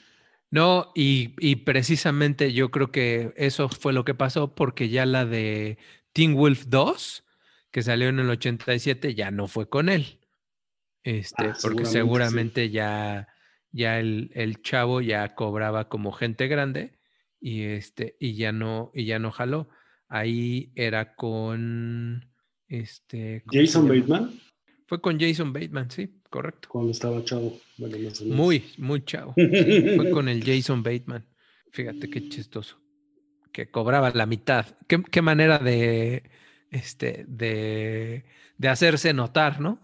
No, 0.51 0.91
y, 0.95 1.33
y 1.39 1.55
precisamente 1.57 2.51
yo 2.51 2.71
creo 2.71 2.91
que 2.91 3.33
eso 3.37 3.69
fue 3.69 3.93
lo 3.93 4.03
que 4.03 4.13
pasó 4.13 4.53
porque 4.53 4.89
ya 4.89 5.05
la 5.05 5.25
de 5.25 5.77
Teen 6.11 6.35
Wolf 6.35 6.65
2, 6.67 7.23
que 7.71 7.81
salió 7.81 8.09
en 8.09 8.19
el 8.19 8.29
87, 8.29 9.15
ya 9.15 9.31
no 9.31 9.47
fue 9.47 9.69
con 9.69 9.87
él. 9.87 10.19
Este, 11.03 11.47
Ah, 11.47 11.57
porque 11.61 11.85
seguramente, 11.85 12.65
sí. 12.67 12.71
ya, 12.73 13.29
ya 13.71 13.99
el, 13.99 14.29
el 14.35 14.61
chavo 14.61 14.99
ya 15.01 15.35
cobraba 15.35 15.87
como 15.87 16.11
gente 16.11 16.47
grande 16.47 16.99
y 17.39 17.63
este, 17.63 18.17
y 18.19 18.35
ya 18.35 18.51
no, 18.51 18.91
y 18.93 19.05
ya 19.05 19.19
no 19.19 19.31
jaló. 19.31 19.69
Ahí 20.09 20.73
era 20.75 21.15
con 21.15 22.29
este 22.67 23.43
¿cómo 23.45 23.53
se 23.53 23.65
Jason? 23.67 23.87
Bateman, 23.87 24.39
Fue 24.85 25.01
con 25.01 25.17
Jason 25.17 25.53
Bateman, 25.53 25.89
sí, 25.89 26.20
correcto. 26.31 26.69
cuando 26.71 26.91
estaba 26.91 27.23
chavo. 27.23 27.59
Bueno, 27.77 27.99
más 27.99 28.21
o 28.21 28.23
menos. 28.23 28.37
Muy, 28.37 28.63
muy 28.77 29.05
chavo. 29.05 29.33
sí, 29.35 29.95
fue 29.95 30.09
con 30.09 30.27
el 30.27 30.43
Jason 30.43 30.81
Bateman. 30.81 31.23
Fíjate 31.71 32.09
qué 32.09 32.27
chistoso. 32.27 32.77
Que 33.51 33.69
cobraba 33.69 34.09
la 34.11 34.25
mitad. 34.25 34.65
Qué, 34.87 35.03
qué 35.03 35.21
manera 35.21 35.59
de, 35.59 36.23
este, 36.71 37.25
de, 37.27 38.23
de 38.57 38.67
hacerse 38.67 39.13
notar, 39.13 39.61
¿no? 39.61 39.79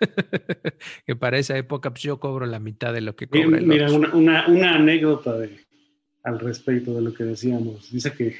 que 1.06 1.16
para 1.16 1.38
esa 1.38 1.56
época 1.56 1.90
pues, 1.90 2.02
yo 2.02 2.20
cobro 2.20 2.46
la 2.46 2.60
mitad 2.60 2.92
de 2.92 3.00
lo 3.00 3.16
que 3.16 3.26
Mira, 3.30 3.46
cobra 3.46 3.58
el 3.58 3.66
mira, 3.66 3.90
una, 3.90 4.14
una, 4.14 4.46
una 4.46 4.74
anécdota 4.76 5.36
de, 5.38 5.58
al 6.22 6.38
respecto 6.38 6.94
de 6.94 7.02
lo 7.02 7.14
que 7.14 7.24
decíamos. 7.24 7.90
Dice 7.90 8.12
que 8.12 8.28
a 8.28 8.34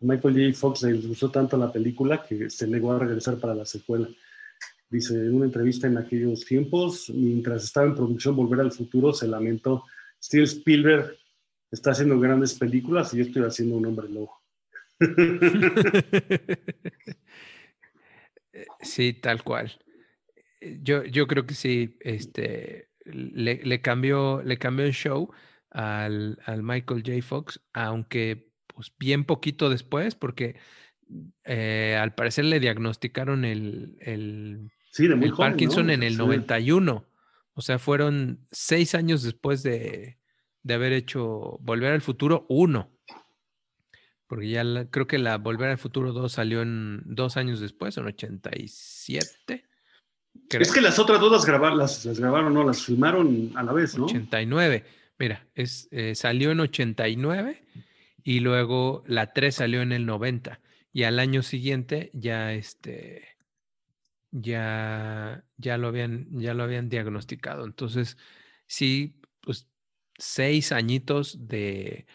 Michael 0.00 0.52
J. 0.52 0.58
Fox 0.58 0.82
le 0.82 0.94
gustó 0.94 1.30
tanto 1.30 1.56
la 1.56 1.70
película 1.70 2.22
que 2.22 2.48
se 2.48 2.66
negó 2.66 2.92
a 2.92 2.98
regresar 2.98 3.38
para 3.38 3.54
la 3.54 3.66
secuela. 3.66 4.08
Dice, 4.92 5.14
en 5.14 5.34
una 5.34 5.46
entrevista 5.46 5.86
en 5.86 5.96
aquellos 5.96 6.44
tiempos, 6.44 7.08
mientras 7.08 7.64
estaba 7.64 7.86
en 7.86 7.94
producción 7.94 8.36
Volver 8.36 8.60
al 8.60 8.72
Futuro, 8.72 9.14
se 9.14 9.26
lamentó, 9.26 9.84
Steven 10.22 10.44
Spielberg 10.44 11.16
está 11.70 11.92
haciendo 11.92 12.20
grandes 12.20 12.52
películas 12.52 13.14
y 13.14 13.16
yo 13.16 13.24
estoy 13.24 13.42
haciendo 13.42 13.76
un 13.76 13.86
hombre 13.86 14.10
lobo. 14.10 14.42
sí, 18.82 19.14
tal 19.14 19.42
cual. 19.42 19.72
Yo, 20.60 21.04
yo 21.04 21.26
creo 21.26 21.46
que 21.46 21.54
sí, 21.54 21.96
este, 22.00 22.90
le, 23.06 23.80
cambió, 23.80 24.42
le 24.42 24.58
cambió 24.58 24.84
el 24.84 24.92
show 24.92 25.32
al, 25.70 26.38
al 26.44 26.62
Michael 26.62 27.02
J. 27.02 27.22
Fox, 27.22 27.62
aunque 27.72 28.52
pues 28.66 28.92
bien 28.98 29.24
poquito 29.24 29.70
después, 29.70 30.14
porque 30.14 30.56
eh, 31.44 31.98
al 32.00 32.14
parecer 32.14 32.44
le 32.44 32.60
diagnosticaron 32.60 33.44
el, 33.44 34.70
Sí, 34.92 35.08
de 35.08 35.16
muy 35.16 35.26
el 35.26 35.32
joven, 35.32 35.50
Parkinson 35.52 35.86
¿no? 35.88 35.92
en 35.94 36.02
el 36.04 36.12
Sí. 36.12 36.18
91. 36.18 37.04
O 37.54 37.60
sea, 37.62 37.78
fueron 37.78 38.46
seis 38.50 38.94
años 38.94 39.22
después 39.22 39.62
de, 39.62 40.18
de 40.62 40.74
haber 40.74 40.92
hecho 40.92 41.58
Volver 41.60 41.92
al 41.92 42.00
Futuro 42.02 42.46
1. 42.48 42.88
Porque 44.26 44.48
ya 44.48 44.64
la- 44.64 44.86
creo 44.86 45.06
que 45.06 45.18
la 45.18 45.36
Volver 45.38 45.70
al 45.70 45.78
Futuro 45.78 46.12
2 46.12 46.30
salió 46.32 46.62
en 46.62 47.02
dos 47.04 47.36
años 47.36 47.60
después, 47.60 47.96
en 47.98 48.06
87. 48.06 49.64
creo. 50.48 50.62
Es 50.62 50.72
que 50.72 50.80
las 50.80 50.98
otras 50.98 51.20
dos 51.20 51.30
las 51.32 51.44
grabaron, 51.44 51.78
las, 51.78 52.04
las 52.06 52.18
grabaron, 52.20 52.54
no, 52.54 52.64
las 52.64 52.84
filmaron 52.84 53.50
a 53.54 53.62
la 53.62 53.72
vez, 53.72 53.96
¿no? 53.98 54.06
89. 54.06 54.84
Mira, 55.18 55.46
es, 55.54 55.88
eh, 55.90 56.14
salió 56.14 56.50
en 56.50 56.60
89 56.60 57.62
y 58.24 58.40
luego 58.40 59.04
la 59.06 59.32
3 59.32 59.54
salió 59.54 59.82
en 59.82 59.92
el 59.92 60.06
90. 60.06 60.60
Y 60.92 61.04
al 61.04 61.18
año 61.18 61.42
siguiente 61.42 62.10
ya 62.14 62.52
este 62.54 63.31
ya, 64.32 65.44
ya 65.58 65.78
lo 65.78 65.88
habían, 65.88 66.26
ya 66.32 66.54
lo 66.54 66.64
habían 66.64 66.88
diagnosticado. 66.88 67.64
Entonces, 67.64 68.16
sí, 68.66 69.20
pues 69.40 69.68
seis 70.18 70.72
añitos 70.72 71.46
de. 71.48 72.06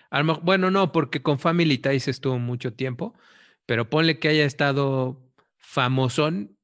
bueno, 0.43 0.71
no, 0.71 0.91
porque 0.91 1.21
con 1.21 1.39
Family 1.39 1.77
Ties 1.77 2.07
estuvo 2.07 2.39
mucho 2.39 2.73
tiempo, 2.73 3.13
pero 3.65 3.89
ponle 3.89 4.19
que 4.19 4.27
haya 4.29 4.45
estado 4.45 5.23
famosón 5.57 6.57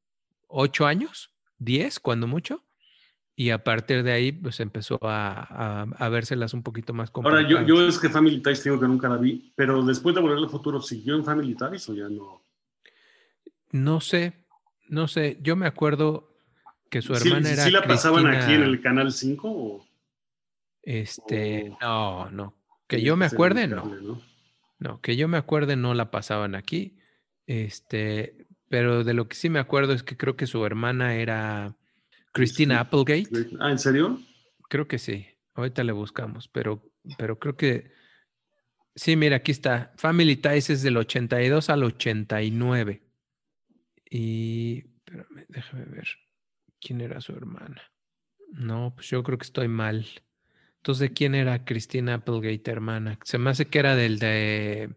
ocho 0.47 0.85
años, 0.85 1.31
diez, 1.57 1.99
cuando 1.99 2.27
mucho. 2.27 2.65
Y 3.35 3.49
a 3.49 3.63
partir 3.63 4.03
de 4.03 4.11
ahí, 4.11 4.31
pues 4.31 4.59
empezó 4.59 4.99
a, 5.01 5.81
a, 5.81 5.81
a 5.97 6.09
vérselas 6.09 6.53
un 6.53 6.61
poquito 6.61 6.93
más 6.93 7.11
Ahora, 7.15 7.41
yo, 7.41 7.57
complicadas. 7.57 7.67
yo 7.67 7.87
es 7.87 7.97
que 7.97 8.09
Family 8.09 8.43
Ties 8.43 8.63
digo 8.63 8.79
que 8.79 8.87
nunca 8.87 9.09
la 9.09 9.17
vi, 9.17 9.51
pero 9.55 9.83
después 9.83 10.13
de 10.13 10.21
Volver 10.21 10.37
al 10.37 10.49
Futuro, 10.49 10.79
¿siguió 10.81 11.15
en 11.15 11.25
Family 11.25 11.55
Ties 11.55 11.89
o 11.89 11.95
ya 11.95 12.09
no? 12.09 12.43
No 13.71 14.01
sé, 14.01 14.42
no 14.89 15.07
sé. 15.07 15.37
Yo 15.41 15.55
me 15.55 15.65
acuerdo 15.67 16.29
que 16.89 17.01
su 17.01 17.15
¿Sí, 17.15 17.27
hermana 17.27 17.47
sí- 17.47 17.53
era. 17.53 17.63
sí 17.65 17.71
la 17.71 17.83
pasaban 17.83 18.27
aquí 18.27 18.53
en 18.53 18.63
el 18.63 18.81
Canal 18.81 19.11
5 19.11 19.49
o 19.51 19.85
Este, 20.81 21.69
o 21.71 21.77
no, 21.81 22.29
no. 22.31 22.55
Que 22.87 23.01
yo 23.01 23.15
me 23.15 23.25
acuerde, 23.25 23.67
no? 23.67 24.21
No, 24.79 24.99
que 25.01 25.15
yo 25.15 25.27
me 25.27 25.37
acuerde, 25.37 25.75
no 25.75 25.93
la 25.93 26.11
pasaban 26.11 26.55
aquí. 26.55 26.97
Este, 27.47 28.45
pero 28.69 29.03
de 29.03 29.13
lo 29.13 29.27
que 29.27 29.35
sí 29.35 29.49
me 29.49 29.59
acuerdo 29.59 29.93
es 29.93 30.03
que 30.03 30.17
creo 30.17 30.35
que 30.35 30.45
su 30.47 30.65
hermana 30.65 31.15
era 31.15 31.75
Christina 32.33 32.81
Applegate. 32.81 33.49
Ah, 33.59 33.71
¿en 33.71 33.79
serio? 33.79 34.19
Creo 34.69 34.87
que 34.87 34.99
sí. 34.99 35.25
Ahorita 35.55 35.83
le 35.83 35.91
buscamos, 35.93 36.47
pero, 36.47 36.83
pero 37.17 37.39
creo 37.39 37.55
que. 37.55 37.91
Sí, 38.95 39.15
mira, 39.15 39.37
aquí 39.37 39.51
está. 39.51 39.93
Family 39.97 40.35
Ties 40.35 40.69
es 40.69 40.83
del 40.83 40.97
82 40.97 41.69
al 41.69 41.83
89. 41.83 43.01
Y. 44.13 44.85
Espérame, 45.05 45.45
déjame 45.49 45.85
ver. 45.85 46.07
¿Quién 46.79 47.01
era 47.01 47.19
su 47.19 47.31
hermana? 47.33 47.81
No, 48.51 48.93
pues 48.95 49.09
yo 49.09 49.23
creo 49.23 49.39
que 49.39 49.45
estoy 49.45 49.67
mal. 49.67 50.05
Entonces, 50.77 51.09
¿de 51.09 51.13
quién 51.13 51.33
era 51.33 51.65
Christina 51.65 52.15
Applegate, 52.15 52.69
hermana? 52.69 53.17
Se 53.23 53.39
me 53.39 53.49
hace 53.49 53.65
que 53.65 53.79
era 53.79 53.95
del 53.95 54.19
de. 54.19 54.93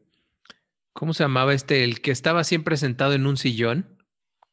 ¿Cómo 0.93 1.15
se 1.15 1.25
llamaba 1.25 1.55
este? 1.55 1.83
El 1.83 2.03
que 2.03 2.11
estaba 2.11 2.45
siempre 2.45 2.77
sentado 2.77 3.15
en 3.15 3.27
un 3.27 3.39
sillón, 3.39 3.87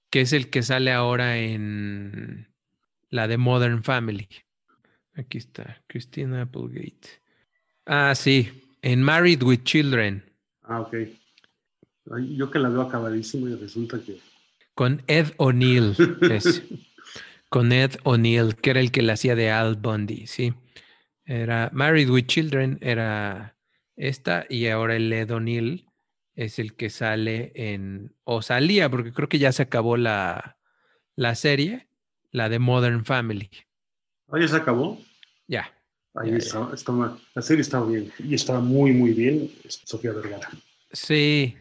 que 0.10 0.22
es 0.22 0.32
el 0.32 0.50
que 0.50 0.64
sale 0.64 0.94
ahora 0.94 1.38
en 1.38 2.48
la 3.10 3.28
de 3.28 3.38
Modern 3.38 3.84
Family. 3.84 4.30
Aquí 5.16 5.40
está, 5.40 5.84
Christina 5.88 6.44
Applegate. 6.44 7.22
Ah, 7.86 8.16
sí, 8.16 8.64
en 8.82 9.04
Married 9.04 9.44
with 9.44 9.64
Children. 9.64 10.24
Ah, 10.62 10.80
ok. 10.82 10.96
Yo 12.30 12.50
que 12.50 12.60
la 12.60 12.70
veo 12.70 12.82
acabadísima 12.82 13.50
y 13.50 13.56
resulta 13.56 14.00
que... 14.00 14.20
Con 14.76 15.04
Ed 15.08 15.28
O'Neill. 15.38 15.96
Con 17.50 17.72
Ed 17.72 17.92
O'Neill, 18.04 18.56
que 18.56 18.72
era 18.72 18.80
el 18.80 18.92
que 18.92 19.02
le 19.04 19.12
hacía 19.12 19.36
de 19.36 19.52
Al 19.52 19.76
Bundy, 19.76 20.26
sí. 20.28 20.54
Era 21.26 21.70
Married 21.72 22.10
with 22.10 22.26
Children, 22.26 22.80
era 22.82 23.56
esta, 23.96 24.46
y 24.50 24.68
ahora 24.68 24.96
el 24.96 25.14
Ed 25.14 25.32
O'Neill 25.32 25.86
es 26.36 26.58
el 26.58 26.74
que 26.76 26.90
sale 26.90 27.52
en, 27.56 28.16
o 28.24 28.42
salía, 28.42 28.90
porque 28.90 29.14
creo 29.14 29.30
que 29.30 29.38
ya 29.38 29.52
se 29.52 29.62
acabó 29.62 29.98
la, 29.98 30.58
la 31.16 31.36
serie, 31.36 31.88
la 32.32 32.50
de 32.50 32.58
Modern 32.58 33.06
Family. 33.06 33.50
Ah, 34.30 34.40
ya 34.40 34.48
se 34.48 34.56
acabó. 34.56 35.00
Ya. 35.48 35.72
Ahí 36.16 36.32
Ya, 36.32 36.38
está, 36.38 36.70
está 36.74 36.92
ma- 36.92 37.20
la 37.36 37.42
serie 37.44 37.62
está 37.62 37.84
bien 37.84 38.12
y 38.18 38.34
está 38.34 38.60
muy, 38.60 38.92
muy 38.94 39.14
bien. 39.14 39.52
Sofía 39.68 40.12
Vergara. 40.12 40.50
Sí, 40.92 41.56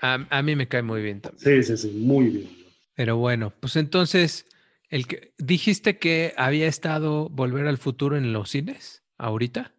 a, 0.00 0.26
a 0.30 0.42
mí 0.42 0.56
me 0.56 0.68
cae 0.68 0.82
muy 0.82 1.02
bien 1.02 1.20
también. 1.20 1.62
Sí, 1.62 1.76
sí, 1.76 1.88
sí, 1.88 1.96
muy 1.96 2.26
bien. 2.28 2.48
Pero 2.94 3.16
bueno, 3.16 3.52
pues 3.60 3.76
entonces, 3.76 4.46
el 4.88 5.06
que 5.06 5.32
dijiste 5.38 5.98
que 5.98 6.34
había 6.36 6.66
estado 6.66 7.28
Volver 7.28 7.66
al 7.66 7.78
Futuro 7.78 8.16
en 8.16 8.32
los 8.32 8.50
cines 8.50 9.04
ahorita. 9.18 9.72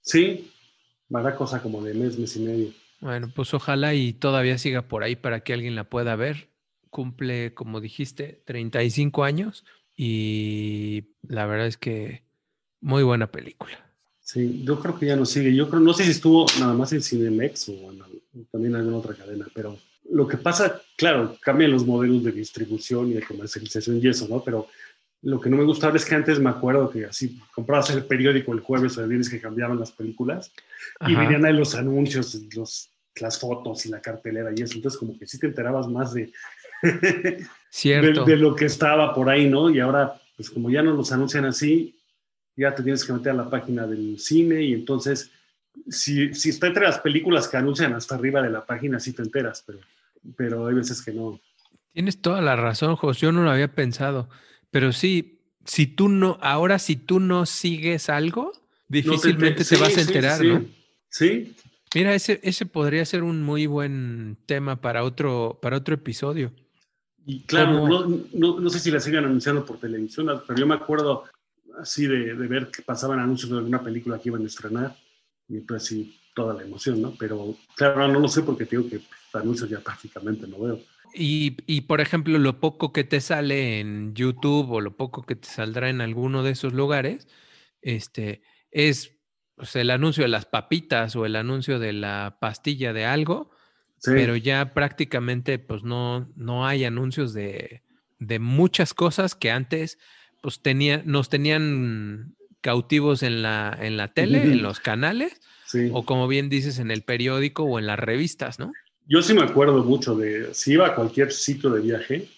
Sí, 0.00 0.50
hará 1.12 1.34
cosa 1.36 1.62
como 1.62 1.82
de 1.82 1.94
mes, 1.94 2.18
mes 2.18 2.36
y 2.36 2.40
medio. 2.40 2.72
Bueno, 3.00 3.30
pues 3.34 3.52
ojalá 3.52 3.94
y 3.94 4.12
todavía 4.12 4.56
siga 4.58 4.88
por 4.88 5.02
ahí 5.02 5.16
para 5.16 5.40
que 5.40 5.52
alguien 5.52 5.74
la 5.74 5.90
pueda 5.90 6.16
ver. 6.16 6.48
Cumple, 6.90 7.52
como 7.54 7.80
dijiste, 7.80 8.42
35 8.46 9.24
años 9.24 9.64
y 9.96 11.14
la 11.22 11.46
verdad 11.46 11.66
es 11.66 11.76
que 11.76 12.22
muy 12.80 13.02
buena 13.02 13.30
película. 13.30 13.93
Sí, 14.24 14.62
yo 14.64 14.80
creo 14.80 14.98
que 14.98 15.06
ya 15.06 15.16
no 15.16 15.26
sigue. 15.26 15.54
Yo 15.54 15.68
creo, 15.68 15.80
no 15.80 15.92
sé 15.92 16.04
si 16.04 16.12
estuvo 16.12 16.46
nada 16.58 16.72
más 16.72 16.92
en 16.94 17.02
Cinemex 17.02 17.68
o 17.68 17.72
en 17.92 18.02
también 18.50 18.74
en 18.74 18.80
alguna 18.80 18.96
otra 18.96 19.14
cadena, 19.14 19.46
pero 19.54 19.78
lo 20.10 20.26
que 20.26 20.38
pasa, 20.38 20.80
claro, 20.96 21.36
cambian 21.40 21.70
los 21.70 21.86
modelos 21.86 22.24
de 22.24 22.32
distribución 22.32 23.10
y 23.10 23.14
de 23.14 23.22
comercialización 23.22 24.00
y 24.02 24.08
eso, 24.08 24.26
¿no? 24.28 24.42
Pero 24.42 24.66
lo 25.22 25.40
que 25.40 25.50
no 25.50 25.58
me 25.58 25.64
gustaba 25.64 25.96
es 25.96 26.06
que 26.06 26.14
antes 26.14 26.38
me 26.38 26.50
acuerdo 26.50 26.90
que 26.90 27.04
así 27.04 27.38
comprabas 27.54 27.90
el 27.90 28.04
periódico 28.04 28.52
el 28.52 28.60
jueves 28.60 28.96
o 28.96 29.02
el 29.02 29.08
viernes 29.08 29.28
que 29.28 29.40
cambiaban 29.40 29.78
las 29.78 29.92
películas 29.92 30.50
y 31.02 31.12
Ajá. 31.12 31.22
venían 31.22 31.44
ahí 31.44 31.52
los 31.52 31.74
anuncios, 31.74 32.34
los, 32.54 32.90
las 33.16 33.38
fotos 33.38 33.84
y 33.84 33.90
la 33.90 34.00
cartelera 34.00 34.50
y 34.56 34.62
eso. 34.62 34.74
Entonces, 34.74 34.98
como 34.98 35.18
que 35.18 35.26
sí 35.26 35.38
te 35.38 35.46
enterabas 35.46 35.86
más 35.86 36.14
de, 36.14 36.32
de, 36.82 37.46
Cierto. 37.68 38.24
de 38.24 38.36
lo 38.36 38.54
que 38.56 38.64
estaba 38.64 39.14
por 39.14 39.28
ahí, 39.28 39.48
¿no? 39.50 39.68
Y 39.68 39.80
ahora, 39.80 40.14
pues 40.36 40.48
como 40.48 40.70
ya 40.70 40.82
no 40.82 40.92
los 40.92 41.12
anuncian 41.12 41.44
así, 41.44 41.94
ya 42.56 42.74
te 42.74 42.82
tienes 42.82 43.04
que 43.04 43.12
meter 43.12 43.32
a 43.32 43.36
la 43.36 43.50
página 43.50 43.86
del 43.86 44.18
cine 44.18 44.62
y 44.62 44.72
entonces, 44.72 45.30
si, 45.88 46.32
si 46.34 46.50
está 46.50 46.68
entre 46.68 46.84
las 46.84 46.98
películas 46.98 47.48
que 47.48 47.56
anuncian 47.56 47.94
hasta 47.94 48.14
arriba 48.14 48.42
de 48.42 48.50
la 48.50 48.64
página, 48.64 49.00
sí 49.00 49.12
te 49.12 49.22
enteras, 49.22 49.62
pero, 49.66 49.80
pero 50.36 50.66
hay 50.66 50.74
veces 50.74 51.02
que 51.02 51.12
no. 51.12 51.40
Tienes 51.92 52.20
toda 52.20 52.40
la 52.40 52.56
razón, 52.56 52.96
Jos. 52.96 53.18
Yo 53.20 53.32
no 53.32 53.42
lo 53.42 53.50
había 53.50 53.74
pensado. 53.74 54.28
Pero 54.70 54.92
sí, 54.92 55.40
si 55.64 55.86
tú 55.86 56.08
no, 56.08 56.38
ahora 56.40 56.78
si 56.78 56.96
tú 56.96 57.20
no 57.20 57.46
sigues 57.46 58.08
algo, 58.08 58.52
No 59.02 59.20
te 59.20 59.28
difícilmente 59.28 59.64
te, 59.64 59.76
vas 59.76 59.92
sí, 59.92 60.00
a 60.00 60.02
sí, 60.02 60.08
enterar, 60.08 60.38
sí. 60.40 60.48
¿no? 60.48 60.64
Sí, 61.08 61.54
Mira, 61.94 62.12
ese, 62.14 62.40
ese 62.42 62.66
podría 62.66 63.04
ser 63.04 63.22
un 63.22 63.44
muy 63.44 63.66
buen 63.66 64.36
tema 64.46 64.80
para 64.80 65.04
otro, 65.04 65.60
para 65.62 65.76
otro 65.76 65.94
episodio. 65.94 66.52
y 67.24 67.42
claro, 67.44 67.86
no, 67.86 68.06
no, 68.32 68.60
no 68.60 68.70
sé 68.70 68.80
si 68.80 68.90
la 68.90 68.98
siguen 68.98 69.24
anunciando 69.24 69.64
por 69.64 69.78
televisión, 69.78 70.26
pero 70.46 70.58
yo 70.58 70.66
me 70.66 70.74
acuerdo 70.74 71.24
así 71.80 72.06
de, 72.06 72.34
de 72.34 72.48
ver 72.48 72.70
que 72.70 72.82
pasaban 72.82 73.18
anuncios 73.18 73.50
de 73.50 73.58
alguna 73.58 73.82
película 73.82 74.18
que 74.18 74.28
iban 74.28 74.42
a 74.42 74.46
estrenar 74.46 74.96
y 75.48 75.60
pues 75.60 75.84
sí, 75.84 76.18
toda 76.34 76.54
la 76.54 76.62
emoción, 76.62 77.00
¿no? 77.00 77.14
Pero 77.18 77.56
claro, 77.76 78.08
no 78.08 78.20
lo 78.20 78.28
sé 78.28 78.42
porque 78.42 78.64
digo 78.64 78.88
que 78.88 78.98
pues, 78.98 79.42
anuncios 79.42 79.70
ya 79.70 79.80
prácticamente 79.80 80.46
no 80.46 80.58
veo. 80.58 80.80
Y, 81.16 81.56
y, 81.66 81.82
por 81.82 82.00
ejemplo, 82.00 82.38
lo 82.38 82.58
poco 82.58 82.92
que 82.92 83.04
te 83.04 83.20
sale 83.20 83.78
en 83.78 84.14
YouTube 84.14 84.70
o 84.72 84.80
lo 84.80 84.96
poco 84.96 85.22
que 85.22 85.36
te 85.36 85.46
saldrá 85.46 85.88
en 85.88 86.00
alguno 86.00 86.42
de 86.42 86.50
esos 86.50 86.72
lugares, 86.72 87.28
este, 87.82 88.42
es 88.72 89.12
pues, 89.54 89.76
el 89.76 89.90
anuncio 89.90 90.24
de 90.24 90.28
las 90.28 90.44
papitas 90.44 91.14
o 91.14 91.24
el 91.24 91.36
anuncio 91.36 91.78
de 91.78 91.92
la 91.92 92.38
pastilla 92.40 92.92
de 92.92 93.04
algo, 93.04 93.50
Sí. 93.98 94.10
pero 94.12 94.36
ya 94.36 94.74
prácticamente 94.74 95.58
pues 95.58 95.82
no, 95.82 96.30
no 96.36 96.66
hay 96.66 96.84
anuncios 96.84 97.32
de, 97.32 97.82
de 98.18 98.38
muchas 98.38 98.92
cosas 98.92 99.34
que 99.34 99.50
antes 99.50 99.98
pues 100.44 100.60
tenía, 100.60 101.02
nos 101.06 101.30
tenían 101.30 102.36
cautivos 102.60 103.22
en 103.22 103.40
la, 103.40 103.74
en 103.80 103.96
la 103.96 104.12
tele, 104.12 104.42
en 104.42 104.62
los 104.62 104.78
canales, 104.78 105.40
Sí. 105.64 105.88
o 105.90 106.04
como 106.04 106.28
bien 106.28 106.50
dices, 106.50 106.78
en 106.78 106.90
el 106.90 107.00
periódico 107.02 107.62
o 107.64 107.78
en 107.78 107.86
las 107.86 107.98
revistas, 107.98 108.58
¿no? 108.58 108.70
Yo 109.06 109.22
sí 109.22 109.32
me 109.32 109.40
acuerdo 109.42 109.82
mucho 109.82 110.14
de 110.14 110.52
si 110.52 110.72
iba 110.74 110.86
a 110.88 110.94
cualquier 110.94 111.32
sitio 111.32 111.70
de 111.70 111.80
viaje 111.80 112.28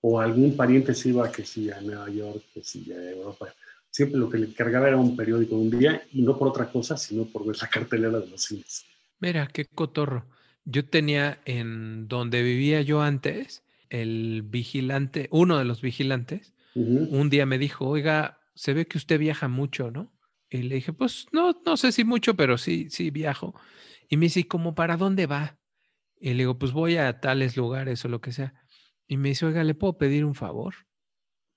o 0.00 0.20
algún 0.20 0.56
pariente 0.56 0.92
se 0.92 1.10
iba 1.10 1.30
que 1.30 1.44
sí 1.46 1.70
a 1.70 1.80
Nueva 1.80 2.10
York, 2.10 2.42
que 2.52 2.64
sí 2.64 2.90
a 2.92 3.10
Europa. 3.12 3.54
Siempre 3.90 4.18
lo 4.18 4.28
que 4.28 4.38
le 4.38 4.52
cargaba 4.52 4.88
era 4.88 4.96
un 4.96 5.16
periódico 5.16 5.54
un 5.54 5.70
día 5.70 6.02
y 6.12 6.22
no 6.22 6.36
por 6.36 6.48
otra 6.48 6.68
cosa, 6.68 6.96
sino 6.96 7.26
por 7.26 7.46
ver 7.46 7.56
la 7.62 7.68
cartelera 7.68 8.18
de 8.18 8.26
los 8.26 8.42
cines. 8.42 8.84
Mira, 9.20 9.46
qué 9.46 9.66
cotorro. 9.66 10.26
Yo 10.64 10.84
tenía 10.84 11.38
en 11.44 12.08
donde 12.08 12.42
vivía 12.42 12.82
yo 12.82 13.02
antes, 13.02 13.62
el 13.88 14.42
vigilante, 14.44 15.28
uno 15.30 15.58
de 15.58 15.64
los 15.64 15.80
vigilantes, 15.80 16.52
Un 17.08 17.30
día 17.30 17.46
me 17.46 17.58
dijo, 17.58 17.86
oiga, 17.86 18.40
se 18.54 18.74
ve 18.74 18.86
que 18.86 18.98
usted 18.98 19.18
viaja 19.18 19.48
mucho, 19.48 19.90
¿no? 19.90 20.12
Y 20.50 20.62
le 20.62 20.76
dije, 20.76 20.92
pues 20.92 21.26
no, 21.32 21.60
no 21.64 21.76
sé 21.76 21.92
si 21.92 22.04
mucho, 22.04 22.36
pero 22.36 22.58
sí, 22.58 22.88
sí 22.90 23.10
viajo. 23.10 23.54
Y 24.08 24.16
me 24.16 24.26
dice, 24.26 24.40
¿y 24.40 24.44
cómo 24.44 24.74
para 24.74 24.96
dónde 24.96 25.26
va? 25.26 25.58
Y 26.20 26.30
le 26.30 26.36
digo, 26.44 26.58
pues 26.58 26.72
voy 26.72 26.96
a 26.98 27.20
tales 27.20 27.56
lugares 27.56 28.04
o 28.04 28.08
lo 28.08 28.20
que 28.20 28.32
sea. 28.32 28.54
Y 29.08 29.16
me 29.18 29.30
dice, 29.30 29.46
oiga, 29.46 29.64
¿le 29.64 29.74
puedo 29.74 29.98
pedir 29.98 30.24
un 30.24 30.34
favor? 30.34 30.74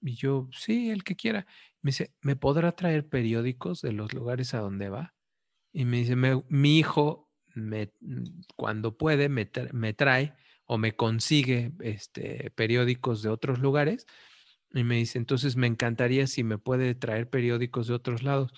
Y 0.01 0.15
yo, 0.15 0.49
sí, 0.53 0.89
el 0.91 1.03
que 1.03 1.15
quiera. 1.15 1.47
Me 1.81 1.89
dice, 1.89 2.15
¿me 2.21 2.35
podrá 2.35 2.73
traer 2.73 3.09
periódicos 3.09 3.81
de 3.81 3.93
los 3.93 4.13
lugares 4.13 4.53
a 4.53 4.59
donde 4.59 4.89
va? 4.89 5.15
Y 5.73 5.85
me 5.85 5.97
dice, 5.99 6.15
"Me- 6.17 6.43
mi 6.49 6.79
hijo, 6.79 7.31
cuando 8.55 8.97
puede, 8.97 9.29
me, 9.29 9.49
me 9.73 9.93
trae 9.93 10.33
o 10.65 10.77
me 10.77 10.95
consigue 10.95 11.73
este, 11.81 12.51
periódicos 12.51 13.21
de 13.23 13.29
otros 13.29 13.59
lugares. 13.59 14.05
Y 14.73 14.83
me 14.83 14.97
dice, 14.97 15.17
entonces 15.17 15.55
me 15.55 15.67
encantaría 15.67 16.27
si 16.27 16.43
me 16.43 16.57
puede 16.57 16.93
traer 16.95 17.29
periódicos 17.29 17.87
de 17.87 17.93
otros 17.95 18.21
lados. 18.23 18.51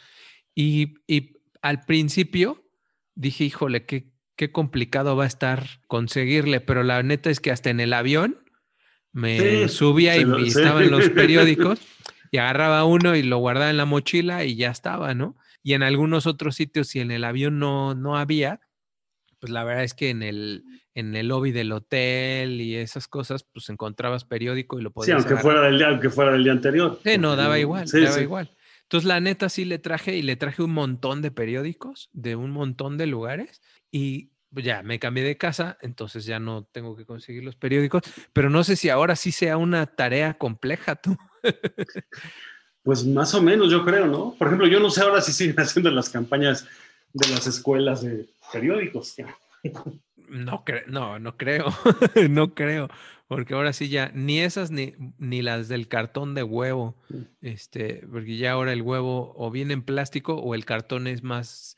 Y, 0.53 0.95
y 1.07 1.37
al 1.61 1.81
principio 1.85 2.65
dije, 3.15 3.45
híjole, 3.45 3.85
qué, 3.85 4.11
qué 4.35 4.51
complicado 4.51 5.15
va 5.15 5.23
a 5.23 5.27
estar 5.27 5.65
conseguirle, 5.87 6.59
pero 6.59 6.83
la 6.83 7.01
neta 7.03 7.29
es 7.29 7.39
que 7.39 7.51
hasta 7.51 7.69
en 7.69 7.79
el 7.79 7.93
avión 7.93 8.43
me 9.13 9.67
Sí, 9.67 9.75
subía 9.75 10.17
y, 10.17 10.25
lo- 10.25 10.39
y 10.39 10.51
sí. 10.51 10.59
estaban 10.59 10.91
los 10.91 11.09
periódicos 11.09 11.79
y 12.31 12.37
agarraba 12.37 12.85
uno 12.85 13.15
y 13.15 13.23
lo 13.23 13.37
guardaba 13.37 13.69
en 13.69 13.77
la 13.77 13.85
mochila 13.85 14.43
y 14.45 14.55
ya 14.55 14.69
estaba, 14.71 15.13
¿no? 15.13 15.37
Y 15.63 15.73
en 15.73 15.83
algunos 15.83 16.25
otros 16.27 16.55
sitios, 16.55 16.87
si 16.87 16.99
en 16.99 17.11
el 17.11 17.23
avión 17.23 17.59
no, 17.59 17.93
no 17.93 18.17
había, 18.17 18.61
pues 19.41 19.51
la 19.51 19.63
verdad 19.63 19.83
es 19.83 19.95
que 19.95 20.11
en 20.11 20.21
el, 20.21 20.63
en 20.93 21.15
el 21.15 21.27
lobby 21.29 21.51
del 21.51 21.71
hotel 21.71 22.61
y 22.61 22.75
esas 22.75 23.07
cosas, 23.07 23.43
pues 23.51 23.67
encontrabas 23.69 24.23
periódico 24.23 24.79
y 24.79 24.83
lo 24.83 24.89
Sí, 24.89 24.93
podías 24.93 25.15
aunque 25.15 25.33
agarrar. 25.33 25.41
fuera, 25.43 25.61
del 25.63 25.77
día, 25.79 25.87
aunque 25.89 26.09
fuera 26.11 26.31
del 26.31 26.43
día 26.43 26.53
anterior. 26.53 26.99
Sí, 27.03 27.17
no, 27.17 27.35
daba 27.35 27.57
igual, 27.57 27.87
sí, 27.87 27.99
daba 28.01 28.15
sí. 28.15 28.21
igual. 28.21 28.55
Entonces, 28.83 29.07
la 29.07 29.19
neta 29.19 29.49
sí 29.49 29.65
le 29.65 29.79
traje 29.79 30.15
y 30.15 30.21
le 30.21 30.35
traje 30.35 30.61
un 30.61 30.71
montón 30.73 31.21
de 31.23 31.31
periódicos 31.31 32.09
de 32.13 32.35
un 32.35 32.51
montón 32.51 32.97
de 32.99 33.07
lugares 33.07 33.61
y 33.89 34.29
pues, 34.53 34.63
ya 34.63 34.83
me 34.83 34.99
cambié 34.99 35.23
de 35.23 35.37
casa, 35.37 35.77
entonces 35.81 36.25
ya 36.25 36.39
no 36.39 36.65
tengo 36.71 36.95
que 36.95 37.05
conseguir 37.05 37.43
los 37.43 37.55
periódicos, 37.55 38.03
pero 38.33 38.51
no 38.51 38.63
sé 38.63 38.75
si 38.75 38.89
ahora 38.89 39.15
sí 39.15 39.31
sea 39.31 39.57
una 39.57 39.87
tarea 39.87 40.35
compleja 40.35 40.95
tú. 40.97 41.17
Pues 42.83 43.05
más 43.05 43.33
o 43.35 43.41
menos, 43.41 43.71
yo 43.71 43.85
creo, 43.85 44.07
¿no? 44.07 44.35
Por 44.37 44.47
ejemplo, 44.47 44.67
yo 44.67 44.79
no 44.79 44.89
sé 44.89 45.01
ahora 45.01 45.21
si 45.21 45.31
siguen 45.31 45.55
haciendo 45.59 45.89
las 45.91 46.09
campañas 46.09 46.67
de 47.13 47.29
las 47.29 47.47
escuelas 47.47 48.01
de 48.01 48.27
periódicos. 48.51 49.15
No, 50.29 50.63
cre- 50.65 50.85
no, 50.87 51.19
no 51.19 51.37
creo, 51.37 51.65
no 52.29 52.53
creo, 52.53 52.89
porque 53.27 53.53
ahora 53.53 53.73
sí 53.73 53.89
ya 53.89 54.11
ni 54.13 54.39
esas 54.39 54.71
ni, 54.71 54.93
ni 55.17 55.41
las 55.41 55.67
del 55.67 55.87
cartón 55.87 56.33
de 56.35 56.43
huevo, 56.43 56.95
Mm. 57.09 57.21
este, 57.41 58.07
porque 58.09 58.37
ya 58.37 58.53
ahora 58.53 58.71
el 58.73 58.81
huevo 58.81 59.33
o 59.35 59.51
viene 59.51 59.73
en 59.73 59.81
plástico 59.83 60.35
o 60.35 60.55
el 60.55 60.63
cartón 60.65 61.07
es 61.07 61.23
más, 61.23 61.75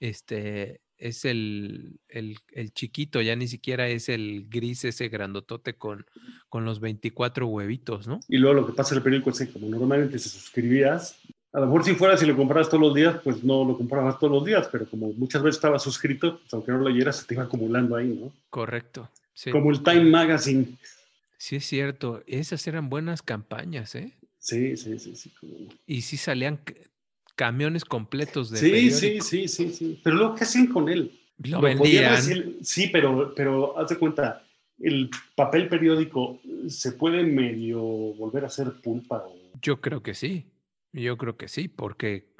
este, 0.00 0.80
es 0.98 1.24
el, 1.24 2.00
el, 2.08 2.38
el 2.52 2.72
chiquito, 2.72 3.20
ya 3.22 3.36
ni 3.36 3.46
siquiera 3.48 3.86
es 3.88 4.08
el 4.08 4.46
gris 4.48 4.84
ese 4.84 5.08
grandotote 5.08 5.74
con, 5.74 6.04
con 6.48 6.64
los 6.64 6.80
24 6.80 7.46
huevitos, 7.46 8.06
¿no? 8.08 8.18
Y 8.28 8.38
luego 8.38 8.54
lo 8.60 8.66
que 8.66 8.72
pasa 8.72 8.94
en 8.94 8.98
el 8.98 9.04
periódico 9.04 9.30
es 9.30 9.38
que 9.38 9.52
como 9.52 9.68
normalmente 9.68 10.18
se 10.18 10.28
suscribías, 10.28 11.20
A 11.54 11.60
lo 11.60 11.66
mejor 11.66 11.84
si 11.84 11.94
fuera, 11.94 12.16
si 12.16 12.26
lo 12.26 12.36
comprabas 12.36 12.68
todos 12.68 12.80
los 12.82 12.94
días, 12.94 13.16
pues 13.22 13.44
no 13.44 13.64
lo 13.64 13.76
comprabas 13.76 14.18
todos 14.18 14.32
los 14.32 14.44
días, 14.44 14.68
pero 14.72 14.86
como 14.86 15.12
muchas 15.12 15.40
veces 15.42 15.56
estaba 15.56 15.78
suscrito, 15.78 16.40
pues 16.40 16.52
aunque 16.52 16.72
no 16.72 16.78
lo 16.78 16.88
leyeras, 16.88 17.18
se 17.20 17.26
te 17.26 17.34
iba 17.34 17.44
acumulando 17.44 17.94
ahí, 17.94 18.08
¿no? 18.08 18.32
Correcto. 18.50 19.08
Sí. 19.32 19.50
Como 19.50 19.70
el 19.70 19.82
Time 19.82 20.04
Magazine. 20.04 20.66
Sí, 21.38 21.56
es 21.56 21.66
cierto. 21.66 22.22
Esas 22.26 22.66
eran 22.66 22.88
buenas 22.90 23.22
campañas, 23.22 23.94
¿eh? 23.94 24.12
Sí, 24.38 24.76
sí, 24.76 24.98
sí, 24.98 25.14
sí. 25.14 25.32
Y 25.86 26.02
sí 26.02 26.16
salían 26.16 26.60
camiones 27.36 27.84
completos 27.84 28.50
de 28.50 28.58
Sí, 28.58 28.66
sí, 28.66 28.70
periódico. 29.00 29.24
sí, 29.24 29.48
sí, 29.48 29.72
sí. 29.72 30.00
Pero 30.02 30.16
luego, 30.16 30.34
¿qué 30.34 30.44
hacían 30.44 30.66
con 30.66 30.88
él? 30.88 31.12
Lo 31.38 31.60
podían 31.60 31.78
vendían. 31.78 32.14
decir- 32.16 32.58
sí, 32.62 32.88
pero, 32.92 33.32
pero 33.34 33.78
haz 33.78 33.88
de 33.90 33.96
cuenta, 33.98 34.44
el 34.80 35.08
papel 35.36 35.68
periódico 35.68 36.40
se 36.68 36.92
puede 36.92 37.22
medio 37.24 37.80
volver 37.80 38.44
a 38.44 38.48
hacer 38.48 38.72
pulpa 38.82 39.18
o, 39.26 39.36
Yo 39.62 39.80
creo 39.80 40.02
que 40.02 40.14
sí. 40.14 40.46
Yo 40.94 41.18
creo 41.18 41.36
que 41.36 41.48
sí, 41.48 41.68
porque 41.68 42.32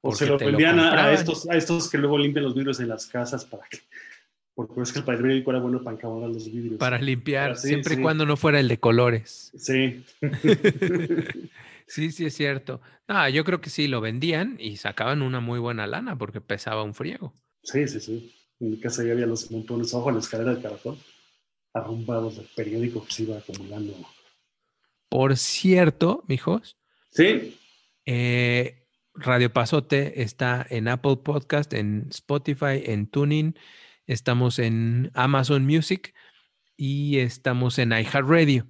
o 0.00 0.10
Porque 0.10 0.24
se 0.24 0.26
lo 0.30 0.38
vendían 0.38 0.78
a- 0.78 1.12
estos, 1.12 1.48
a 1.50 1.56
estos 1.56 1.90
que 1.90 1.98
luego 1.98 2.16
limpian 2.16 2.44
los 2.44 2.54
vidrios 2.54 2.80
en 2.80 2.88
las 2.88 3.06
casas 3.06 3.44
para 3.44 3.64
que. 3.68 3.78
Porque 4.54 4.80
es 4.80 4.90
que 4.92 5.00
el 5.00 5.04
periódico 5.04 5.50
era 5.50 5.60
bueno 5.60 5.82
para 5.82 5.96
encabonar 5.96 6.30
los 6.30 6.50
vidrios. 6.50 6.78
para 6.78 6.98
limpiar, 6.98 7.50
Ah, 7.50 7.54
sí, 7.56 7.68
siempre 7.68 7.92
y 7.92 7.96
sí. 7.96 8.02
cuando 8.02 8.24
no 8.24 8.38
fuera 8.38 8.58
el 8.58 8.68
de 8.68 8.78
colores. 8.80 9.52
Sí. 9.56 10.02
Sí, 11.88 12.10
sí, 12.10 12.26
es 12.26 12.34
cierto. 12.34 12.80
No, 13.06 13.28
yo 13.28 13.44
creo 13.44 13.60
que 13.60 13.70
sí, 13.70 13.86
lo 13.86 14.00
vendían 14.00 14.56
y 14.58 14.76
sacaban 14.76 15.22
una 15.22 15.38
muy 15.38 15.60
buena 15.60 15.86
lana 15.86 16.18
porque 16.18 16.40
pesaba 16.40 16.82
un 16.82 16.94
friego. 16.94 17.32
sí, 17.62 17.86
sí, 17.86 18.00
sí. 18.00 18.34
En 18.58 18.70
mi 18.72 18.80
casa 18.80 19.04
ya 19.04 19.12
había 19.12 19.26
los 19.26 19.48
montones 19.52 19.94
abajo 19.94 20.08
en 20.08 20.16
la 20.16 20.20
escalera 20.20 20.52
del 20.52 20.62
caracol, 20.62 20.98
arrumbados 21.74 22.38
del 22.38 22.48
periódico 22.56 23.04
que 23.06 23.12
se 23.12 23.22
iba 23.22 23.38
acumulando. 23.38 23.94
Por 25.08 25.36
cierto, 25.36 26.24
mijos, 26.26 26.76
Sí, 27.10 27.56
eh, 28.06 28.84
Radio 29.14 29.52
Pasote 29.52 30.22
está 30.22 30.66
en 30.68 30.88
Apple 30.88 31.16
Podcast, 31.24 31.72
en 31.72 32.06
Spotify, 32.10 32.82
en 32.84 33.06
Tuning, 33.06 33.54
estamos 34.06 34.58
en 34.58 35.10
Amazon 35.14 35.64
Music 35.66 36.14
y 36.76 37.18
estamos 37.18 37.78
en 37.78 37.92
iHeartRadio. 37.92 38.66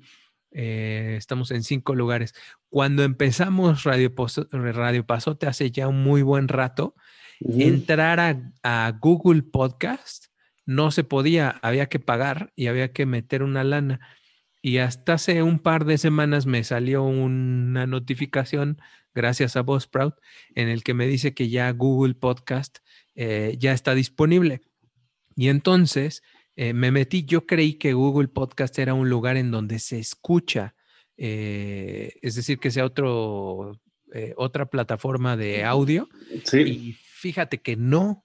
Eh, 0.52 1.16
estamos 1.18 1.50
en 1.50 1.62
cinco 1.64 1.94
lugares. 1.94 2.34
Cuando 2.70 3.02
empezamos 3.02 3.84
Radio, 3.84 4.14
Poso- 4.14 4.48
Radio 4.52 5.04
Pasote 5.06 5.46
hace 5.46 5.70
ya 5.70 5.88
un 5.88 6.02
muy 6.02 6.22
buen 6.22 6.48
rato, 6.48 6.94
ujú, 7.40 7.60
entrar 7.60 8.20
a, 8.20 8.52
a 8.62 8.92
Google 9.00 9.42
Podcast 9.42 10.26
no 10.64 10.90
se 10.90 11.04
podía, 11.04 11.50
había 11.62 11.86
que 11.86 11.98
pagar 12.00 12.52
y 12.56 12.66
había 12.68 12.92
que 12.92 13.06
meter 13.06 13.42
una 13.42 13.64
lana. 13.64 14.00
Y 14.62 14.78
hasta 14.78 15.14
hace 15.14 15.42
un 15.42 15.58
par 15.60 15.84
de 15.84 15.96
semanas 15.98 16.46
me 16.46 16.64
salió 16.64 17.04
una 17.04 17.86
notificación, 17.86 18.80
gracias 19.16 19.56
a 19.56 19.62
Buzzsprout, 19.62 20.14
en 20.54 20.68
el 20.68 20.84
que 20.84 20.94
me 20.94 21.08
dice 21.08 21.34
que 21.34 21.48
ya 21.48 21.70
Google 21.72 22.14
Podcast 22.14 22.78
eh, 23.16 23.56
ya 23.58 23.72
está 23.72 23.94
disponible. 23.94 24.60
Y 25.34 25.48
entonces 25.48 26.22
eh, 26.54 26.72
me 26.72 26.92
metí, 26.92 27.24
yo 27.24 27.46
creí 27.46 27.74
que 27.74 27.94
Google 27.94 28.28
Podcast 28.28 28.78
era 28.78 28.94
un 28.94 29.10
lugar 29.10 29.36
en 29.36 29.50
donde 29.50 29.80
se 29.80 29.98
escucha, 29.98 30.76
eh, 31.16 32.12
es 32.22 32.36
decir, 32.36 32.58
que 32.58 32.70
sea 32.70 32.84
otro, 32.84 33.80
otra 34.36 34.66
plataforma 34.66 35.36
de 35.36 35.64
audio. 35.64 36.08
sí. 36.44 36.58
Y 36.60 36.92
fíjate 36.92 37.58
que 37.58 37.76
no, 37.76 38.24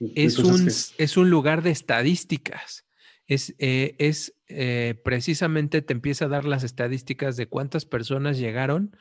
es 0.00 0.38
un, 0.38 0.68
es 0.68 1.16
un 1.16 1.30
lugar 1.30 1.62
de 1.62 1.70
estadísticas. 1.70 2.84
Es, 3.26 3.54
eh, 3.58 3.94
es 3.98 4.34
eh, 4.48 4.94
precisamente 5.04 5.82
te 5.82 5.92
empieza 5.92 6.26
a 6.26 6.28
dar 6.28 6.44
las 6.44 6.64
estadísticas 6.64 7.36
de 7.36 7.46
cuántas 7.46 7.84
personas 7.84 8.38
llegaron, 8.38 8.96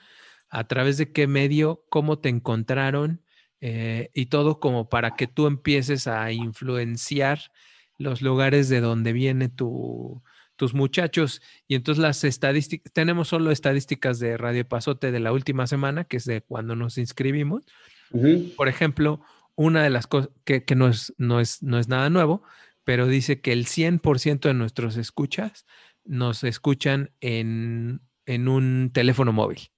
a 0.50 0.68
través 0.68 0.98
de 0.98 1.12
qué 1.12 1.28
medio, 1.28 1.86
cómo 1.90 2.20
te 2.20 2.30
encontraron 2.30 3.22
eh, 3.62 4.10
y 4.14 4.28
todo 4.28 4.60
como 4.60 4.90
para 4.90 5.16
que 5.16 5.28
tú 5.28 5.48
empieces 5.48 6.08
a 6.08 6.32
influenciar 6.32 7.40
los 7.98 8.22
lugares 8.22 8.70
de 8.70 8.82
donde 8.82 9.14
viene 9.14 9.50
tu, 9.50 10.22
tus 10.56 10.74
muchachos. 10.74 11.42
Y 11.68 11.76
entonces 11.76 12.02
las 12.02 12.24
estadísticas, 12.24 12.94
tenemos 12.94 13.30
solo 13.30 13.52
estadísticas 13.52 14.20
de 14.20 14.38
Radio 14.38 14.68
Pasote 14.68 15.12
de 15.12 15.20
la 15.20 15.32
última 15.32 15.68
semana, 15.68 16.04
que 16.04 16.18
es 16.18 16.26
de 16.26 16.42
cuando 16.42 16.76
nos 16.76 16.98
inscribimos 16.98 17.66
por 18.56 18.68
ejemplo, 18.68 19.22
una 19.56 19.84
de 19.84 19.90
las 19.90 20.08
cosas 20.08 20.30
que, 20.46 20.64
que 20.64 20.76
no, 20.76 20.88
es, 20.88 21.14
no, 21.18 21.40
es, 21.40 21.64
no 21.64 21.80
es 21.80 21.88
nada 21.88 22.10
nuevo, 22.10 22.44
pero 22.84 23.08
dice 23.08 23.42
que 23.42 23.52
el 23.52 23.66
100% 23.66 24.42
de 24.42 24.54
nuestros 24.54 24.98
escuchas 24.98 25.66
nos 26.06 26.44
escuchan 26.44 27.12
en, 27.20 28.02
en 28.26 28.48
un 28.48 28.92
teléfono 28.94 29.34
móvil. 29.34 29.72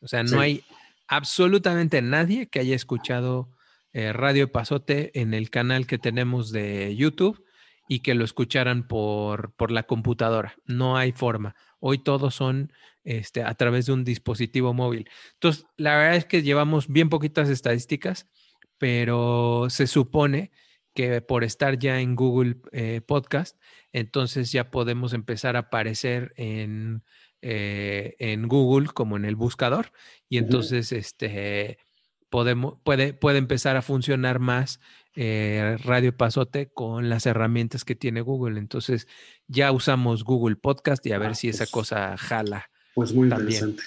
O 0.00 0.08
sea, 0.08 0.22
no 0.22 0.28
Sí. 0.30 0.36
hay 0.38 0.64
absolutamente 1.08 2.02
nadie 2.02 2.48
que 2.48 2.60
haya 2.60 2.76
escuchado 2.76 3.50
eh, 3.92 4.12
Radio 4.12 4.52
Pasote 4.52 5.18
en 5.18 5.34
el 5.34 5.50
canal 5.50 5.86
que 5.86 5.98
tenemos 5.98 6.52
de 6.52 6.94
YouTube 6.94 7.42
y 7.88 8.00
que 8.00 8.14
lo 8.14 8.24
escucharan 8.24 8.86
por, 8.86 9.52
por 9.54 9.70
la 9.70 9.84
computadora. 9.84 10.54
No 10.66 10.96
hay 10.98 11.12
forma. 11.12 11.56
Hoy 11.80 11.98
todos 11.98 12.34
son 12.34 12.70
este, 13.04 13.42
a 13.42 13.54
través 13.54 13.86
de 13.86 13.92
un 13.92 14.04
dispositivo 14.04 14.74
móvil. 14.74 15.08
Entonces, 15.34 15.64
la 15.78 15.96
verdad 15.96 16.16
es 16.16 16.26
que 16.26 16.42
llevamos 16.42 16.88
bien 16.88 17.08
poquitas 17.08 17.48
estadísticas, 17.48 18.28
pero 18.76 19.68
se 19.70 19.86
supone 19.86 20.50
que 20.94 21.22
por 21.22 21.44
estar 21.44 21.78
ya 21.78 22.00
en 22.00 22.14
Google 22.14 22.56
eh, 22.72 23.00
Podcast, 23.00 23.56
entonces 23.92 24.52
ya 24.52 24.70
podemos 24.70 25.14
empezar 25.14 25.56
a 25.56 25.60
aparecer 25.60 26.34
en, 26.36 27.02
eh, 27.42 28.16
en 28.18 28.48
Google 28.48 28.88
como 28.92 29.16
en 29.16 29.24
el 29.24 29.36
buscador 29.36 29.92
y 30.28 30.38
entonces 30.38 30.92
este 30.92 31.78
podemos 32.30 32.74
puede 32.84 33.14
puede 33.14 33.38
empezar 33.38 33.76
a 33.76 33.82
funcionar 33.82 34.38
más 34.38 34.80
eh, 35.14 35.76
Radio 35.84 36.16
Pasote 36.16 36.70
con 36.72 37.08
las 37.08 37.26
herramientas 37.26 37.84
que 37.84 37.94
tiene 37.96 38.20
Google. 38.20 38.58
Entonces 38.58 39.08
ya 39.46 39.72
usamos 39.72 40.24
Google 40.24 40.56
Podcast 40.56 41.04
y 41.06 41.12
a 41.12 41.18
ver 41.18 41.30
Ah, 41.30 41.34
si 41.34 41.48
esa 41.48 41.64
pues. 41.64 41.70
cosa 41.70 42.16
jala. 42.16 42.70
Pues 42.94 43.12
muy 43.12 43.28
También. 43.28 43.64
interesante. 43.64 43.82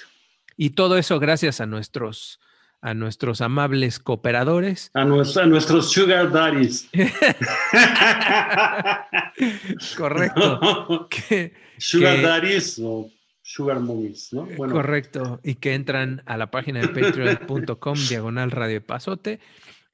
Y 0.56 0.70
todo 0.70 0.98
eso 0.98 1.18
gracias 1.20 1.60
a 1.60 1.66
nuestros 1.66 2.40
a 2.84 2.94
nuestros 2.94 3.40
amables 3.40 4.00
cooperadores. 4.00 4.90
A, 4.94 5.04
nues- 5.04 5.40
a 5.40 5.46
nuestros 5.46 5.92
sugar 5.92 6.32
daddies. 6.32 6.88
Correcto. 9.96 11.08
que- 11.10 11.52
sugar 11.78 12.16
que- 12.16 12.22
daddies 12.22 12.80
o 12.82 13.08
sugar 13.42 13.80
mommies, 13.80 14.32
¿no? 14.32 14.46
Bueno, 14.56 14.74
Correcto. 14.74 15.40
Y 15.42 15.56
que 15.56 15.74
entran 15.74 16.22
a 16.26 16.36
la 16.36 16.50
página 16.50 16.80
de 16.80 16.88
patreon.com 16.88 17.98
diagonal 18.08 18.50
radio 18.50 18.74
de 18.74 18.80
pasote. 18.80 19.40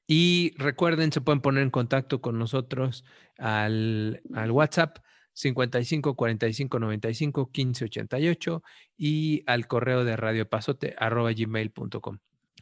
Y 0.07 0.53
recuerden, 0.57 1.11
se 1.11 1.21
pueden 1.21 1.41
poner 1.41 1.63
en 1.63 1.69
contacto 1.69 2.21
con 2.21 2.39
nosotros 2.39 3.05
al, 3.37 4.21
al 4.33 4.51
WhatsApp 4.51 4.99
55 5.33 6.15
45 6.15 6.79
95 6.79 7.51
15 7.51 7.85
88 7.85 8.63
y 8.97 9.43
al 9.45 9.67
correo 9.67 10.03
de 10.03 10.15
radiopasote 10.15 10.95
arroba 10.97 11.31
gmail.com. 11.31 12.17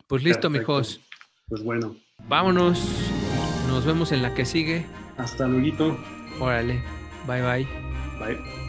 Pues 0.07 0.23
listo, 0.23 0.49
perfecto. 0.51 0.73
mijos. 0.73 1.01
Pues 1.47 1.63
bueno, 1.63 1.95
Vámonos. 2.27 2.81
Nos 3.67 3.85
vemos 3.85 4.11
en 4.11 4.21
la 4.21 4.33
que 4.33 4.45
sigue. 4.45 4.85
hasta 5.17 5.47
luego. 5.47 5.97
Órale. 6.39 6.81
Bye 7.25 7.41
bye. 7.41 7.67
Bye. 8.19 8.66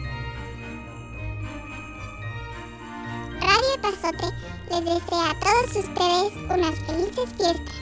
Les 4.09 4.85
desea 4.85 5.29
a 5.29 5.39
todos 5.39 5.85
ustedes 5.85 6.33
unas 6.49 6.75
felices 6.87 7.29
fiestas, 7.37 7.75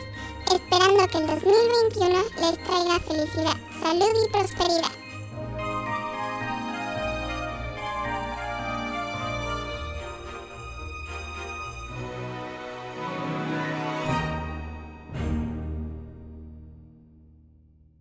esperando 0.54 1.08
que 1.08 1.18
el 1.20 1.28
2021 1.28 2.22
les 2.42 2.64
traiga 2.66 3.00
felicidad, 3.00 3.56
salud 3.82 4.26
y 4.26 4.32
prosperidad. 4.34 5.07